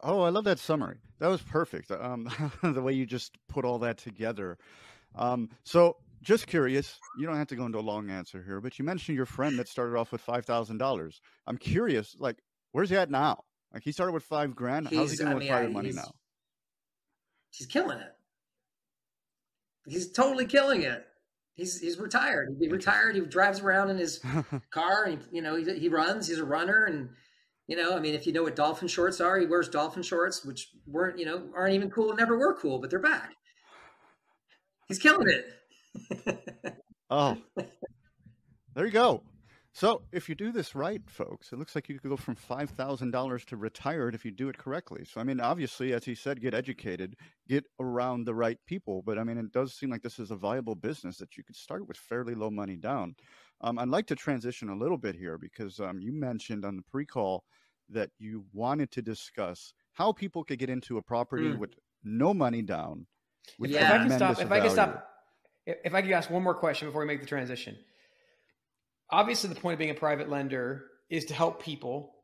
Oh, 0.00 0.22
I 0.22 0.30
love 0.30 0.44
that 0.44 0.58
summary. 0.58 0.98
That 1.18 1.28
was 1.28 1.42
perfect. 1.42 1.90
Um, 1.90 2.28
the 2.62 2.82
way 2.82 2.92
you 2.92 3.06
just 3.06 3.36
put 3.48 3.64
all 3.64 3.78
that 3.80 3.98
together. 3.98 4.58
Um, 5.14 5.50
so, 5.64 5.96
just 6.24 6.46
curious, 6.46 6.98
you 7.18 7.26
don't 7.26 7.36
have 7.36 7.46
to 7.48 7.56
go 7.56 7.66
into 7.66 7.78
a 7.78 7.80
long 7.80 8.10
answer 8.10 8.42
here, 8.42 8.60
but 8.60 8.78
you 8.78 8.84
mentioned 8.84 9.16
your 9.16 9.26
friend 9.26 9.58
that 9.58 9.68
started 9.68 9.96
off 9.96 10.10
with 10.10 10.20
five 10.20 10.44
thousand 10.44 10.78
dollars. 10.78 11.20
I'm 11.46 11.58
curious, 11.58 12.16
like, 12.18 12.38
where's 12.72 12.90
he 12.90 12.96
at 12.96 13.10
now? 13.10 13.44
Like, 13.72 13.82
he 13.84 13.92
started 13.92 14.12
with 14.12 14.24
five 14.24 14.54
grand. 14.54 14.88
He's, 14.88 14.98
How's 14.98 15.10
he 15.12 15.16
doing 15.18 15.28
I 15.28 15.34
with 15.34 15.42
mean, 15.42 15.50
private 15.50 15.72
money 15.72 15.92
now? 15.92 16.10
He's 17.50 17.66
killing 17.66 17.98
it. 17.98 18.12
He's 19.86 20.10
totally 20.12 20.46
killing 20.46 20.82
it. 20.82 21.04
He's 21.54 21.78
he's 21.80 21.98
retired. 21.98 22.56
He 22.58 22.68
retired. 22.68 23.14
He 23.14 23.20
drives 23.20 23.60
around 23.60 23.90
in 23.90 23.98
his 23.98 24.20
car, 24.70 25.04
and 25.04 25.22
you 25.30 25.42
know 25.42 25.54
he, 25.54 25.78
he 25.78 25.88
runs. 25.88 26.26
He's 26.26 26.38
a 26.38 26.44
runner, 26.44 26.84
and 26.84 27.10
you 27.68 27.76
know, 27.76 27.96
I 27.96 28.00
mean, 28.00 28.14
if 28.14 28.26
you 28.26 28.32
know 28.32 28.42
what 28.42 28.56
dolphin 28.56 28.88
shorts 28.88 29.20
are, 29.20 29.38
he 29.38 29.46
wears 29.46 29.68
dolphin 29.68 30.02
shorts, 30.02 30.44
which 30.44 30.70
weren't 30.86 31.18
you 31.18 31.26
know 31.26 31.50
aren't 31.54 31.74
even 31.74 31.90
cool, 31.90 32.14
never 32.16 32.36
were 32.36 32.54
cool, 32.54 32.80
but 32.80 32.90
they're 32.90 32.98
back. 32.98 33.34
He's 34.88 34.98
killing 34.98 35.28
it. 35.28 35.46
oh, 37.10 37.36
there 38.74 38.86
you 38.86 38.92
go. 38.92 39.22
So 39.76 40.02
if 40.12 40.28
you 40.28 40.36
do 40.36 40.52
this 40.52 40.76
right, 40.76 41.02
folks, 41.08 41.50
it 41.50 41.58
looks 41.58 41.74
like 41.74 41.88
you 41.88 41.98
could 41.98 42.08
go 42.08 42.16
from 42.16 42.36
five 42.36 42.70
thousand 42.70 43.10
dollars 43.10 43.44
to 43.46 43.56
retired 43.56 44.14
if 44.14 44.24
you 44.24 44.30
do 44.30 44.48
it 44.48 44.56
correctly. 44.56 45.04
So 45.04 45.20
I 45.20 45.24
mean, 45.24 45.40
obviously, 45.40 45.92
as 45.92 46.04
he 46.04 46.14
said, 46.14 46.40
get 46.40 46.54
educated, 46.54 47.16
get 47.48 47.64
around 47.80 48.24
the 48.24 48.36
right 48.36 48.58
people. 48.66 49.02
But 49.04 49.18
I 49.18 49.24
mean, 49.24 49.36
it 49.36 49.50
does 49.50 49.74
seem 49.74 49.90
like 49.90 50.02
this 50.02 50.20
is 50.20 50.30
a 50.30 50.36
viable 50.36 50.76
business 50.76 51.16
that 51.18 51.36
you 51.36 51.42
could 51.42 51.56
start 51.56 51.88
with 51.88 51.96
fairly 51.96 52.36
low 52.36 52.50
money 52.50 52.76
down. 52.76 53.16
Um, 53.62 53.80
I'd 53.80 53.88
like 53.88 54.06
to 54.06 54.14
transition 54.14 54.68
a 54.68 54.76
little 54.76 54.98
bit 54.98 55.16
here 55.16 55.38
because 55.38 55.80
um, 55.80 56.00
you 56.00 56.12
mentioned 56.12 56.64
on 56.64 56.76
the 56.76 56.82
pre-call 56.82 57.42
that 57.90 58.10
you 58.18 58.44
wanted 58.52 58.92
to 58.92 59.02
discuss 59.02 59.74
how 59.92 60.12
people 60.12 60.44
could 60.44 60.60
get 60.60 60.70
into 60.70 60.98
a 60.98 61.02
property 61.02 61.52
mm. 61.52 61.58
with 61.58 61.74
no 62.04 62.32
money 62.32 62.62
down. 62.62 63.06
With 63.58 63.72
yeah. 63.72 63.88
If 63.88 63.92
I 63.92 63.98
can 63.98 64.16
stop, 64.16 64.40
if 64.40 64.52
I 64.52 64.60
can 64.60 64.70
stop, 64.70 65.13
if 65.66 65.94
I 65.94 66.02
could 66.02 66.10
ask 66.12 66.30
one 66.30 66.42
more 66.42 66.54
question 66.54 66.88
before 66.88 67.02
we 67.02 67.06
make 67.06 67.20
the 67.20 67.26
transition. 67.26 67.76
Obviously 69.10 69.48
the 69.48 69.60
point 69.60 69.74
of 69.74 69.78
being 69.78 69.90
a 69.90 69.94
private 69.94 70.28
lender 70.28 70.84
is 71.10 71.26
to 71.26 71.34
help 71.34 71.62
people 71.62 72.14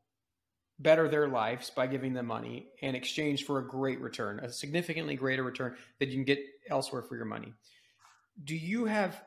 better 0.79 1.07
their 1.07 1.27
lives 1.27 1.69
by 1.69 1.87
giving 1.87 2.13
them 2.13 2.25
money 2.25 2.67
in 2.81 2.95
exchange 2.95 3.45
for 3.45 3.59
a 3.59 3.67
great 3.67 4.01
return, 4.01 4.39
a 4.39 4.51
significantly 4.51 5.15
greater 5.15 5.43
return 5.43 5.75
that 5.99 6.09
you 6.09 6.15
can 6.15 6.23
get 6.23 6.39
elsewhere 6.69 7.03
for 7.03 7.15
your 7.15 7.25
money. 7.25 7.53
Do 8.43 8.55
you 8.55 8.85
have 8.85 9.21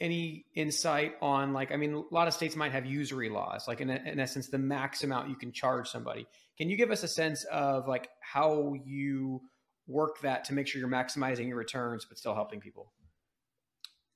any 0.00 0.46
insight 0.54 1.12
on 1.20 1.52
like 1.52 1.70
i 1.72 1.76
mean 1.76 1.92
a 1.92 2.14
lot 2.14 2.26
of 2.26 2.32
states 2.32 2.56
might 2.56 2.72
have 2.72 2.86
usury 2.86 3.28
laws 3.28 3.68
like 3.68 3.82
in, 3.82 3.90
in 3.90 4.18
essence 4.18 4.48
the 4.48 4.56
max 4.56 5.04
amount 5.04 5.28
you 5.28 5.36
can 5.36 5.52
charge 5.52 5.88
somebody. 5.88 6.26
Can 6.56 6.70
you 6.70 6.76
give 6.76 6.90
us 6.90 7.02
a 7.02 7.08
sense 7.08 7.44
of 7.44 7.86
like 7.86 8.08
how 8.20 8.74
you 8.84 9.42
work 9.86 10.20
that 10.22 10.44
to 10.44 10.54
make 10.54 10.66
sure 10.66 10.80
you're 10.80 10.88
maximizing 10.88 11.48
your 11.48 11.56
returns 11.56 12.06
but 12.06 12.16
still 12.18 12.34
helping 12.34 12.60
people 12.60 12.92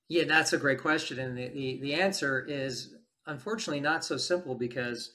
yeah, 0.09 0.25
that's 0.25 0.53
a 0.53 0.59
great 0.59 0.81
question. 0.81 1.19
And 1.19 1.37
the, 1.37 1.49
the, 1.49 1.81
the 1.81 1.95
answer 1.95 2.45
is 2.47 2.95
unfortunately 3.27 3.81
not 3.81 4.05
so 4.05 4.17
simple 4.17 4.55
because, 4.55 5.13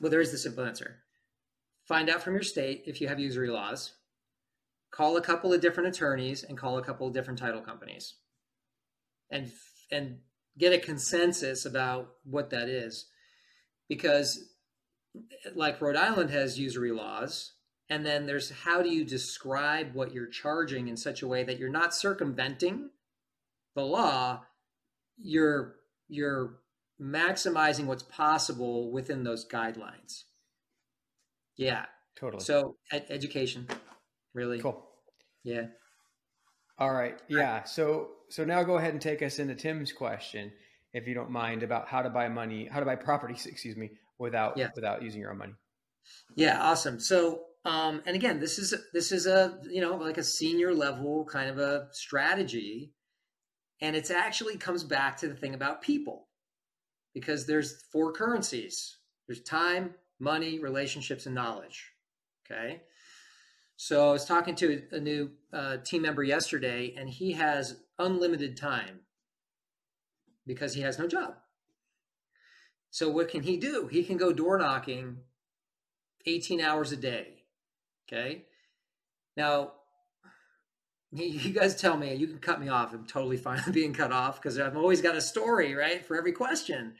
well, 0.00 0.10
there 0.10 0.20
is 0.20 0.32
the 0.32 0.38
simple 0.38 0.64
answer. 0.64 0.96
Find 1.86 2.08
out 2.08 2.22
from 2.22 2.34
your 2.34 2.42
state 2.42 2.84
if 2.86 3.00
you 3.00 3.08
have 3.08 3.18
usury 3.18 3.48
laws, 3.50 3.92
call 4.90 5.16
a 5.16 5.22
couple 5.22 5.52
of 5.52 5.60
different 5.60 5.94
attorneys, 5.94 6.42
and 6.42 6.56
call 6.56 6.78
a 6.78 6.84
couple 6.84 7.06
of 7.06 7.14
different 7.14 7.38
title 7.38 7.60
companies. 7.60 8.14
And, 9.30 9.50
and 9.90 10.18
get 10.58 10.72
a 10.72 10.78
consensus 10.78 11.64
about 11.64 12.10
what 12.24 12.50
that 12.50 12.68
is. 12.68 13.06
Because, 13.88 14.50
like 15.54 15.80
Rhode 15.80 15.96
Island 15.96 16.30
has 16.30 16.58
usury 16.58 16.92
laws, 16.92 17.52
and 17.88 18.04
then 18.04 18.26
there's 18.26 18.50
how 18.50 18.82
do 18.82 18.90
you 18.90 19.04
describe 19.04 19.94
what 19.94 20.12
you're 20.12 20.26
charging 20.26 20.88
in 20.88 20.96
such 20.96 21.22
a 21.22 21.28
way 21.28 21.42
that 21.44 21.58
you're 21.58 21.70
not 21.70 21.94
circumventing 21.94 22.90
the 23.78 23.84
law, 23.84 24.42
you're 25.16 25.76
you're 26.08 26.58
maximizing 27.00 27.84
what's 27.84 28.02
possible 28.02 28.92
within 28.92 29.24
those 29.24 29.46
guidelines. 29.46 30.24
Yeah, 31.56 31.86
totally. 32.18 32.42
So 32.42 32.76
ed- 32.92 33.06
education, 33.08 33.68
really 34.34 34.60
cool. 34.60 34.84
Yeah. 35.44 35.66
All 36.78 36.92
right. 36.92 37.20
Yeah. 37.28 37.64
So 37.64 38.08
so 38.30 38.44
now 38.44 38.62
go 38.62 38.76
ahead 38.76 38.92
and 38.92 39.00
take 39.00 39.22
us 39.22 39.38
into 39.38 39.54
Tim's 39.54 39.92
question, 39.92 40.52
if 40.92 41.06
you 41.06 41.14
don't 41.14 41.30
mind, 41.30 41.62
about 41.62 41.88
how 41.88 42.02
to 42.02 42.10
buy 42.10 42.28
money, 42.28 42.68
how 42.70 42.80
to 42.80 42.86
buy 42.86 42.96
properties, 42.96 43.46
excuse 43.52 43.76
me, 43.76 43.90
without 44.18 44.56
yeah. 44.56 44.68
without 44.74 45.02
using 45.02 45.20
your 45.20 45.30
own 45.30 45.38
money. 45.38 45.54
Yeah. 46.36 46.60
Awesome. 46.60 47.00
So 47.00 47.42
um, 47.64 48.02
and 48.06 48.16
again, 48.16 48.40
this 48.40 48.58
is 48.58 48.74
this 48.92 49.12
is 49.12 49.26
a 49.26 49.58
you 49.68 49.80
know 49.80 49.96
like 49.96 50.18
a 50.18 50.24
senior 50.24 50.72
level 50.72 51.24
kind 51.24 51.50
of 51.50 51.58
a 51.58 51.88
strategy 51.92 52.92
and 53.80 53.94
it 53.94 54.10
actually 54.10 54.56
comes 54.56 54.84
back 54.84 55.16
to 55.18 55.28
the 55.28 55.34
thing 55.34 55.54
about 55.54 55.82
people 55.82 56.28
because 57.14 57.46
there's 57.46 57.82
four 57.92 58.12
currencies 58.12 58.98
there's 59.28 59.42
time, 59.42 59.94
money, 60.18 60.58
relationships, 60.58 61.26
and 61.26 61.34
knowledge. 61.34 61.92
Okay. 62.44 62.80
So 63.76 64.08
I 64.08 64.12
was 64.12 64.24
talking 64.24 64.56
to 64.56 64.82
a 64.90 64.98
new 64.98 65.30
uh, 65.52 65.76
team 65.84 66.02
member 66.02 66.24
yesterday, 66.24 66.94
and 66.96 67.08
he 67.08 67.32
has 67.32 67.76
unlimited 67.98 68.56
time 68.56 69.00
because 70.46 70.74
he 70.74 70.80
has 70.80 70.98
no 70.98 71.06
job. 71.06 71.34
So 72.90 73.10
what 73.10 73.28
can 73.28 73.42
he 73.42 73.58
do? 73.58 73.86
He 73.86 74.02
can 74.02 74.16
go 74.16 74.32
door 74.32 74.58
knocking 74.58 75.18
18 76.24 76.60
hours 76.60 76.90
a 76.90 76.96
day. 76.96 77.44
Okay. 78.08 78.46
Now, 79.36 79.72
you 81.12 81.52
guys 81.52 81.74
tell 81.74 81.96
me, 81.96 82.14
you 82.14 82.26
can 82.26 82.38
cut 82.38 82.60
me 82.60 82.68
off. 82.68 82.92
I'm 82.92 83.06
totally 83.06 83.36
fine 83.36 83.62
with 83.64 83.74
being 83.74 83.94
cut 83.94 84.12
off 84.12 84.40
because 84.40 84.58
I've 84.58 84.76
always 84.76 85.00
got 85.00 85.16
a 85.16 85.20
story, 85.20 85.74
right, 85.74 86.04
for 86.04 86.16
every 86.16 86.32
question. 86.32 86.94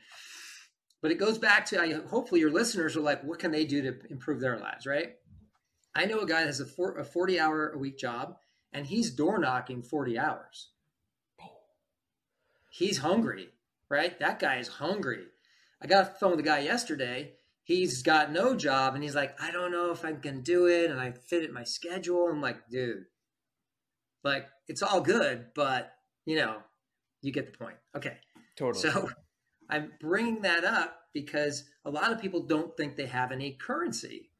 But 1.01 1.11
it 1.11 1.19
goes 1.19 1.37
back 1.37 1.65
to 1.67 1.81
I, 1.81 1.93
hopefully 2.07 2.41
your 2.41 2.51
listeners 2.51 2.95
are 2.95 3.01
like, 3.01 3.23
what 3.23 3.39
can 3.39 3.51
they 3.51 3.65
do 3.65 3.81
to 3.83 3.95
improve 4.09 4.41
their 4.41 4.59
lives, 4.59 4.85
right? 4.85 5.13
I 5.95 6.05
know 6.05 6.19
a 6.19 6.25
guy 6.25 6.41
that 6.41 6.47
has 6.47 6.59
a, 6.59 6.65
four, 6.65 6.97
a 6.97 7.05
40 7.05 7.39
hour 7.39 7.69
a 7.69 7.77
week 7.77 7.97
job 7.97 8.35
and 8.73 8.85
he's 8.85 9.11
door 9.11 9.39
knocking 9.39 9.81
40 9.81 10.19
hours. 10.19 10.69
He's 12.69 12.99
hungry, 12.99 13.49
right? 13.89 14.17
That 14.19 14.39
guy 14.39 14.57
is 14.57 14.67
hungry. 14.67 15.25
I 15.81 15.87
got 15.87 16.03
a 16.03 16.13
phone 16.19 16.31
with 16.31 16.39
a 16.41 16.43
guy 16.43 16.59
yesterday. 16.59 17.33
He's 17.63 18.03
got 18.03 18.31
no 18.31 18.55
job 18.55 18.95
and 18.95 19.03
he's 19.03 19.15
like, 19.15 19.39
I 19.41 19.51
don't 19.51 19.71
know 19.71 19.91
if 19.91 20.03
I 20.03 20.13
can 20.13 20.41
do 20.41 20.67
it 20.67 20.91
and 20.91 20.99
I 20.99 21.11
fit 21.11 21.43
it 21.43 21.53
my 21.53 21.63
schedule. 21.63 22.27
I'm 22.27 22.41
like, 22.41 22.69
dude, 22.69 23.05
like 24.23 24.47
it's 24.67 24.81
all 24.81 25.01
good, 25.01 25.47
but 25.55 25.93
you 26.25 26.35
know, 26.35 26.57
you 27.21 27.31
get 27.31 27.51
the 27.51 27.57
point. 27.57 27.77
Okay. 27.95 28.17
Totally. 28.55 28.81
So 28.81 29.09
I'm 29.69 29.91
bringing 29.99 30.41
that 30.41 30.63
up 30.63 30.95
because 31.13 31.63
a 31.85 31.89
lot 31.89 32.11
of 32.11 32.21
people 32.21 32.41
don't 32.41 32.75
think 32.75 32.95
they 32.95 33.05
have 33.05 33.31
any 33.31 33.51
currency. 33.51 34.31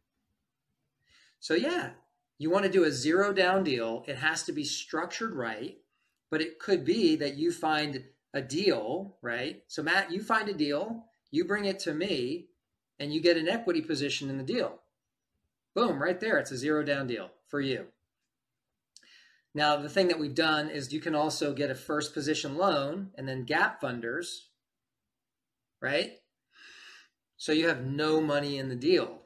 So 1.39 1.53
yeah, 1.53 1.91
you 2.37 2.49
want 2.49 2.65
to 2.65 2.71
do 2.71 2.83
a 2.83 2.91
zero 2.91 3.33
down 3.33 3.63
deal. 3.63 4.03
It 4.07 4.17
has 4.17 4.43
to 4.43 4.51
be 4.51 4.63
structured 4.63 5.33
right, 5.33 5.77
but 6.29 6.41
it 6.41 6.59
could 6.59 6.85
be 6.85 7.15
that 7.17 7.35
you 7.35 7.51
find 7.51 8.03
a 8.33 8.41
deal, 8.41 9.17
right? 9.21 9.63
So 9.67 9.81
Matt, 9.81 10.11
you 10.11 10.21
find 10.21 10.49
a 10.49 10.53
deal, 10.53 11.05
you 11.31 11.45
bring 11.45 11.65
it 11.65 11.79
to 11.79 11.93
me, 11.93 12.47
and 12.99 13.13
you 13.13 13.21
get 13.21 13.37
an 13.37 13.47
equity 13.47 13.81
position 13.81 14.29
in 14.29 14.37
the 14.37 14.43
deal. 14.43 14.79
Boom, 15.75 16.01
right 16.01 16.19
there. 16.19 16.37
It's 16.37 16.51
a 16.51 16.57
zero 16.57 16.83
down 16.83 17.07
deal 17.07 17.29
for 17.47 17.61
you. 17.61 17.87
Now, 19.53 19.77
the 19.77 19.89
thing 19.89 20.07
that 20.09 20.19
we've 20.19 20.35
done 20.35 20.69
is 20.69 20.93
you 20.93 21.01
can 21.01 21.15
also 21.15 21.53
get 21.53 21.71
a 21.71 21.75
first 21.75 22.13
position 22.13 22.55
loan 22.55 23.11
and 23.15 23.27
then 23.27 23.45
gap 23.45 23.81
funders, 23.81 24.45
right? 25.81 26.13
So 27.37 27.51
you 27.51 27.67
have 27.67 27.85
no 27.85 28.21
money 28.21 28.57
in 28.57 28.69
the 28.69 28.75
deal. 28.75 29.21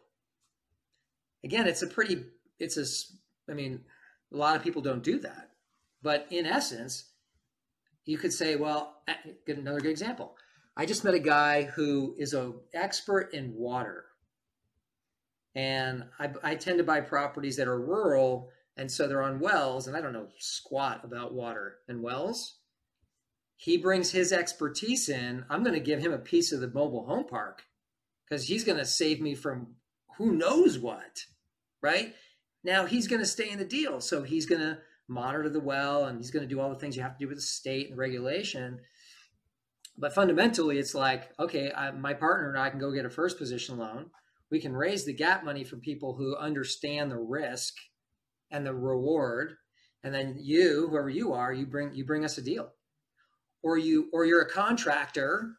Again, 1.43 1.67
it's 1.67 1.81
a 1.81 1.87
pretty, 1.87 2.23
it's 2.59 2.77
a, 2.77 3.51
I 3.51 3.55
mean, 3.55 3.81
a 4.31 4.37
lot 4.37 4.55
of 4.55 4.63
people 4.63 4.81
don't 4.81 5.03
do 5.03 5.19
that. 5.19 5.49
But 6.01 6.27
in 6.29 6.45
essence, 6.45 7.05
you 8.05 8.17
could 8.17 8.33
say, 8.33 8.55
well, 8.55 9.01
get 9.45 9.57
another 9.57 9.79
good 9.79 9.91
example. 9.91 10.35
I 10.75 10.85
just 10.85 11.03
met 11.03 11.13
a 11.13 11.19
guy 11.19 11.63
who 11.63 12.15
is 12.17 12.33
an 12.33 12.55
expert 12.73 13.33
in 13.33 13.55
water. 13.55 14.05
And 15.55 16.05
I, 16.19 16.29
I 16.43 16.55
tend 16.55 16.79
to 16.79 16.83
buy 16.83 17.01
properties 17.01 17.57
that 17.57 17.67
are 17.67 17.79
rural 17.79 18.49
and 18.77 18.91
so 18.91 19.07
they're 19.07 19.21
on 19.21 19.39
wells, 19.39 19.87
and 19.87 19.95
I 19.95 20.01
don't 20.01 20.13
know 20.13 20.27
squat 20.39 21.01
about 21.03 21.33
water 21.33 21.77
and 21.87 22.01
wells. 22.01 22.59
He 23.55 23.77
brings 23.77 24.11
his 24.11 24.33
expertise 24.33 25.09
in. 25.09 25.45
I'm 25.49 25.63
going 25.63 25.75
to 25.75 25.79
give 25.79 25.99
him 25.99 26.11
a 26.11 26.17
piece 26.17 26.51
of 26.51 26.59
the 26.59 26.67
mobile 26.67 27.05
home 27.05 27.25
park 27.25 27.63
because 28.27 28.47
he's 28.47 28.63
going 28.63 28.79
to 28.79 28.85
save 28.85 29.21
me 29.21 29.35
from 29.35 29.75
who 30.17 30.33
knows 30.33 30.79
what, 30.79 31.23
right? 31.81 32.13
Now 32.63 32.85
he's 32.85 33.07
going 33.07 33.21
to 33.21 33.27
stay 33.27 33.49
in 33.49 33.59
the 33.59 33.65
deal. 33.65 34.01
So 34.01 34.23
he's 34.23 34.45
going 34.45 34.61
to 34.61 34.79
monitor 35.07 35.49
the 35.49 35.59
well 35.59 36.05
and 36.05 36.17
he's 36.17 36.31
going 36.31 36.47
to 36.47 36.53
do 36.53 36.59
all 36.59 36.69
the 36.69 36.75
things 36.75 36.95
you 36.95 37.03
have 37.03 37.17
to 37.17 37.23
do 37.23 37.27
with 37.27 37.37
the 37.37 37.41
state 37.41 37.89
and 37.89 37.97
regulation. 37.97 38.79
But 39.97 40.13
fundamentally, 40.13 40.79
it's 40.79 40.95
like, 40.95 41.29
okay, 41.39 41.71
I, 41.71 41.91
my 41.91 42.13
partner 42.13 42.49
and 42.49 42.59
I 42.59 42.69
can 42.69 42.79
go 42.79 42.91
get 42.91 43.05
a 43.05 43.09
first 43.09 43.37
position 43.37 43.77
loan. 43.77 44.07
We 44.49 44.59
can 44.59 44.73
raise 44.73 45.05
the 45.05 45.13
gap 45.13 45.43
money 45.43 45.63
from 45.63 45.81
people 45.81 46.15
who 46.15 46.35
understand 46.35 47.11
the 47.11 47.17
risk 47.17 47.75
and 48.53 48.65
the 48.65 48.73
reward 48.73 49.57
and 50.03 50.13
then 50.13 50.37
you 50.39 50.87
whoever 50.89 51.09
you 51.09 51.33
are 51.33 51.51
you 51.51 51.65
bring 51.65 51.93
you 51.93 52.05
bring 52.05 52.23
us 52.23 52.37
a 52.37 52.41
deal. 52.41 52.69
Or 53.61 53.77
you 53.77 54.09
or 54.13 54.23
you're 54.25 54.41
a 54.41 54.49
contractor 54.49 55.57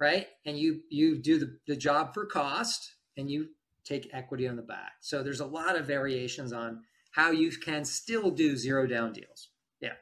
right? 0.00 0.28
And 0.46 0.56
you 0.56 0.80
you 0.90 1.18
do 1.18 1.38
the, 1.38 1.58
the 1.66 1.76
job 1.76 2.14
for 2.14 2.24
cost 2.24 2.94
and 3.16 3.30
you 3.30 3.48
take 3.84 4.08
equity 4.12 4.46
on 4.46 4.56
the 4.56 4.62
back. 4.62 4.92
So 5.00 5.22
there's 5.22 5.40
a 5.40 5.46
lot 5.46 5.76
of 5.76 5.86
variations 5.86 6.52
on 6.52 6.82
how 7.10 7.30
you 7.30 7.50
can 7.50 7.84
still 7.84 8.30
do 8.30 8.56
zero 8.56 8.86
down 8.86 9.12
deals. 9.12 9.48
Yeah. 9.80 9.94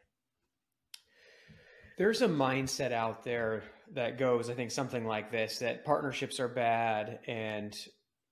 There's 1.97 2.21
a 2.21 2.29
mindset 2.29 2.93
out 2.93 3.25
there 3.25 3.63
that 3.95 4.19
goes 4.19 4.51
i 4.51 4.55
think 4.55 4.71
something 4.71 5.07
like 5.07 5.31
this 5.31 5.61
that 5.61 5.85
partnerships 5.85 6.41
are 6.41 6.49
bad 6.49 7.21
and 7.27 7.77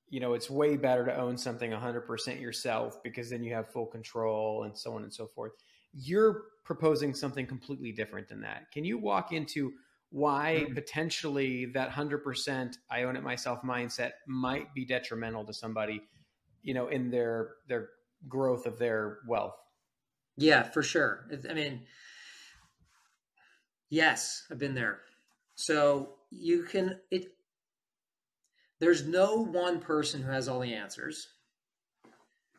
you 0.09 0.21
know, 0.21 0.35
it's 0.35 0.51
way 0.51 0.77
better 0.77 1.05
to 1.05 1.17
own 1.17 1.37
something 1.37 1.71
100% 1.71 2.41
yourself 2.41 3.03
because 3.03 3.31
then 3.31 3.43
you 3.43 3.55
have 3.55 3.69
full 3.69 3.87
control 3.87 4.65
and 4.65 4.77
so 4.77 4.95
on 4.95 5.03
and 5.03 5.13
so 5.13 5.27
forth. 5.27 5.53
You're 5.93 6.43
proposing 6.65 7.15
something 7.15 7.47
completely 7.47 7.93
different 7.93 8.29
than 8.29 8.41
that. 8.43 8.71
Can 8.73 8.85
you 8.85 8.99
walk 8.99 9.33
into 9.33 9.73
why 10.11 10.63
mm-hmm. 10.65 10.75
potentially 10.75 11.67
that 11.67 11.91
100% 11.91 12.77
I 12.91 13.03
own 13.03 13.17
it 13.17 13.23
myself 13.23 13.63
mindset 13.63 14.13
might 14.29 14.73
be 14.73 14.85
detrimental 14.85 15.45
to 15.45 15.53
somebody, 15.53 16.03
you 16.63 16.75
know, 16.75 16.89
in 16.89 17.11
their 17.11 17.55
their 17.69 17.89
growth 18.29 18.67
of 18.67 18.79
their 18.79 19.19
wealth? 19.27 19.57
Yeah, 20.37 20.63
for 20.63 20.83
sure. 20.83 21.27
I 21.51 21.55
mean, 21.55 21.83
yes, 23.91 24.45
I've 24.51 24.59
been 24.59 24.75
there. 24.75 25.01
So 25.57 26.15
you 26.31 26.63
can 26.65 27.01
it 27.11 27.34
there's 28.85 29.07
no 29.07 29.37
one 29.37 29.81
person 29.81 30.21
who 30.21 30.31
has 30.31 30.47
all 30.47 30.61
the 30.61 30.75
answers. 30.75 31.29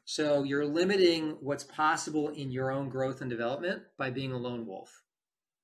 So 0.05 0.41
you're 0.41 0.65
limiting 0.65 1.38
what's 1.39 1.63
possible 1.63 2.30
in 2.30 2.49
your 2.49 2.71
own 2.71 2.89
growth 2.89 3.21
and 3.21 3.30
development 3.30 3.84
by 3.99 4.09
being 4.09 4.32
a 4.32 4.38
lone 4.38 4.65
wolf. 4.65 5.03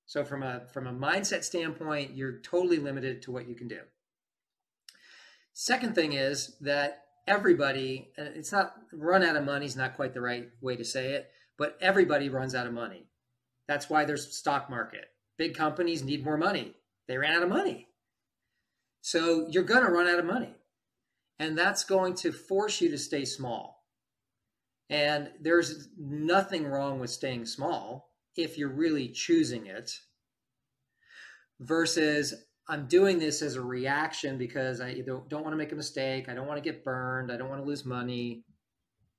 So 0.06 0.24
from 0.24 0.44
a 0.44 0.68
from 0.72 0.86
a 0.86 0.94
mindset 0.94 1.44
standpoint, 1.44 2.16
you're 2.16 2.42
totally 2.42 2.78
limited 2.78 3.24
to 3.24 3.32
what 3.32 3.50
you 3.50 3.56
can 3.56 3.68
do. 3.68 3.80
Second 5.54 5.96
thing 5.96 6.14
is 6.14 6.58
that 6.62 7.06
everybody, 7.28 8.12
it's 8.16 8.52
not 8.52 8.76
run 8.94 9.24
out 9.24 9.36
of 9.36 9.44
money 9.44 9.66
is 9.66 9.76
not 9.76 9.96
quite 9.96 10.14
the 10.14 10.22
right 10.22 10.48
way 10.62 10.76
to 10.76 10.86
say 10.86 11.14
it, 11.14 11.32
but 11.58 11.76
everybody 11.82 12.30
runs 12.30 12.54
out 12.54 12.68
of 12.68 12.74
money. 12.74 13.08
That's 13.68 13.90
why 13.90 14.06
there's 14.06 14.38
stock 14.38 14.70
market. 14.70 15.06
Big 15.38 15.56
companies 15.56 16.04
need 16.04 16.24
more 16.24 16.38
money. 16.38 16.76
They 17.08 17.18
ran 17.18 17.34
out 17.34 17.44
of 17.44 17.50
money. 17.50 17.88
So 19.02 19.48
you're 19.50 19.64
going 19.64 19.86
to 19.86 19.92
run 19.92 20.08
out 20.08 20.20
of 20.20 20.26
money. 20.26 20.56
And 21.40 21.58
that's 21.58 21.84
going 21.84 22.14
to 22.16 22.32
force 22.32 22.82
you 22.82 22.90
to 22.92 22.98
stay 22.98 23.26
small. 23.26 23.84
And 24.90 25.32
there's 25.40 25.90
nothing 25.98 26.68
wrong 26.68 27.00
with 27.00 27.10
staying 27.10 27.46
small 27.46 28.12
if 28.36 28.58
you're 28.58 28.70
really 28.70 29.10
choosing 29.10 29.66
it 29.66 29.92
versus 31.60 32.34
I'm 32.68 32.88
doing 32.88 33.18
this 33.18 33.42
as 33.42 33.56
a 33.56 33.62
reaction 33.62 34.38
because 34.38 34.82
I 34.82 35.02
don't, 35.02 35.28
don't 35.30 35.44
want 35.44 35.54
to 35.54 35.58
make 35.58 35.72
a 35.72 35.76
mistake. 35.76 36.30
I 36.30 36.34
don't 36.34 36.48
want 36.48 36.64
to 36.64 36.70
get 36.70 36.84
burned. 36.84 37.32
I 37.32 37.38
don't 37.38 37.50
want 37.50 37.62
to 37.62 37.68
lose 37.68 37.86
money. 37.86 38.44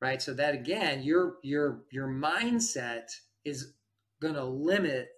Right. 0.01 0.21
So 0.21 0.35
that 0.35 0.55
again, 0.55 1.03
your 1.03 1.37
your 1.45 1.85
your 1.93 2.09
mindset 2.09 3.09
is 3.45 3.75
going 4.21 4.35
to 4.35 4.45
limit 4.45 5.09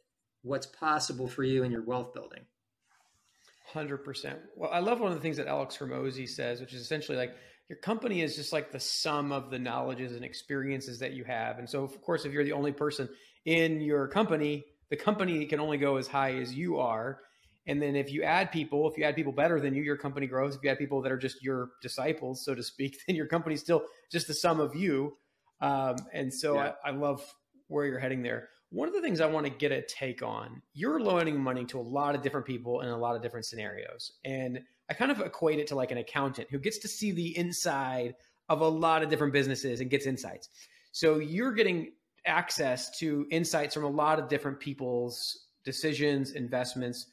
what's 0.43 0.67
possible 0.67 1.27
for 1.27 1.43
you 1.43 1.63
in 1.63 1.71
your 1.71 1.85
wealth 1.85 2.13
building. 2.13 2.45
Hundred 3.75 4.05
percent. 4.05 4.39
Well, 4.55 4.71
I 4.73 4.79
love 4.79 5.01
one 5.01 5.11
of 5.11 5.17
the 5.17 5.21
things 5.21 5.37
that 5.39 5.49
Alex 5.49 5.77
Hormozi 5.77 6.29
says, 6.29 6.61
which 6.61 6.73
is 6.73 6.81
essentially 6.81 7.19
like 7.19 7.35
your 7.69 7.77
company 7.79 8.23
is 8.23 8.37
just 8.37 8.53
like 8.53 8.71
the 8.71 8.79
sum 8.79 9.33
of 9.33 9.51
the 9.51 9.59
knowledges 9.59 10.15
and 10.15 10.25
experiences 10.25 11.01
that 11.01 11.13
you 11.15 11.25
have. 11.25 11.59
And 11.59 11.69
so, 11.69 11.83
of 11.83 12.01
course, 12.01 12.25
if 12.25 12.33
you're 12.33 12.45
the 12.45 12.53
only 12.53 12.71
person 12.71 13.09
in 13.45 13.81
your 13.81 14.07
company, 14.07 14.65
the 14.91 14.97
company 14.97 15.45
can 15.47 15.59
only 15.59 15.77
go 15.77 15.97
as 15.97 16.07
high 16.07 16.35
as 16.35 16.55
you 16.55 16.79
are. 16.79 17.19
And 17.67 17.83
then 17.83 17.97
if 17.97 18.13
you 18.13 18.23
add 18.23 18.53
people, 18.53 18.89
if 18.89 18.97
you 18.97 19.03
add 19.03 19.17
people 19.17 19.33
better 19.33 19.59
than 19.59 19.75
you, 19.75 19.83
your 19.83 19.97
company 19.97 20.29
grows. 20.29 20.55
If 20.55 20.63
you 20.63 20.71
add 20.71 20.79
people 20.79 21.03
that 21.03 21.11
are 21.11 21.19
just 21.19 21.43
your 21.43 21.71
disciples, 21.83 22.45
so 22.45 22.55
to 22.55 22.63
speak, 22.63 22.97
then 23.09 23.17
your 23.17 23.27
company's 23.27 23.61
still 23.61 23.83
just 24.13 24.29
the 24.29 24.35
sum 24.35 24.61
of 24.61 24.77
you. 24.77 25.17
Um, 25.61 25.97
and 26.13 26.33
so 26.33 26.55
yeah. 26.55 26.75
I, 26.85 26.91
I 26.91 26.93
love 26.93 27.25
where 27.67 27.87
you're 27.87 27.99
heading 27.99 28.23
there. 28.23 28.51
One 28.75 28.89
of 28.89 28.95
the 28.95 29.01
things 29.01 29.21
I 29.21 29.27
want 29.27 29.47
to 29.47 29.53
get 29.53 29.71
a 29.71 29.83
take 29.83 30.21
on, 30.21 30.61
you're 30.73 30.99
loaning 30.99 31.41
money 31.41 31.65
to 31.67 31.79
a 31.79 31.81
lot 31.81 32.17
of 32.17 32.23
different 32.23 32.45
people 32.45 32.81
in 32.81 32.89
a 32.89 32.99
lot 32.99 33.15
of 33.15 33.23
different 33.23 33.47
scenarios. 33.47 34.11
And 34.25 34.59
I 34.91 34.95
kind 34.95 35.13
of 35.13 35.21
equate 35.21 35.61
it 35.61 35.69
to 35.69 35.77
like 35.77 35.93
an 35.93 35.99
accountant 35.99 36.49
who 36.51 36.59
gets 36.59 36.79
to 36.79 36.89
see 36.89 37.13
the 37.13 37.39
inside 37.39 38.17
of 38.49 38.63
a 38.63 38.67
lot 38.67 39.05
of 39.05 39.11
different 39.11 39.33
businesses 39.33 39.81
and 39.81 39.89
gets 39.89 40.07
insights. 40.07 40.49
So 40.91 41.21
you're 41.21 41.53
getting 41.53 41.93
access 42.27 42.99
to 42.99 43.29
insights 43.31 43.75
from 43.75 43.85
a 43.85 43.89
lot 43.89 44.19
of 44.19 44.29
different 44.29 44.59
people's 44.59 45.47
decisions, 45.65 46.33
investments. 46.33 47.07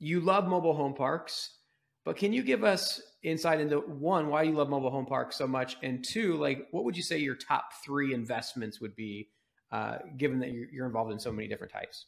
You 0.00 0.20
love 0.20 0.48
mobile 0.48 0.74
home 0.74 0.92
parks, 0.92 1.56
but 2.04 2.18
can 2.18 2.34
you 2.34 2.42
give 2.42 2.62
us 2.62 3.00
insight 3.22 3.58
into 3.58 3.78
one, 3.78 4.28
why 4.28 4.42
you 4.42 4.52
love 4.52 4.68
mobile 4.68 4.90
home 4.90 5.06
parks 5.06 5.38
so 5.38 5.46
much? 5.46 5.78
And 5.82 6.04
two, 6.06 6.36
like 6.36 6.68
what 6.72 6.84
would 6.84 6.98
you 6.98 7.02
say 7.02 7.16
your 7.16 7.36
top 7.36 7.70
three 7.82 8.12
investments 8.12 8.82
would 8.82 8.94
be 8.94 9.30
uh, 9.72 9.98
given 10.16 10.40
that 10.40 10.50
you're, 10.50 10.66
you're, 10.72 10.86
involved 10.86 11.12
in 11.12 11.18
so 11.18 11.30
many 11.30 11.48
different 11.48 11.72
types? 11.72 12.06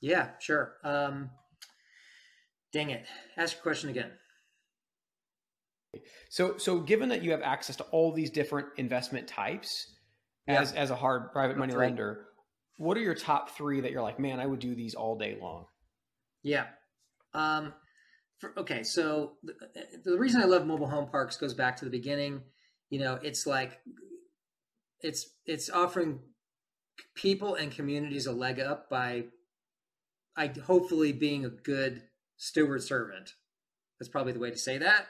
Yeah, 0.00 0.30
sure. 0.40 0.74
Um, 0.84 1.30
Dang 2.74 2.90
it. 2.90 3.06
Ask 3.36 3.54
your 3.54 3.62
question 3.62 3.88
again. 3.88 4.10
So, 6.28 6.58
so 6.58 6.80
given 6.80 7.10
that 7.10 7.22
you 7.22 7.30
have 7.30 7.40
access 7.40 7.76
to 7.76 7.84
all 7.84 8.12
these 8.12 8.30
different 8.30 8.66
investment 8.76 9.28
types 9.28 9.94
as, 10.48 10.72
as 10.72 10.90
a 10.90 10.96
hard 10.96 11.30
private 11.30 11.56
money 11.56 11.72
right. 11.72 11.86
lender, 11.86 12.26
what 12.78 12.96
are 12.96 13.00
your 13.00 13.14
top 13.14 13.50
three 13.50 13.80
that 13.82 13.92
you're 13.92 14.02
like, 14.02 14.18
man, 14.18 14.40
I 14.40 14.46
would 14.46 14.58
do 14.58 14.74
these 14.74 14.96
all 14.96 15.16
day 15.16 15.38
long? 15.40 15.66
Yeah. 16.42 16.64
Um, 17.32 17.72
for, 18.40 18.52
okay. 18.58 18.82
So 18.82 19.34
the, 19.44 19.54
the 20.04 20.18
reason 20.18 20.42
I 20.42 20.46
love 20.46 20.66
mobile 20.66 20.90
home 20.90 21.08
parks 21.08 21.36
goes 21.36 21.54
back 21.54 21.76
to 21.76 21.84
the 21.84 21.92
beginning. 21.92 22.42
You 22.90 22.98
know, 22.98 23.20
it's 23.22 23.46
like, 23.46 23.78
it's, 25.00 25.30
it's 25.46 25.70
offering 25.70 26.18
people 27.14 27.54
and 27.54 27.72
communities 27.72 28.26
a 28.26 28.32
leg 28.32 28.60
up 28.60 28.88
by, 28.88 29.24
I 30.36 30.52
hopefully 30.64 31.12
being 31.12 31.44
a 31.44 31.50
good 31.50 32.02
steward 32.36 32.82
servant. 32.82 33.34
That's 33.98 34.08
probably 34.08 34.32
the 34.32 34.40
way 34.40 34.50
to 34.50 34.58
say 34.58 34.78
that. 34.78 35.06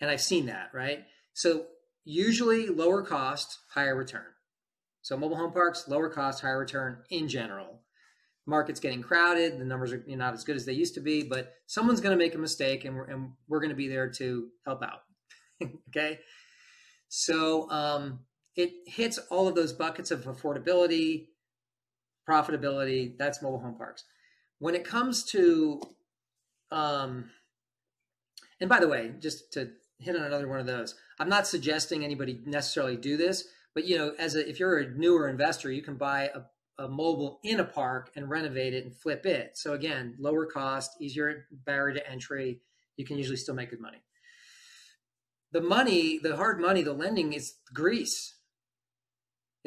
And 0.00 0.10
I've 0.10 0.20
seen 0.20 0.46
that, 0.46 0.70
right? 0.72 1.04
So 1.34 1.66
usually 2.04 2.68
lower 2.68 3.02
cost, 3.02 3.58
higher 3.74 3.96
return. 3.96 4.24
So 5.02 5.16
mobile 5.16 5.36
home 5.36 5.52
parks, 5.52 5.88
lower 5.88 6.08
cost, 6.08 6.42
higher 6.42 6.58
return 6.58 7.02
in 7.10 7.28
general. 7.28 7.80
Market's 8.46 8.80
getting 8.80 9.02
crowded. 9.02 9.58
The 9.58 9.64
numbers 9.64 9.92
are 9.92 10.02
not 10.06 10.32
as 10.32 10.42
good 10.42 10.56
as 10.56 10.64
they 10.64 10.72
used 10.72 10.94
to 10.94 11.00
be, 11.00 11.22
but 11.22 11.52
someone's 11.66 12.00
going 12.00 12.18
to 12.18 12.24
make 12.24 12.34
a 12.34 12.38
mistake, 12.38 12.86
and 12.86 12.96
we're, 12.96 13.04
and 13.04 13.32
we're 13.46 13.60
going 13.60 13.70
to 13.70 13.76
be 13.76 13.88
there 13.88 14.10
to 14.12 14.48
help 14.64 14.82
out. 14.82 15.02
okay, 15.88 16.18
so 17.08 17.70
um, 17.70 18.20
it 18.58 18.72
hits 18.86 19.18
all 19.30 19.46
of 19.46 19.54
those 19.54 19.72
buckets 19.72 20.10
of 20.10 20.24
affordability, 20.24 21.28
profitability. 22.28 23.16
That's 23.16 23.40
mobile 23.40 23.60
home 23.60 23.76
parks. 23.76 24.02
When 24.58 24.74
it 24.74 24.84
comes 24.84 25.22
to, 25.26 25.80
um, 26.72 27.30
and 28.60 28.68
by 28.68 28.80
the 28.80 28.88
way, 28.88 29.12
just 29.20 29.52
to 29.52 29.70
hit 30.00 30.16
on 30.16 30.22
another 30.22 30.48
one 30.48 30.58
of 30.58 30.66
those, 30.66 30.96
I'm 31.20 31.28
not 31.28 31.46
suggesting 31.46 32.04
anybody 32.04 32.40
necessarily 32.44 32.96
do 32.96 33.16
this, 33.16 33.44
but 33.76 33.84
you 33.84 33.96
know, 33.96 34.12
as 34.18 34.34
a, 34.34 34.46
if 34.48 34.58
you're 34.58 34.78
a 34.78 34.90
newer 34.90 35.28
investor, 35.28 35.70
you 35.70 35.80
can 35.80 35.94
buy 35.94 36.28
a, 36.34 36.82
a 36.82 36.88
mobile 36.88 37.38
in 37.44 37.60
a 37.60 37.64
park 37.64 38.10
and 38.16 38.28
renovate 38.28 38.74
it 38.74 38.84
and 38.84 38.92
flip 38.92 39.24
it. 39.24 39.56
So 39.56 39.74
again, 39.74 40.16
lower 40.18 40.46
cost, 40.46 41.00
easier 41.00 41.46
barrier 41.64 41.94
to 41.94 42.10
entry. 42.10 42.60
You 42.96 43.04
can 43.04 43.18
usually 43.18 43.36
still 43.36 43.54
make 43.54 43.70
good 43.70 43.80
money. 43.80 44.02
The 45.52 45.60
money, 45.60 46.18
the 46.18 46.34
hard 46.34 46.60
money, 46.60 46.82
the 46.82 46.92
lending 46.92 47.32
is 47.34 47.54
grease. 47.72 48.34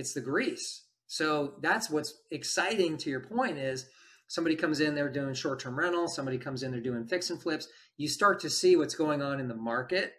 It's 0.02 0.14
the 0.14 0.22
grease. 0.22 0.86
So 1.06 1.54
that's 1.62 1.92
what's 1.92 2.16
exciting 2.32 2.98
to 2.98 3.10
your 3.12 3.20
point 3.20 3.60
is 3.60 3.86
somebody 4.28 4.56
comes 4.56 4.80
in, 4.80 4.96
they're 4.96 5.12
doing 5.12 5.36
short-term 5.36 5.78
rental, 5.78 6.08
somebody 6.08 6.40
comes 6.40 6.64
in, 6.64 6.72
they're 6.72 6.82
doing 6.82 7.06
fix 7.06 7.30
and 7.30 7.40
flips. 7.40 7.68
You 7.98 8.08
start 8.08 8.40
to 8.40 8.50
see 8.50 8.76
what's 8.76 8.96
going 8.96 9.22
on 9.22 9.40
in 9.40 9.48
the 9.48 9.56
market. 9.56 10.14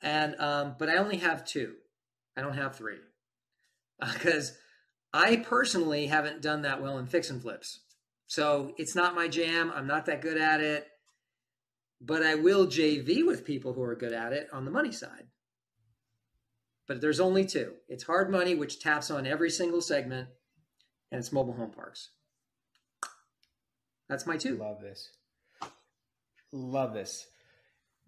And 0.00 0.36
um, 0.40 0.76
but 0.78 0.88
I 0.88 0.98
only 0.98 1.16
have 1.16 1.44
two. 1.44 1.74
I 2.36 2.42
don't 2.42 2.54
have 2.54 2.76
three 2.76 3.00
because 4.00 4.50
uh, 4.50 4.54
I 5.12 5.36
personally 5.36 6.06
haven't 6.06 6.40
done 6.40 6.62
that 6.62 6.80
well 6.80 6.98
in 6.98 7.06
fix 7.06 7.30
and 7.30 7.42
flips. 7.42 7.80
So 8.28 8.74
it's 8.78 8.94
not 8.94 9.16
my 9.16 9.26
jam. 9.26 9.72
I'm 9.74 9.88
not 9.88 10.06
that 10.06 10.22
good 10.22 10.38
at 10.38 10.60
it, 10.60 10.86
but 12.00 12.22
I 12.22 12.36
will 12.36 12.68
JV 12.68 13.26
with 13.26 13.44
people 13.44 13.72
who 13.72 13.82
are 13.82 13.96
good 13.96 14.12
at 14.12 14.32
it 14.32 14.46
on 14.52 14.64
the 14.64 14.70
money 14.70 14.92
side. 14.92 15.26
But 16.90 17.00
there's 17.00 17.20
only 17.20 17.44
two. 17.44 17.74
It's 17.88 18.02
hard 18.02 18.32
money, 18.32 18.56
which 18.56 18.80
taps 18.80 19.12
on 19.12 19.24
every 19.24 19.48
single 19.48 19.80
segment, 19.80 20.28
and 21.12 21.20
it's 21.20 21.30
mobile 21.30 21.52
home 21.52 21.70
parks. 21.70 22.10
That's 24.08 24.26
my 24.26 24.36
two. 24.36 24.56
Love 24.56 24.80
this. 24.80 25.08
Love 26.50 26.92
this. 26.92 27.28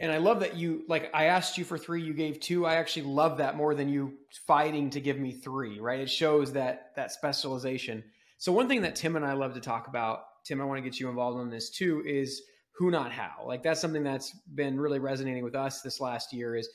And 0.00 0.10
I 0.10 0.16
love 0.16 0.40
that 0.40 0.56
you 0.56 0.82
like 0.88 1.12
I 1.14 1.26
asked 1.26 1.58
you 1.58 1.64
for 1.64 1.78
three, 1.78 2.02
you 2.02 2.12
gave 2.12 2.40
two. 2.40 2.66
I 2.66 2.74
actually 2.74 3.04
love 3.04 3.38
that 3.38 3.56
more 3.56 3.76
than 3.76 3.88
you 3.88 4.14
fighting 4.48 4.90
to 4.90 5.00
give 5.00 5.16
me 5.16 5.30
three, 5.30 5.78
right? 5.78 6.00
It 6.00 6.10
shows 6.10 6.52
that 6.54 6.90
that 6.96 7.12
specialization. 7.12 8.02
So 8.38 8.50
one 8.50 8.66
thing 8.66 8.82
that 8.82 8.96
Tim 8.96 9.14
and 9.14 9.24
I 9.24 9.34
love 9.34 9.54
to 9.54 9.60
talk 9.60 9.86
about, 9.86 10.24
Tim, 10.44 10.60
I 10.60 10.64
want 10.64 10.78
to 10.78 10.90
get 10.90 10.98
you 10.98 11.08
involved 11.08 11.38
on 11.38 11.50
this 11.50 11.70
too, 11.70 12.02
is 12.04 12.42
who 12.74 12.90
not 12.90 13.12
how. 13.12 13.44
Like 13.46 13.62
that's 13.62 13.80
something 13.80 14.02
that's 14.02 14.32
been 14.56 14.80
really 14.80 14.98
resonating 14.98 15.44
with 15.44 15.54
us 15.54 15.82
this 15.82 16.00
last 16.00 16.32
year 16.32 16.56
is 16.56 16.68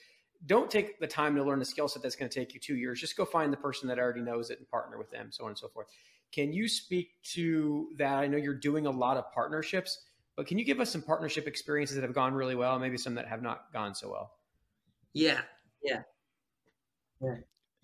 don't 0.46 0.70
take 0.70 1.00
the 1.00 1.08
time 1.08 1.36
to 1.36 1.44
learn 1.44 1.62
a 1.62 1.66
skill 1.66 1.88
set 1.88 2.02
that's 2.02 2.16
going 2.16 2.30
to 2.30 2.40
take 2.40 2.54
you 2.54 2.60
two 2.60 2.76
years. 2.76 3.00
Just 3.00 3.18
go 3.18 3.26
find 3.26 3.52
the 3.52 3.58
person 3.58 3.88
that 3.90 4.00
already 4.00 4.22
knows 4.22 4.50
it 4.50 4.60
and 4.60 4.70
partner 4.70 4.98
with 4.98 5.10
them, 5.10 5.30
so 5.32 5.46
on 5.46 5.52
and 5.52 5.58
so 5.58 5.68
forth. 5.68 5.88
Can 6.32 6.54
you 6.54 6.68
speak 6.68 7.12
to 7.34 7.90
that? 7.98 8.18
I 8.18 8.28
know 8.28 8.38
you're 8.38 8.54
doing 8.54 8.86
a 8.86 8.92
lot 8.92 9.18
of 9.18 9.32
partnerships. 9.34 10.00
But 10.38 10.46
can 10.46 10.60
you 10.60 10.66
give 10.66 10.80
us 10.80 10.92
some 10.92 11.02
partnership 11.02 11.48
experiences 11.48 11.96
that 11.96 12.04
have 12.04 12.14
gone 12.14 12.34
really 12.36 12.54
well, 12.54 12.78
maybe 12.78 12.98
some 12.98 13.16
that 13.16 13.28
have 13.28 13.42
not 13.42 13.74
gone 13.74 13.96
so 13.96 14.10
well? 14.12 14.34
Yeah, 15.14 15.42
yeah, 15.84 16.02
yeah. 17.20 17.38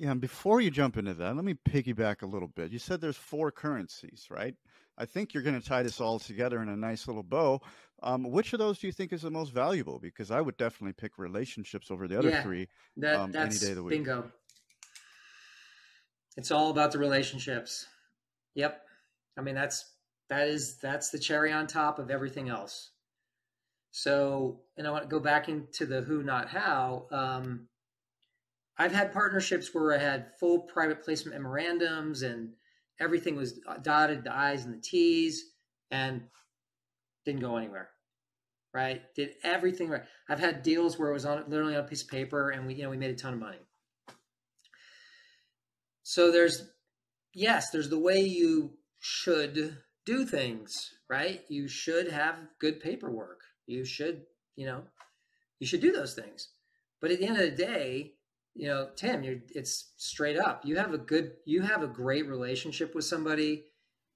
Yeah, 0.03 0.11
and 0.11 0.19
before 0.19 0.59
you 0.59 0.69
jump 0.69 0.97
into 0.97 1.13
that, 1.13 1.33
let 1.33 1.45
me 1.45 1.53
piggyback 1.53 2.23
a 2.23 2.25
little 2.25 2.49
bit. 2.49 2.73
You 2.73 2.79
said 2.79 2.99
there's 2.99 3.15
four 3.15 3.53
currencies, 3.53 4.27
right? 4.29 4.53
I 4.97 5.05
think 5.05 5.33
you're 5.33 5.43
going 5.43 5.57
to 5.57 5.65
tie 5.65 5.81
this 5.81 6.01
all 6.01 6.19
together 6.19 6.61
in 6.61 6.67
a 6.67 6.75
nice 6.75 7.07
little 7.07 7.23
bow. 7.23 7.61
Um, 8.01 8.29
which 8.29 8.51
of 8.51 8.59
those 8.59 8.79
do 8.79 8.87
you 8.87 8.91
think 8.91 9.13
is 9.13 9.21
the 9.21 9.31
most 9.31 9.53
valuable? 9.53 9.99
Because 9.99 10.29
I 10.29 10.41
would 10.41 10.57
definitely 10.57 10.91
pick 10.91 11.17
relationships 11.17 11.89
over 11.89 12.09
the 12.09 12.19
other 12.19 12.31
yeah, 12.31 12.43
three 12.43 12.67
that, 12.97 13.15
um, 13.15 13.33
any 13.33 13.55
day 13.55 13.69
of 13.69 13.75
the 13.77 13.83
week. 13.83 13.91
Bingo. 13.91 14.29
It's 16.35 16.51
all 16.51 16.69
about 16.69 16.91
the 16.91 16.99
relationships. 16.99 17.85
Yep. 18.55 18.81
I 19.37 19.41
mean, 19.41 19.55
that's 19.55 19.85
that 20.29 20.49
is 20.49 20.79
that's 20.81 21.11
the 21.11 21.19
cherry 21.19 21.53
on 21.53 21.65
top 21.65 21.97
of 21.97 22.11
everything 22.11 22.49
else. 22.49 22.89
So, 23.91 24.59
and 24.75 24.85
I 24.85 24.91
want 24.91 25.03
to 25.03 25.09
go 25.09 25.21
back 25.21 25.47
into 25.47 25.85
the 25.85 26.01
who, 26.01 26.23
not 26.23 26.49
how. 26.49 27.05
Um, 27.09 27.69
I've 28.77 28.91
had 28.91 29.13
partnerships 29.13 29.73
where 29.73 29.93
I 29.93 29.97
had 29.97 30.31
full 30.39 30.61
private 30.61 31.03
placement 31.03 31.37
memorandums 31.37 32.23
and 32.23 32.53
everything 32.99 33.35
was 33.35 33.59
dotted, 33.81 34.23
the 34.23 34.35
I's 34.35 34.65
and 34.65 34.73
the 34.73 34.81
T's, 34.81 35.43
and 35.91 36.23
didn't 37.25 37.41
go 37.41 37.57
anywhere. 37.57 37.89
Right? 38.73 39.01
Did 39.15 39.35
everything 39.43 39.89
right. 39.89 40.03
I've 40.27 40.39
had 40.39 40.63
deals 40.63 40.97
where 40.97 41.09
it 41.09 41.13
was 41.13 41.25
on 41.25 41.43
literally 41.47 41.75
on 41.75 41.83
a 41.83 41.87
piece 41.87 42.01
of 42.01 42.09
paper, 42.09 42.49
and 42.49 42.65
we, 42.65 42.73
you 42.73 42.83
know, 42.83 42.89
we 42.89 42.97
made 42.97 43.11
a 43.11 43.15
ton 43.15 43.33
of 43.33 43.39
money. 43.39 43.59
So 46.01 46.31
there's, 46.31 46.67
yes, 47.33 47.69
there's 47.69 47.89
the 47.89 47.99
way 47.99 48.19
you 48.21 48.73
should 48.99 49.77
do 50.05 50.25
things, 50.25 50.71
right? 51.09 51.41
You 51.49 51.67
should 51.67 52.09
have 52.09 52.35
good 52.59 52.79
paperwork. 52.79 53.41
You 53.67 53.85
should, 53.85 54.23
you 54.55 54.65
know, 54.65 54.83
you 55.59 55.67
should 55.67 55.81
do 55.81 55.91
those 55.91 56.15
things. 56.15 56.49
But 56.99 57.11
at 57.11 57.19
the 57.19 57.27
end 57.27 57.37
of 57.37 57.43
the 57.43 57.55
day, 57.55 58.13
you 58.55 58.67
know, 58.67 58.89
Tim, 58.95 59.23
you're 59.23 59.39
it's 59.49 59.93
straight 59.97 60.37
up. 60.37 60.63
You 60.65 60.77
have 60.77 60.93
a 60.93 60.97
good 60.97 61.31
you 61.45 61.61
have 61.61 61.83
a 61.83 61.87
great 61.87 62.27
relationship 62.27 62.93
with 62.93 63.05
somebody 63.05 63.65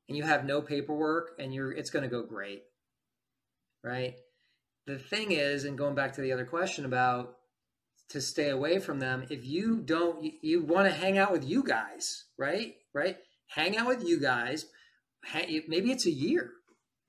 and 0.07 0.17
you 0.17 0.23
have 0.23 0.45
no 0.45 0.61
paperwork 0.61 1.31
and 1.39 1.53
you're 1.53 1.71
it's 1.71 1.89
going 1.89 2.03
to 2.03 2.09
go 2.09 2.23
great. 2.23 2.63
Right? 3.83 4.15
The 4.85 4.99
thing 4.99 5.31
is 5.31 5.65
and 5.65 5.77
going 5.77 5.95
back 5.95 6.13
to 6.13 6.21
the 6.21 6.31
other 6.31 6.45
question 6.45 6.85
about 6.85 7.35
to 8.09 8.21
stay 8.21 8.49
away 8.49 8.79
from 8.79 8.99
them, 8.99 9.25
if 9.29 9.45
you 9.45 9.81
don't 9.81 10.23
you, 10.23 10.31
you 10.41 10.61
want 10.63 10.87
to 10.87 10.93
hang 10.93 11.17
out 11.17 11.31
with 11.31 11.43
you 11.43 11.63
guys, 11.63 12.25
right? 12.37 12.75
Right? 12.93 13.17
Hang 13.47 13.77
out 13.77 13.87
with 13.87 14.03
you 14.07 14.19
guys, 14.19 14.65
maybe 15.67 15.91
it's 15.91 16.05
a 16.05 16.11
year, 16.11 16.51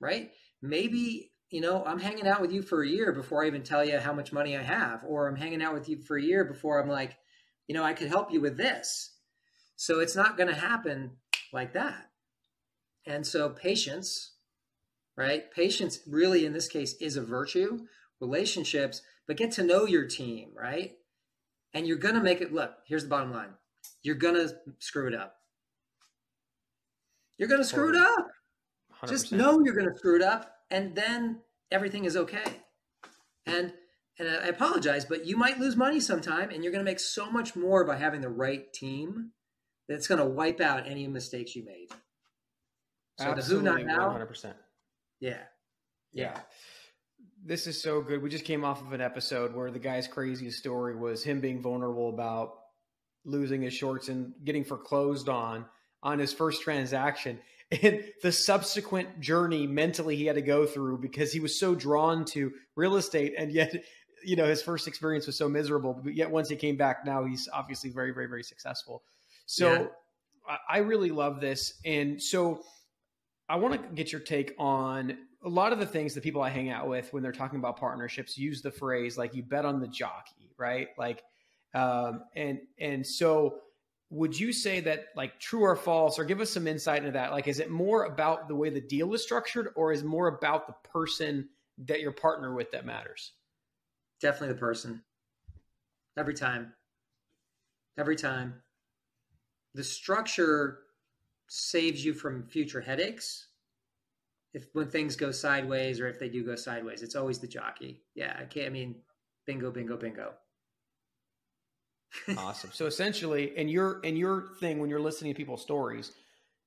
right? 0.00 0.30
Maybe, 0.62 1.27
you 1.50 1.60
know, 1.60 1.84
I'm 1.84 1.98
hanging 1.98 2.26
out 2.26 2.40
with 2.40 2.52
you 2.52 2.62
for 2.62 2.82
a 2.82 2.88
year 2.88 3.12
before 3.12 3.42
I 3.42 3.46
even 3.46 3.62
tell 3.62 3.84
you 3.84 3.98
how 3.98 4.12
much 4.12 4.32
money 4.32 4.56
I 4.56 4.62
have, 4.62 5.02
or 5.06 5.28
I'm 5.28 5.36
hanging 5.36 5.62
out 5.62 5.74
with 5.74 5.88
you 5.88 5.98
for 6.02 6.16
a 6.16 6.22
year 6.22 6.44
before 6.44 6.80
I'm 6.80 6.88
like, 6.88 7.16
you 7.66 7.74
know, 7.74 7.84
I 7.84 7.92
could 7.92 8.08
help 8.08 8.32
you 8.32 8.40
with 8.40 8.56
this. 8.56 9.14
So 9.76 10.00
it's 10.00 10.16
not 10.16 10.36
going 10.36 10.48
to 10.48 10.54
happen 10.54 11.12
like 11.52 11.72
that. 11.74 12.10
And 13.06 13.26
so 13.26 13.48
patience, 13.50 14.34
right? 15.16 15.50
Patience 15.52 16.00
really 16.06 16.44
in 16.44 16.52
this 16.52 16.68
case 16.68 16.94
is 17.00 17.16
a 17.16 17.22
virtue, 17.22 17.86
relationships, 18.20 19.02
but 19.26 19.36
get 19.36 19.52
to 19.52 19.62
know 19.62 19.86
your 19.86 20.06
team, 20.06 20.50
right? 20.54 20.92
And 21.72 21.86
you're 21.86 21.96
going 21.96 22.14
to 22.14 22.22
make 22.22 22.40
it 22.40 22.52
look, 22.52 22.72
here's 22.86 23.04
the 23.04 23.10
bottom 23.10 23.32
line. 23.32 23.54
You're 24.02 24.16
going 24.16 24.34
to 24.34 24.54
screw 24.78 25.06
it 25.06 25.14
up 25.14 25.38
you're 27.38 27.48
going 27.48 27.62
to 27.62 27.66
screw 27.66 27.90
it 27.90 27.96
up. 27.96 28.26
100%. 29.02 29.08
Just 29.08 29.32
know 29.32 29.60
you're 29.64 29.74
going 29.74 29.88
to 29.88 29.96
screw 29.96 30.16
it 30.16 30.22
up, 30.22 30.50
and 30.70 30.94
then 30.94 31.40
everything 31.70 32.04
is 32.04 32.16
okay. 32.16 32.62
And 33.46 33.72
and 34.18 34.28
I 34.28 34.48
apologize, 34.48 35.04
but 35.04 35.26
you 35.26 35.36
might 35.36 35.60
lose 35.60 35.76
money 35.76 36.00
sometime, 36.00 36.50
and 36.50 36.64
you're 36.64 36.72
going 36.72 36.84
to 36.84 36.90
make 36.90 36.98
so 36.98 37.30
much 37.30 37.54
more 37.54 37.84
by 37.84 37.96
having 37.96 38.20
the 38.20 38.28
right 38.28 38.72
team 38.72 39.30
that's 39.88 40.08
going 40.08 40.18
to 40.18 40.26
wipe 40.26 40.60
out 40.60 40.88
any 40.88 41.06
mistakes 41.06 41.54
you 41.54 41.64
made. 41.64 41.88
So 43.20 43.26
Absolutely, 43.26 43.84
the 43.84 43.90
who 43.90 43.96
not 43.96 44.16
now, 44.16 44.26
100%. 44.26 44.54
Yeah. 45.20 45.30
yeah. 45.30 45.36
Yeah. 46.12 46.40
This 47.44 47.68
is 47.68 47.80
so 47.80 48.00
good. 48.00 48.20
We 48.20 48.28
just 48.28 48.44
came 48.44 48.64
off 48.64 48.80
of 48.80 48.92
an 48.92 49.00
episode 49.00 49.54
where 49.54 49.70
the 49.70 49.78
guy's 49.78 50.08
craziest 50.08 50.58
story 50.58 50.96
was 50.96 51.22
him 51.22 51.40
being 51.40 51.62
vulnerable 51.62 52.08
about 52.08 52.54
losing 53.24 53.62
his 53.62 53.74
shorts 53.74 54.08
and 54.08 54.32
getting 54.44 54.64
foreclosed 54.64 55.28
on 55.28 55.64
on 56.02 56.18
his 56.18 56.32
first 56.32 56.62
transaction. 56.62 57.38
And 57.70 58.02
the 58.22 58.32
subsequent 58.32 59.20
journey 59.20 59.66
mentally 59.66 60.16
he 60.16 60.26
had 60.26 60.36
to 60.36 60.42
go 60.42 60.64
through 60.64 60.98
because 60.98 61.32
he 61.32 61.40
was 61.40 61.58
so 61.58 61.74
drawn 61.74 62.24
to 62.24 62.52
real 62.76 62.96
estate 62.96 63.34
and 63.36 63.52
yet 63.52 63.74
you 64.24 64.36
know 64.36 64.46
his 64.46 64.62
first 64.62 64.88
experience 64.88 65.26
was 65.26 65.36
so 65.36 65.48
miserable 65.48 66.00
but 66.02 66.14
yet 66.14 66.30
once 66.30 66.48
he 66.48 66.56
came 66.56 66.76
back 66.76 67.04
now 67.04 67.24
he's 67.24 67.48
obviously 67.52 67.90
very 67.90 68.12
very 68.12 68.26
very 68.26 68.42
successful 68.42 69.02
so 69.44 69.72
yeah. 69.72 69.86
I 70.68 70.78
really 70.78 71.10
love 71.10 71.40
this. 71.40 71.74
And 71.84 72.22
so 72.22 72.62
I 73.48 73.56
want 73.56 73.74
to 73.74 73.94
get 73.94 74.12
your 74.12 74.20
take 74.20 74.54
on 74.58 75.18
a 75.44 75.48
lot 75.48 75.72
of 75.72 75.78
the 75.78 75.86
things 75.86 76.14
that 76.14 76.22
people 76.22 76.42
I 76.42 76.50
hang 76.50 76.70
out 76.70 76.88
with 76.88 77.12
when 77.12 77.22
they're 77.22 77.32
talking 77.32 77.58
about 77.58 77.78
partnerships 77.78 78.36
use 78.36 78.62
the 78.62 78.70
phrase 78.70 79.16
like 79.16 79.34
you 79.34 79.42
bet 79.42 79.64
on 79.64 79.80
the 79.80 79.88
jockey, 79.88 80.50
right? 80.56 80.88
Like, 80.98 81.22
um, 81.74 82.24
and 82.34 82.60
and 82.78 83.06
so 83.06 83.58
would 84.10 84.38
you 84.38 84.52
say 84.52 84.80
that 84.80 85.06
like 85.16 85.38
true 85.38 85.62
or 85.62 85.76
false, 85.76 86.18
or 86.18 86.24
give 86.24 86.40
us 86.40 86.50
some 86.50 86.66
insight 86.66 86.98
into 86.98 87.12
that? 87.12 87.32
Like, 87.32 87.48
is 87.48 87.60
it 87.60 87.70
more 87.70 88.04
about 88.04 88.48
the 88.48 88.54
way 88.54 88.70
the 88.70 88.80
deal 88.80 89.12
is 89.14 89.22
structured, 89.22 89.68
or 89.76 89.92
is 89.92 90.02
more 90.02 90.28
about 90.28 90.66
the 90.66 90.74
person 90.88 91.48
that 91.86 92.00
you're 92.00 92.12
partner 92.12 92.54
with 92.54 92.70
that 92.72 92.86
matters? 92.86 93.32
Definitely 94.20 94.54
the 94.54 94.60
person. 94.60 95.02
Every 96.16 96.34
time. 96.34 96.72
Every 97.98 98.16
time 98.16 98.62
the 99.74 99.84
structure 99.84 100.80
saves 101.48 102.04
you 102.04 102.12
from 102.12 102.42
future 102.42 102.80
headaches 102.80 103.46
if 104.54 104.66
when 104.72 104.88
things 104.88 105.16
go 105.16 105.30
sideways 105.30 106.00
or 106.00 106.08
if 106.08 106.18
they 106.18 106.28
do 106.28 106.44
go 106.44 106.56
sideways 106.56 107.02
it's 107.02 107.14
always 107.14 107.38
the 107.38 107.46
jockey 107.46 108.02
yeah 108.14 108.36
i 108.40 108.44
can't 108.44 108.66
i 108.66 108.70
mean 108.70 108.96
bingo 109.46 109.70
bingo 109.70 109.96
bingo 109.96 110.32
awesome 112.36 112.70
so 112.72 112.86
essentially 112.86 113.52
and 113.56 113.70
your 113.70 114.00
and 114.04 114.18
your 114.18 114.48
thing 114.60 114.78
when 114.78 114.90
you're 114.90 115.00
listening 115.00 115.32
to 115.32 115.36
people's 115.36 115.62
stories 115.62 116.12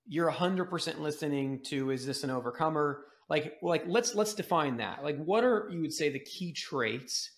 you're 0.07 0.32
100% 0.32 0.99
listening 0.99 1.62
to 1.64 1.91
is 1.91 2.05
this 2.05 2.24
an 2.24 2.30
overcomer 2.30 3.03
like 3.30 3.57
like 3.62 3.84
let's 3.88 4.16
let's 4.16 4.34
define 4.34 4.78
that 4.78 5.03
like 5.03 5.18
what 5.24 5.43
are 5.43 5.70
you 5.72 5.82
would 5.82 5.93
say 5.93 6.09
the 6.09 6.20
key 6.20 6.51
traits 6.51 7.30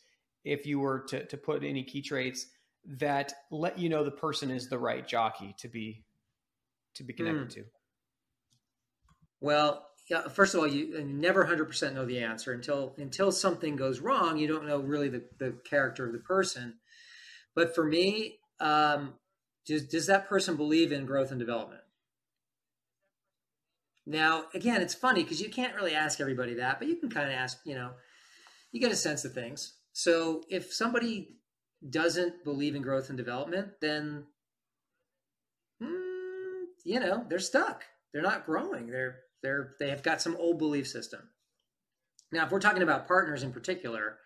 if 0.43 0.65
you 0.65 0.79
were 0.79 0.99
to 1.01 1.25
to 1.25 1.37
put 1.37 1.63
any 1.63 1.83
key 1.83 2.01
traits 2.01 2.47
that 2.85 3.33
let 3.49 3.77
you 3.79 3.89
know 3.89 4.03
the 4.03 4.11
person 4.11 4.51
is 4.51 4.67
the 4.67 4.77
right 4.77 5.07
jockey 5.07 5.55
to 5.59 5.67
be 5.67 6.03
to 6.95 7.03
be 7.03 7.13
connected 7.13 7.47
mm. 7.47 7.53
to? 7.55 7.65
Well, 9.41 9.87
yeah, 10.09 10.27
first 10.27 10.53
of 10.53 10.59
all, 10.59 10.67
you 10.67 11.03
never 11.03 11.45
100% 11.45 11.93
know 11.93 12.05
the 12.05 12.19
answer 12.19 12.51
until 12.51 12.93
until 12.97 13.31
something 13.31 13.75
goes 13.75 13.99
wrong. 13.99 14.37
You 14.37 14.47
don't 14.47 14.67
know 14.67 14.79
really 14.79 15.09
the, 15.09 15.23
the 15.39 15.57
character 15.63 16.05
of 16.05 16.13
the 16.13 16.19
person. 16.19 16.75
But 17.55 17.75
for 17.75 17.83
me, 17.83 18.39
um, 18.59 19.13
does, 19.65 19.85
does 19.85 20.07
that 20.07 20.27
person 20.27 20.55
believe 20.55 20.91
in 20.91 21.05
growth 21.05 21.31
and 21.31 21.39
development? 21.39 21.81
Now, 24.05 24.45
again, 24.53 24.81
it's 24.81 24.93
funny 24.93 25.23
because 25.23 25.41
you 25.41 25.49
can't 25.49 25.75
really 25.75 25.93
ask 25.93 26.19
everybody 26.19 26.55
that, 26.55 26.79
but 26.79 26.87
you 26.87 26.97
can 26.97 27.09
kind 27.09 27.27
of 27.27 27.35
ask, 27.35 27.59
you 27.65 27.75
know, 27.75 27.91
you 28.71 28.81
get 28.81 28.91
a 28.91 28.97
sense 28.97 29.23
of 29.23 29.33
things. 29.33 29.75
So 29.93 30.43
if 30.49 30.73
somebody 30.73 31.37
doesn't 31.89 32.43
believe 32.43 32.75
in 32.75 32.81
growth 32.81 33.09
and 33.09 33.17
development, 33.17 33.69
then 33.81 34.25
mm, 35.81 36.63
you 36.83 36.99
know 36.99 37.25
they're 37.29 37.39
stuck. 37.39 37.83
They're 38.11 38.21
not 38.21 38.45
growing. 38.45 38.87
They're 38.87 39.19
they're 39.41 39.75
they 39.79 39.89
have 39.89 40.03
got 40.03 40.21
some 40.21 40.35
old 40.37 40.57
belief 40.57 40.87
system. 40.87 41.21
Now, 42.31 42.45
if 42.45 42.51
we're 42.51 42.59
talking 42.59 42.81
about 42.81 43.07
partners 43.07 43.43
in 43.43 43.51
particular, 43.51 44.17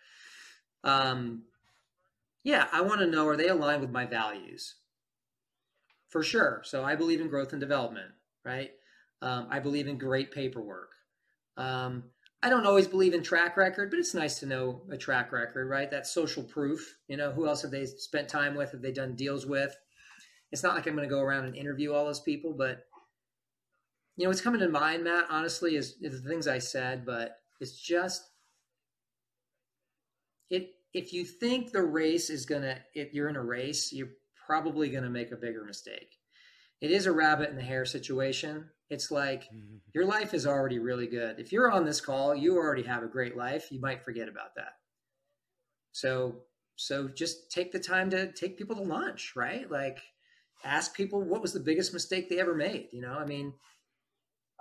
um, 0.84 1.44
yeah, 2.48 2.70
I 2.72 2.80
want 2.80 3.02
to 3.02 3.08
know 3.08 3.28
are 3.28 3.36
they 3.36 3.50
aligned 3.50 3.82
with 3.82 3.92
my 3.92 4.06
values? 4.06 4.76
For 6.08 6.24
sure. 6.24 6.62
So 6.64 6.82
I 6.82 6.96
believe 6.96 7.20
in 7.20 7.28
growth 7.28 7.52
and 7.52 7.60
development, 7.60 8.08
right? 8.46 8.72
Um, 9.22 9.50
I 9.52 9.60
believe 9.60 9.86
in 9.86 9.98
great 9.98 10.32
paperwork. 10.32 10.92
Um, 11.58 12.06
I 12.42 12.50
don't 12.50 12.66
always 12.66 12.88
believe 12.88 13.14
in 13.14 13.22
track 13.22 13.58
record, 13.58 13.90
but 13.90 14.00
it's 14.00 14.14
nice 14.14 14.40
to 14.40 14.46
know 14.46 14.84
a 14.90 14.96
track 14.96 15.34
record, 15.34 15.68
right? 15.68 15.92
That 15.92 16.08
social 16.08 16.42
proof. 16.42 17.00
You 17.10 17.18
know, 17.18 17.34
who 17.34 17.48
else 17.48 17.64
have 17.64 17.72
they 17.72 17.86
spent 17.86 18.30
time 18.30 18.56
with? 18.56 18.72
Have 18.72 18.82
they 18.82 18.94
done 18.94 19.18
deals 19.18 19.46
with? 19.46 19.76
It's 20.54 20.64
not 20.64 20.74
like 20.74 20.88
I'm 20.88 20.96
going 20.96 21.06
to 21.06 21.14
go 21.14 21.20
around 21.20 21.48
and 21.48 21.56
interview 21.58 21.92
all 21.92 22.06
those 22.06 22.22
people, 22.22 22.56
but 22.58 22.86
you 24.16 24.24
know, 24.24 24.30
what's 24.30 24.40
coming 24.40 24.62
to 24.62 24.70
mind, 24.70 25.04
Matt, 25.04 25.26
honestly, 25.30 25.76
is, 25.76 25.98
is 26.00 26.24
the 26.24 26.30
things 26.30 26.48
I 26.48 26.60
said, 26.60 27.06
but 27.06 27.42
it's 27.60 27.78
just 27.78 28.24
it. 30.50 30.77
If 30.94 31.14
you 31.14 31.26
think 31.26 31.72
the 31.72 31.84
race 31.84 32.30
is 32.30 32.46
gonna, 32.46 32.80
if 32.94 33.14
you're 33.14 33.30
in 33.30 33.36
a 33.36 33.44
race, 33.44 33.92
you're 33.92 34.10
probably 34.48 34.90
going 34.90 35.04
to 35.04 35.10
make 35.10 35.32
a 35.32 35.36
bigger 35.36 35.64
mistake. 35.64 36.18
It 36.80 36.92
is 36.92 37.06
a 37.06 37.12
rabbit 37.12 37.50
and 37.50 37.58
the 37.58 37.64
hare 37.64 37.86
situation. 37.86 38.70
It's 38.90 39.12
like 39.12 39.44
mm-hmm. 39.44 39.78
your 39.94 40.06
life 40.06 40.34
is 40.34 40.48
already 40.48 40.80
really 40.80 41.08
good. 41.08 41.40
If 41.40 41.52
you're 41.52 41.72
on 41.72 41.86
this 41.86 42.00
call, 42.00 42.34
you 42.34 42.56
already 42.56 42.84
have 42.84 43.04
a 43.04 43.08
great 43.08 43.36
life. 43.36 43.68
You 43.72 43.82
might 43.82 44.06
forget 44.06 44.30
about 44.30 44.56
that. 44.56 44.74
So, 45.92 46.44
so 46.78 47.10
just 47.10 47.52
take 47.52 47.72
the 47.72 47.80
time 47.80 48.10
to 48.12 48.32
take 48.32 48.58
people 48.58 48.76
to 48.78 48.84
lunch, 48.84 49.34
right? 49.36 49.70
Like 49.70 50.00
ask 50.64 50.96
people 50.96 51.22
what 51.22 51.42
was 51.42 51.54
the 51.54 51.60
biggest 51.60 51.94
mistake 51.94 52.30
they 52.30 52.40
ever 52.40 52.56
made. 52.56 52.90
You 52.92 53.02
know, 53.02 53.18
I 53.18 53.26
mean, 53.26 53.54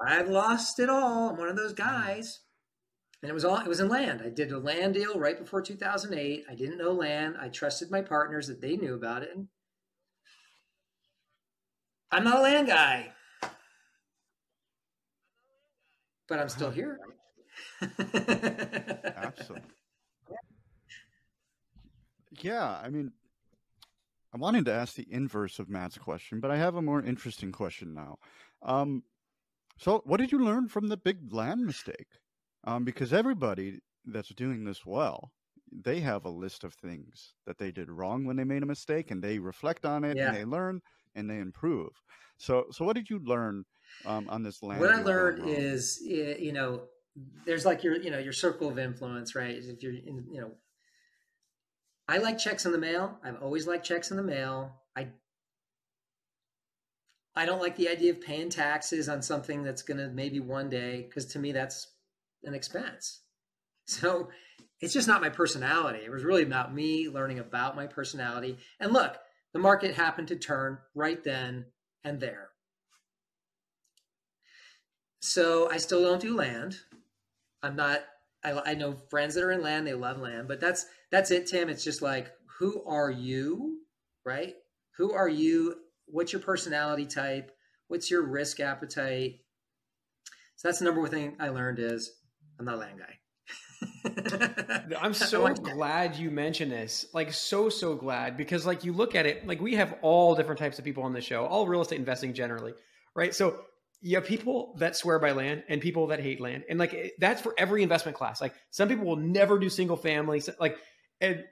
I've 0.04 0.28
lost 0.28 0.80
it 0.80 0.90
all. 0.90 1.30
I'm 1.30 1.36
one 1.36 1.48
of 1.48 1.56
those 1.56 1.74
mm-hmm. 1.74 1.88
guys. 1.88 2.40
And 3.22 3.30
it 3.30 3.34
was 3.34 3.44
all 3.44 3.58
it 3.58 3.66
was 3.66 3.80
in 3.80 3.88
land. 3.88 4.22
I 4.24 4.28
did 4.28 4.52
a 4.52 4.58
land 4.58 4.94
deal 4.94 5.18
right 5.18 5.38
before 5.38 5.62
2008. 5.62 6.44
I 6.48 6.54
didn't 6.54 6.78
know 6.78 6.92
land. 6.92 7.36
I 7.40 7.48
trusted 7.48 7.90
my 7.90 8.02
partners 8.02 8.46
that 8.46 8.60
they 8.60 8.76
knew 8.76 8.94
about 8.94 9.22
it. 9.22 9.36
I'm 12.10 12.24
not 12.24 12.38
a 12.38 12.42
land 12.42 12.68
guy 12.68 13.12
but 16.28 16.38
I'm 16.38 16.48
still 16.48 16.70
here. 16.70 16.98
Absolutely. 17.80 19.70
Yeah, 22.40 22.78
I 22.82 22.90
mean, 22.90 23.12
I 24.34 24.36
wanted 24.36 24.66
to 24.66 24.72
ask 24.72 24.94
the 24.94 25.06
inverse 25.10 25.58
of 25.58 25.70
Matt's 25.70 25.96
question, 25.96 26.40
but 26.40 26.50
I 26.50 26.56
have 26.56 26.74
a 26.74 26.82
more 26.82 27.02
interesting 27.02 27.52
question 27.52 27.94
now. 27.94 28.18
Um, 28.62 29.04
so, 29.78 30.02
what 30.04 30.18
did 30.18 30.32
you 30.32 30.44
learn 30.44 30.68
from 30.68 30.88
the 30.88 30.96
big 30.96 31.32
land 31.32 31.64
mistake? 31.64 32.08
Um, 32.66 32.84
because 32.84 33.12
everybody 33.12 33.80
that's 34.04 34.30
doing 34.30 34.64
this 34.64 34.84
well, 34.84 35.32
they 35.72 36.00
have 36.00 36.24
a 36.24 36.30
list 36.30 36.64
of 36.64 36.74
things 36.74 37.34
that 37.46 37.58
they 37.58 37.70
did 37.70 37.90
wrong 37.90 38.24
when 38.24 38.36
they 38.36 38.44
made 38.44 38.62
a 38.62 38.66
mistake, 38.66 39.10
and 39.10 39.22
they 39.22 39.38
reflect 39.38 39.84
on 39.84 40.04
it, 40.04 40.16
yeah. 40.16 40.28
and 40.28 40.36
they 40.36 40.44
learn, 40.44 40.80
and 41.14 41.30
they 41.30 41.38
improve. 41.38 41.90
So, 42.38 42.66
so 42.70 42.84
what 42.84 42.96
did 42.96 43.08
you 43.08 43.20
learn 43.24 43.64
um, 44.04 44.28
on 44.28 44.42
this 44.42 44.62
land? 44.62 44.80
What 44.80 44.92
I 44.92 45.02
learned 45.02 45.48
is, 45.48 46.00
you 46.02 46.52
know, 46.52 46.82
there's 47.46 47.64
like 47.64 47.82
your, 47.82 47.96
you 47.96 48.10
know, 48.10 48.18
your 48.18 48.32
circle 48.32 48.68
of 48.68 48.78
influence, 48.78 49.34
right? 49.34 49.54
If 49.54 49.82
you're 49.82 49.92
in, 49.92 50.26
you 50.30 50.40
know, 50.40 50.50
I 52.08 52.18
like 52.18 52.38
checks 52.38 52.66
in 52.66 52.72
the 52.72 52.78
mail. 52.78 53.18
I've 53.24 53.42
always 53.42 53.66
liked 53.66 53.84
checks 53.86 54.10
in 54.10 54.16
the 54.16 54.22
mail. 54.22 54.82
I 54.94 55.08
I 57.34 57.46
don't 57.46 57.60
like 57.60 57.76
the 57.76 57.88
idea 57.88 58.12
of 58.12 58.20
paying 58.20 58.50
taxes 58.50 59.08
on 59.08 59.22
something 59.22 59.62
that's 59.62 59.82
going 59.82 59.98
to 59.98 60.08
maybe 60.08 60.40
one 60.40 60.68
day, 60.70 61.06
because 61.08 61.26
to 61.26 61.38
me 61.38 61.52
that's 61.52 61.88
an 62.44 62.54
expense. 62.54 63.22
So 63.86 64.28
it's 64.80 64.92
just 64.92 65.08
not 65.08 65.20
my 65.20 65.28
personality. 65.28 66.00
It 66.04 66.10
was 66.10 66.24
really 66.24 66.42
about 66.42 66.74
me 66.74 67.08
learning 67.08 67.38
about 67.38 67.76
my 67.76 67.86
personality. 67.86 68.58
And 68.80 68.92
look, 68.92 69.16
the 69.52 69.58
market 69.58 69.94
happened 69.94 70.28
to 70.28 70.36
turn 70.36 70.78
right 70.94 71.22
then 71.22 71.66
and 72.04 72.20
there. 72.20 72.50
So 75.20 75.70
I 75.70 75.78
still 75.78 76.02
don't 76.02 76.20
do 76.20 76.36
land. 76.36 76.76
I'm 77.62 77.76
not. 77.76 78.02
I, 78.44 78.52
I 78.64 78.74
know 78.74 78.96
friends 79.08 79.34
that 79.34 79.42
are 79.42 79.50
in 79.50 79.62
land; 79.62 79.86
they 79.86 79.94
love 79.94 80.18
land, 80.18 80.46
but 80.46 80.60
that's 80.60 80.86
that's 81.10 81.30
it, 81.30 81.46
Tim. 81.46 81.68
It's 81.68 81.82
just 81.82 82.02
like, 82.02 82.30
who 82.58 82.84
are 82.84 83.10
you, 83.10 83.78
right? 84.24 84.54
Who 84.98 85.12
are 85.12 85.28
you? 85.28 85.76
What's 86.06 86.32
your 86.32 86.42
personality 86.42 87.06
type? 87.06 87.50
What's 87.88 88.10
your 88.10 88.22
risk 88.22 88.60
appetite? 88.60 89.40
So 90.56 90.68
that's 90.68 90.78
the 90.78 90.84
number 90.84 91.00
one 91.00 91.10
thing 91.10 91.36
I 91.40 91.48
learned 91.48 91.78
is 91.78 92.12
I'm 92.58 92.64
not 92.64 92.74
a 92.74 92.78
land 92.78 92.98
guy. 92.98 93.18
I'm 95.00 95.14
so 95.14 95.52
glad 95.52 96.16
you 96.16 96.30
mentioned 96.30 96.72
this. 96.72 97.06
Like 97.12 97.32
so 97.32 97.68
so 97.68 97.94
glad 97.94 98.36
because 98.36 98.66
like 98.66 98.84
you 98.84 98.92
look 98.92 99.14
at 99.14 99.26
it 99.26 99.46
like 99.46 99.60
we 99.60 99.74
have 99.74 99.96
all 100.02 100.34
different 100.34 100.58
types 100.58 100.78
of 100.78 100.84
people 100.84 101.02
on 101.02 101.12
the 101.12 101.20
show, 101.20 101.44
all 101.46 101.66
real 101.66 101.80
estate 101.80 101.98
investing 101.98 102.34
generally, 102.34 102.72
right? 103.14 103.34
So 103.34 103.60
you 104.00 104.16
have 104.16 104.24
people 104.24 104.74
that 104.78 104.96
swear 104.96 105.18
by 105.18 105.32
land 105.32 105.64
and 105.68 105.80
people 105.80 106.06
that 106.08 106.20
hate 106.20 106.40
land 106.40 106.64
and 106.68 106.78
like 106.78 107.14
that's 107.18 107.40
for 107.40 107.54
every 107.56 107.82
investment 107.82 108.16
class 108.16 108.40
like 108.40 108.54
some 108.70 108.88
people 108.88 109.06
will 109.06 109.16
never 109.16 109.58
do 109.58 109.70
single 109.70 109.96
family 109.96 110.42
like 110.60 110.76
and 111.20 111.42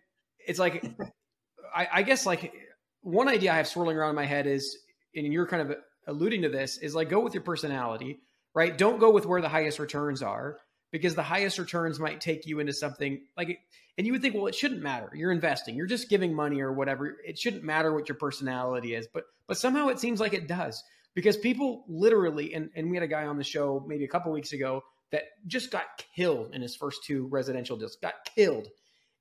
it's 0.47 0.59
like 0.59 0.85
I, 1.75 1.89
I, 1.93 2.03
guess 2.03 2.27
like 2.27 2.53
one 3.01 3.29
idea 3.29 3.53
i 3.53 3.57
have 3.57 3.67
swirling 3.67 3.97
around 3.97 4.11
in 4.11 4.17
my 4.17 4.27
head 4.27 4.47
is 4.47 4.77
and 5.15 5.33
you're 5.33 5.47
kind 5.47 5.63
of 5.69 5.77
alluding 6.07 6.43
to 6.43 6.49
this 6.49 6.77
is 6.79 6.95
like 6.95 7.09
go 7.09 7.21
with 7.21 7.35
your 7.35 7.43
personality 7.43 8.21
right 8.55 8.77
don't 8.77 9.01
go 9.01 9.11
with 9.11 9.27
where 9.27 9.41
the 9.41 9.49
highest 9.49 9.79
returns 9.79 10.23
are 10.23 10.59
because 10.95 11.15
the 11.15 11.23
highest 11.23 11.59
returns 11.59 11.99
might 12.01 12.21
take 12.21 12.47
you 12.47 12.61
into 12.61 12.73
something 12.73 13.21
like 13.37 13.59
and 13.99 14.07
you 14.07 14.13
would 14.13 14.23
think 14.23 14.35
well 14.35 14.47
it 14.47 14.55
shouldn't 14.55 14.83
matter 14.83 15.11
you're 15.15 15.33
investing 15.33 15.77
you're 15.77 15.87
just 15.87 16.09
giving 16.09 16.35
money 16.35 16.61
or 16.61 16.73
whatever 16.73 17.17
it 17.27 17.39
shouldn't 17.39 17.65
matter 17.65 17.93
what 17.93 18.09
your 18.09 18.17
personality 18.17 18.95
is 18.95 19.07
but 19.13 19.25
but 19.47 19.59
somehow 19.59 19.89
it 19.89 19.99
seems 19.99 20.21
like 20.21 20.33
it 20.33 20.49
does 20.49 20.83
because 21.15 21.37
people 21.37 21.85
literally, 21.89 22.55
and, 22.55 22.71
and 22.75 22.91
we 22.91 22.97
had 22.97 23.05
a 23.05 23.09
guy 23.09 23.27
on 23.27 23.39
the 23.39 23.45
show 23.45 23.85
maybe 23.87 24.05
a 24.05 24.09
couple 24.09 24.33
weeks 24.33 24.53
ago 24.53 24.83
that 25.13 25.23
just 25.47 25.71
got 25.71 25.85
killed 26.17 26.55
in 26.55 26.61
his 26.61 26.75
first 26.75 27.05
two 27.05 27.29
residential 27.29 27.77
deals, 27.77 27.97
got 28.03 28.15
killed 28.35 28.69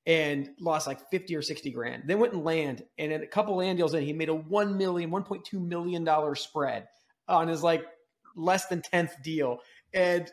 and 0.05 0.49
lost 0.59 0.87
like 0.87 0.99
50 1.11 1.35
or 1.35 1.41
60 1.41 1.71
grand. 1.71 2.03
Then 2.07 2.19
went 2.19 2.33
and 2.33 2.43
land 2.43 2.83
and 2.97 3.11
in 3.11 3.21
a 3.21 3.27
couple 3.27 3.55
land 3.55 3.77
deals 3.77 3.93
in, 3.93 4.03
he 4.03 4.11
made 4.11 4.29
a 4.29 4.35
1 4.35 4.77
million, 4.77 5.11
1.2 5.11 5.53
million 5.53 6.03
dollar 6.03 6.35
spread 6.35 6.87
on 7.27 7.47
his 7.47 7.63
like 7.63 7.85
less 8.35 8.65
than 8.67 8.81
10th 8.81 9.21
deal. 9.23 9.59
And 9.93 10.29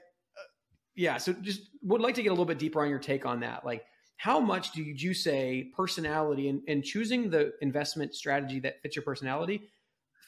yeah, 1.01 1.17
so 1.17 1.33
just 1.33 1.63
would 1.83 2.03
like 2.03 2.15
to 2.17 2.23
get 2.23 2.29
a 2.29 2.33
little 2.33 2.45
bit 2.45 2.59
deeper 2.59 2.83
on 2.83 2.91
your 2.91 2.99
take 2.99 3.25
on 3.25 3.41
that. 3.41 3.65
Like 3.65 3.85
how 4.19 4.39
much 4.39 4.73
do 4.73 4.83
you 4.83 5.15
say 5.15 5.73
personality 5.75 6.51
and, 6.51 6.61
and 6.69 6.85
choosing 6.85 7.31
the 7.31 7.55
investment 7.63 8.15
strategy 8.15 8.61
that 8.61 8.83
fits 8.83 8.95
your 8.95 9.03
personality 9.03 9.71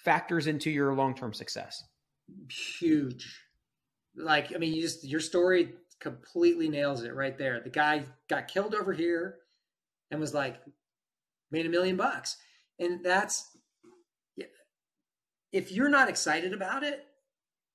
factors 0.03 0.47
into 0.47 0.71
your 0.71 0.95
long-term 0.95 1.35
success? 1.35 1.85
Huge. 2.79 3.39
Like, 4.17 4.55
I 4.55 4.59
mean, 4.59 4.73
you 4.73 4.81
just, 4.81 5.05
your 5.05 5.21
story 5.21 5.75
completely 6.01 6.71
nails 6.71 7.03
it 7.03 7.15
right 7.15 7.37
there. 7.37 7.61
The 7.61 7.69
guy 7.69 8.05
got 8.31 8.49
killed 8.49 8.75
over 8.75 8.95
here 8.95 9.37
and 10.11 10.19
was 10.19 10.33
like, 10.33 10.57
made 11.51 11.67
a 11.67 11.69
million 11.69 11.97
bucks. 11.97 12.39
And 12.79 13.05
that's, 13.05 13.47
if 15.53 15.71
you're 15.71 15.91
not 15.91 16.09
excited 16.09 16.55
about 16.55 16.83
it, 16.83 17.05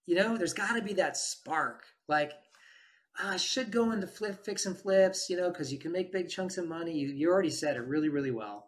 you 0.08 0.16
know, 0.16 0.36
there's 0.36 0.54
got 0.54 0.74
to 0.74 0.82
be 0.82 0.94
that 0.94 1.16
spark. 1.16 1.84
Like, 2.08 2.32
I 3.20 3.38
should 3.38 3.72
go 3.72 3.92
into 3.92 4.08
flip, 4.08 4.46
fix 4.46 4.66
and 4.66 4.78
flips, 4.78 5.30
you 5.30 5.38
know, 5.38 5.50
because 5.50 5.72
you 5.72 5.80
can 5.80 5.92
make 5.92 6.12
big 6.12 6.30
chunks 6.30 6.58
of 6.58 6.68
money. 6.68 6.94
You, 6.94 7.08
you 7.08 7.30
already 7.30 7.50
said 7.50 7.76
it 7.76 7.82
really, 7.82 8.10
really 8.10 8.32
well. 8.32 8.68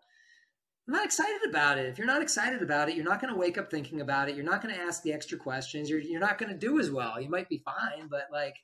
I'm 0.88 0.93
not 0.93 1.06
excited 1.06 1.47
about 1.47 1.78
it. 1.78 1.86
If 1.86 2.00
you're 2.00 2.08
not 2.08 2.24
excited 2.24 2.64
about 2.64 2.89
it, 2.89 2.95
you're 2.95 3.06
not 3.06 3.22
going 3.22 3.32
to 3.32 3.39
wake 3.39 3.60
up 3.60 3.70
thinking 3.70 4.02
about 4.02 4.28
it. 4.28 4.36
You're 4.36 4.45
not 4.45 4.64
going 4.64 4.74
to 4.74 4.82
ask 4.82 5.04
the 5.04 5.14
extra 5.14 5.38
questions. 5.38 5.88
You're, 5.88 6.00
you're 6.00 6.20
not 6.20 6.39
going 6.39 6.52
to 6.52 6.58
do 6.58 6.80
as 6.80 6.89
well. 6.89 7.22
You 7.22 7.30
might 7.30 7.47
be 7.47 7.60
fine, 7.60 8.08
but 8.10 8.24
like, 8.32 8.56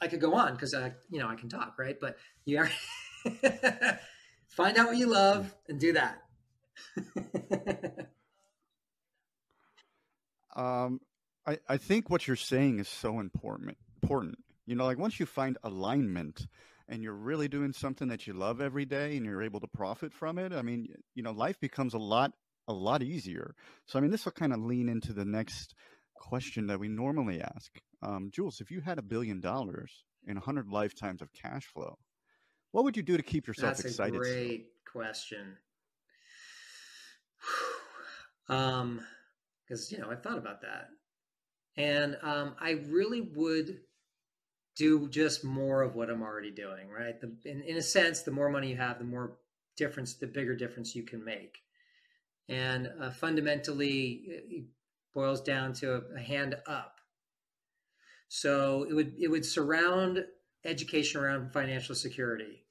I 0.00 0.08
could 0.08 0.20
go 0.20 0.34
on 0.34 0.54
because 0.54 0.74
I, 0.74 0.92
you 1.10 1.20
know, 1.20 1.28
I 1.28 1.36
can 1.36 1.48
talk, 1.48 1.76
right? 1.78 1.96
But 2.00 2.16
you 2.44 2.58
are 2.58 2.70
find 4.48 4.76
out 4.78 4.88
what 4.88 4.96
you 4.96 5.06
love 5.06 5.54
and 5.68 5.78
do 5.78 5.92
that. 5.92 6.22
um, 10.56 11.00
I, 11.48 11.58
I 11.66 11.76
think 11.78 12.10
what 12.10 12.26
you're 12.26 12.36
saying 12.36 12.78
is 12.78 12.88
so 12.88 13.20
important. 13.20 13.78
Important, 14.02 14.36
you 14.66 14.76
know, 14.76 14.84
like 14.84 14.98
once 14.98 15.18
you 15.18 15.24
find 15.24 15.56
alignment 15.62 16.46
and 16.88 17.02
you're 17.02 17.14
really 17.14 17.48
doing 17.48 17.72
something 17.72 18.08
that 18.08 18.26
you 18.26 18.34
love 18.34 18.60
every 18.60 18.84
day 18.84 19.16
and 19.16 19.24
you're 19.24 19.42
able 19.42 19.60
to 19.60 19.66
profit 19.66 20.12
from 20.12 20.38
it, 20.38 20.52
I 20.52 20.60
mean, 20.60 20.88
you 21.14 21.22
know, 21.22 21.32
life 21.32 21.58
becomes 21.58 21.94
a 21.94 21.98
lot 21.98 22.32
a 22.68 22.72
lot 22.72 23.02
easier. 23.02 23.54
So, 23.86 23.98
I 23.98 24.02
mean, 24.02 24.10
this 24.10 24.26
will 24.26 24.32
kind 24.32 24.52
of 24.52 24.60
lean 24.60 24.90
into 24.90 25.14
the 25.14 25.24
next 25.24 25.74
question 26.14 26.66
that 26.66 26.78
we 26.78 26.88
normally 26.88 27.40
ask. 27.40 27.80
Um, 28.02 28.28
Jules, 28.30 28.60
if 28.60 28.70
you 28.70 28.82
had 28.82 28.98
a 28.98 29.02
billion 29.02 29.40
dollars 29.40 30.04
a 30.28 30.38
hundred 30.38 30.68
lifetimes 30.68 31.22
of 31.22 31.32
cash 31.32 31.64
flow, 31.64 31.96
what 32.72 32.84
would 32.84 32.98
you 32.98 33.02
do 33.02 33.16
to 33.16 33.22
keep 33.22 33.46
yourself 33.46 33.78
That's 33.78 33.86
excited? 33.86 34.20
That's 34.20 34.28
a 34.28 34.32
great 34.34 34.66
question. 34.92 35.56
um, 38.50 39.00
because 39.66 39.90
you 39.90 39.98
know 39.98 40.10
I've 40.10 40.22
thought 40.22 40.38
about 40.38 40.60
that, 40.62 40.88
and 41.78 42.18
um, 42.22 42.56
I 42.60 42.72
really 42.88 43.22
would 43.34 43.78
do 44.76 45.08
just 45.08 45.44
more 45.44 45.82
of 45.82 45.94
what 45.94 46.10
I'm 46.10 46.22
already 46.22 46.50
doing. 46.50 46.90
Right, 46.90 47.18
the, 47.20 47.34
in 47.44 47.62
in 47.62 47.76
a 47.76 47.82
sense, 47.82 48.22
the 48.22 48.32
more 48.32 48.50
money 48.50 48.68
you 48.68 48.76
have, 48.76 48.98
the 48.98 49.04
more 49.04 49.38
difference, 49.76 50.14
the 50.14 50.26
bigger 50.26 50.56
difference 50.56 50.94
you 50.94 51.04
can 51.04 51.24
make, 51.24 51.58
and 52.48 52.90
uh, 53.00 53.10
fundamentally, 53.10 54.22
it 54.26 54.64
boils 55.14 55.40
down 55.40 55.72
to 55.74 55.94
a, 55.94 56.00
a 56.16 56.20
hand 56.20 56.56
up. 56.66 56.96
So 58.28 58.84
it 58.90 58.92
would 58.92 59.14
it 59.18 59.28
would 59.28 59.46
surround 59.46 60.24
education 60.64 61.20
around 61.20 61.52
financial 61.52 61.94
security, 61.94 62.66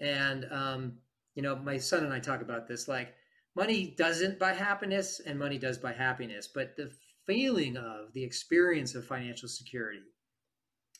and 0.00 0.46
um, 0.52 0.98
you 1.34 1.42
know 1.42 1.56
my 1.56 1.76
son 1.76 2.04
and 2.04 2.12
I 2.12 2.20
talk 2.20 2.40
about 2.40 2.68
this 2.68 2.86
like 2.86 3.14
money 3.56 3.94
doesn't 3.96 4.38
buy 4.38 4.52
happiness 4.52 5.20
and 5.24 5.38
money 5.38 5.58
does 5.58 5.78
buy 5.78 5.92
happiness 5.92 6.48
but 6.48 6.76
the 6.76 6.90
feeling 7.26 7.76
of 7.76 8.12
the 8.12 8.24
experience 8.24 8.94
of 8.94 9.04
financial 9.04 9.48
security 9.48 10.02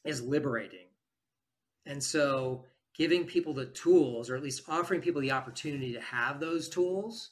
is 0.05 0.23
liberating. 0.23 0.89
And 1.87 2.03
so 2.03 2.65
giving 2.97 3.25
people 3.25 3.55
the 3.55 3.67
tools 3.67 4.31
or 4.31 4.37
at 4.37 4.43
least 4.43 4.63
offering 4.69 5.01
people 5.01 5.21
the 5.21 5.33
opportunity 5.33 5.93
to 5.93 6.01
have 6.01 6.41
those 6.41 6.69
tools 6.69 7.31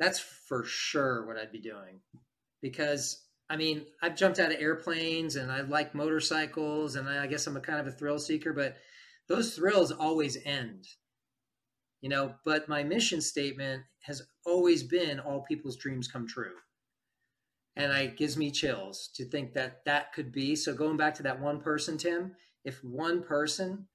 that's 0.00 0.18
for 0.18 0.64
sure 0.64 1.26
what 1.26 1.36
i'd 1.36 1.52
be 1.52 1.60
doing. 1.60 2.00
Because 2.62 3.22
i 3.48 3.56
mean 3.56 3.84
i've 4.02 4.16
jumped 4.16 4.38
out 4.38 4.52
of 4.52 4.60
airplanes 4.60 5.36
and 5.36 5.52
i 5.52 5.60
like 5.60 5.94
motorcycles 5.94 6.96
and 6.96 7.08
i 7.08 7.26
guess 7.26 7.46
i'm 7.46 7.56
a 7.56 7.60
kind 7.60 7.80
of 7.80 7.86
a 7.86 7.92
thrill 7.92 8.18
seeker 8.18 8.52
but 8.52 8.76
those 9.28 9.54
thrills 9.54 9.92
always 9.92 10.36
end. 10.44 10.86
You 12.00 12.08
know 12.08 12.34
but 12.44 12.68
my 12.68 12.82
mission 12.82 13.20
statement 13.20 13.82
has 14.02 14.22
always 14.46 14.82
been 14.82 15.20
all 15.20 15.42
people's 15.42 15.76
dreams 15.76 16.08
come 16.08 16.26
true 16.26 16.56
and 17.76 17.92
it 17.92 18.16
gives 18.16 18.36
me 18.36 18.50
chills 18.50 19.10
to 19.14 19.24
think 19.24 19.52
that 19.54 19.84
that 19.84 20.12
could 20.12 20.32
be 20.32 20.56
so 20.56 20.74
going 20.74 20.96
back 20.96 21.14
to 21.14 21.22
that 21.22 21.40
one 21.40 21.60
person 21.60 21.96
tim 21.96 22.34
if 22.64 22.82
one 22.84 23.22
person 23.22 23.86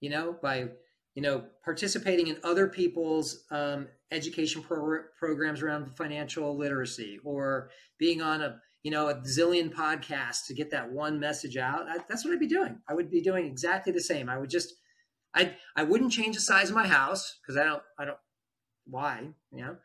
you 0.00 0.10
know 0.10 0.36
by 0.42 0.68
you 1.14 1.22
know 1.22 1.44
participating 1.64 2.28
in 2.28 2.38
other 2.44 2.66
people's 2.68 3.44
um, 3.50 3.88
education 4.10 4.62
pro- 4.62 5.04
programs 5.18 5.62
around 5.62 5.96
financial 5.96 6.56
literacy 6.56 7.18
or 7.24 7.70
being 7.98 8.22
on 8.22 8.40
a 8.40 8.60
you 8.82 8.90
know 8.90 9.08
a 9.08 9.14
zillion 9.16 9.72
podcasts 9.72 10.46
to 10.46 10.54
get 10.54 10.70
that 10.70 10.90
one 10.90 11.18
message 11.18 11.56
out 11.56 11.88
I, 11.88 11.98
that's 12.08 12.24
what 12.24 12.32
i'd 12.32 12.40
be 12.40 12.46
doing. 12.46 12.78
I 12.88 12.94
would 12.94 13.10
be 13.10 13.20
doing 13.20 13.46
exactly 13.46 13.92
the 13.92 14.00
same. 14.00 14.28
I 14.28 14.38
would 14.38 14.50
just 14.50 14.74
I 15.34 15.54
I 15.76 15.82
wouldn't 15.82 16.12
change 16.12 16.36
the 16.36 16.42
size 16.42 16.70
of 16.70 16.74
my 16.74 16.86
house 16.86 17.38
because 17.40 17.56
I 17.56 17.64
don't 17.64 17.82
I 17.98 18.04
don't 18.04 18.18
why 18.86 19.28
you 19.52 19.62
know 19.64 19.76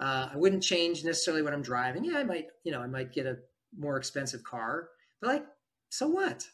uh, 0.00 0.28
I 0.32 0.36
wouldn't 0.36 0.62
change 0.62 1.04
necessarily 1.04 1.42
what 1.42 1.52
I'm 1.52 1.62
driving. 1.62 2.04
Yeah, 2.04 2.18
I 2.18 2.24
might 2.24 2.46
you 2.64 2.72
know 2.72 2.80
I 2.80 2.86
might 2.86 3.12
get 3.12 3.26
a 3.26 3.38
more 3.76 3.96
expensive 3.96 4.42
car, 4.44 4.88
but 5.20 5.28
like 5.28 5.46
so 5.90 6.08
what? 6.08 6.44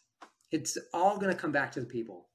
It's 0.53 0.77
all 0.93 1.17
going 1.17 1.33
to 1.33 1.41
come 1.41 1.53
back 1.53 1.73
to 1.73 1.81
the 1.81 1.87
people. 1.87 2.29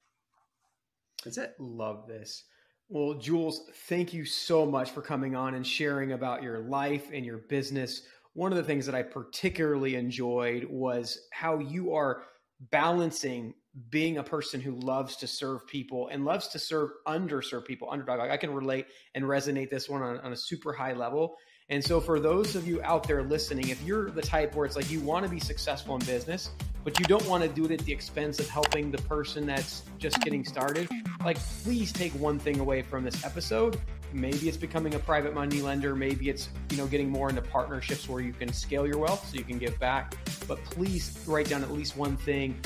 That's 1.24 1.38
it. 1.38 1.54
Love 1.58 2.06
this. 2.06 2.44
Well, 2.88 3.14
Jules, 3.14 3.68
thank 3.88 4.14
you 4.14 4.24
so 4.24 4.64
much 4.64 4.92
for 4.92 5.02
coming 5.02 5.34
on 5.34 5.54
and 5.54 5.66
sharing 5.66 6.12
about 6.12 6.42
your 6.42 6.60
life 6.60 7.10
and 7.12 7.26
your 7.26 7.38
business. 7.38 8.02
One 8.34 8.52
of 8.52 8.58
the 8.58 8.64
things 8.64 8.86
that 8.86 8.94
I 8.94 9.02
particularly 9.02 9.96
enjoyed 9.96 10.64
was 10.64 11.18
how 11.32 11.58
you 11.58 11.94
are 11.94 12.22
balancing 12.70 13.54
being 13.90 14.18
a 14.18 14.22
person 14.22 14.60
who 14.60 14.72
loves 14.72 15.16
to 15.16 15.26
serve 15.26 15.66
people 15.66 16.08
and 16.08 16.24
loves 16.24 16.48
to 16.48 16.58
serve 16.58 16.90
underserved 17.06 17.66
people, 17.66 17.88
underdog. 17.90 18.30
I 18.30 18.36
can 18.36 18.52
relate 18.52 18.86
and 19.14 19.24
resonate 19.24 19.70
this 19.70 19.88
one 19.88 20.02
on, 20.02 20.18
on, 20.20 20.32
a 20.32 20.36
super 20.36 20.72
high 20.72 20.94
level. 20.94 21.36
And 21.68 21.84
so, 21.84 22.00
for 22.00 22.18
those 22.18 22.56
of 22.56 22.66
you 22.66 22.80
out 22.82 23.06
there 23.06 23.22
listening, 23.22 23.68
if 23.68 23.82
you're 23.82 24.10
the 24.10 24.22
type 24.22 24.54
where 24.54 24.64
it's 24.64 24.76
like 24.76 24.90
you 24.90 25.00
want 25.00 25.24
to 25.24 25.30
be 25.30 25.40
successful 25.40 25.96
in 25.96 26.04
business, 26.06 26.50
but 26.84 26.98
you 26.98 27.04
don't 27.06 27.26
want 27.26 27.42
to 27.42 27.48
do 27.48 27.64
it 27.64 27.72
at 27.72 27.80
the 27.80 27.92
expense 27.92 28.38
of 28.38 28.48
helping 28.48 28.90
the 28.90 29.02
person 29.02 29.46
that's 29.46 29.82
just 29.98 30.20
getting 30.20 30.44
started, 30.44 30.88
like 31.24 31.38
please 31.64 31.92
take 31.92 32.12
one 32.12 32.38
thing 32.38 32.60
away 32.60 32.82
from 32.82 33.04
this 33.04 33.24
episode. 33.24 33.80
Maybe 34.12 34.48
it's 34.48 34.56
becoming 34.56 34.94
a 34.94 34.98
private 35.00 35.34
money 35.34 35.60
lender. 35.60 35.96
Maybe 35.96 36.30
it's 36.30 36.48
you 36.70 36.76
know 36.76 36.86
getting 36.86 37.10
more 37.10 37.28
into 37.28 37.42
partnerships 37.42 38.08
where 38.08 38.20
you 38.20 38.32
can 38.32 38.52
scale 38.52 38.86
your 38.86 38.98
wealth 38.98 39.28
so 39.28 39.36
you 39.36 39.44
can 39.44 39.58
give 39.58 39.78
back. 39.80 40.14
But 40.46 40.62
please 40.64 41.18
write 41.26 41.48
down 41.48 41.64
at 41.64 41.72
least 41.72 41.96
one 41.96 42.16
thing 42.16 42.58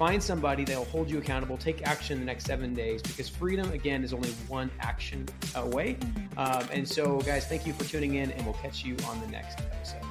Find 0.00 0.22
somebody 0.22 0.64
that 0.64 0.78
will 0.78 0.86
hold 0.86 1.10
you 1.10 1.18
accountable. 1.18 1.58
Take 1.58 1.86
action 1.86 2.14
in 2.14 2.20
the 2.20 2.24
next 2.24 2.46
seven 2.46 2.72
days 2.72 3.02
because 3.02 3.28
freedom, 3.28 3.70
again, 3.72 4.02
is 4.02 4.14
only 4.14 4.30
one 4.48 4.70
action 4.80 5.28
away. 5.54 5.98
Um, 6.38 6.64
and 6.72 6.88
so, 6.88 7.20
guys, 7.20 7.46
thank 7.46 7.66
you 7.66 7.74
for 7.74 7.84
tuning 7.84 8.14
in, 8.14 8.30
and 8.30 8.46
we'll 8.46 8.54
catch 8.54 8.82
you 8.82 8.96
on 9.06 9.20
the 9.20 9.26
next 9.26 9.58
episode. 9.60 10.09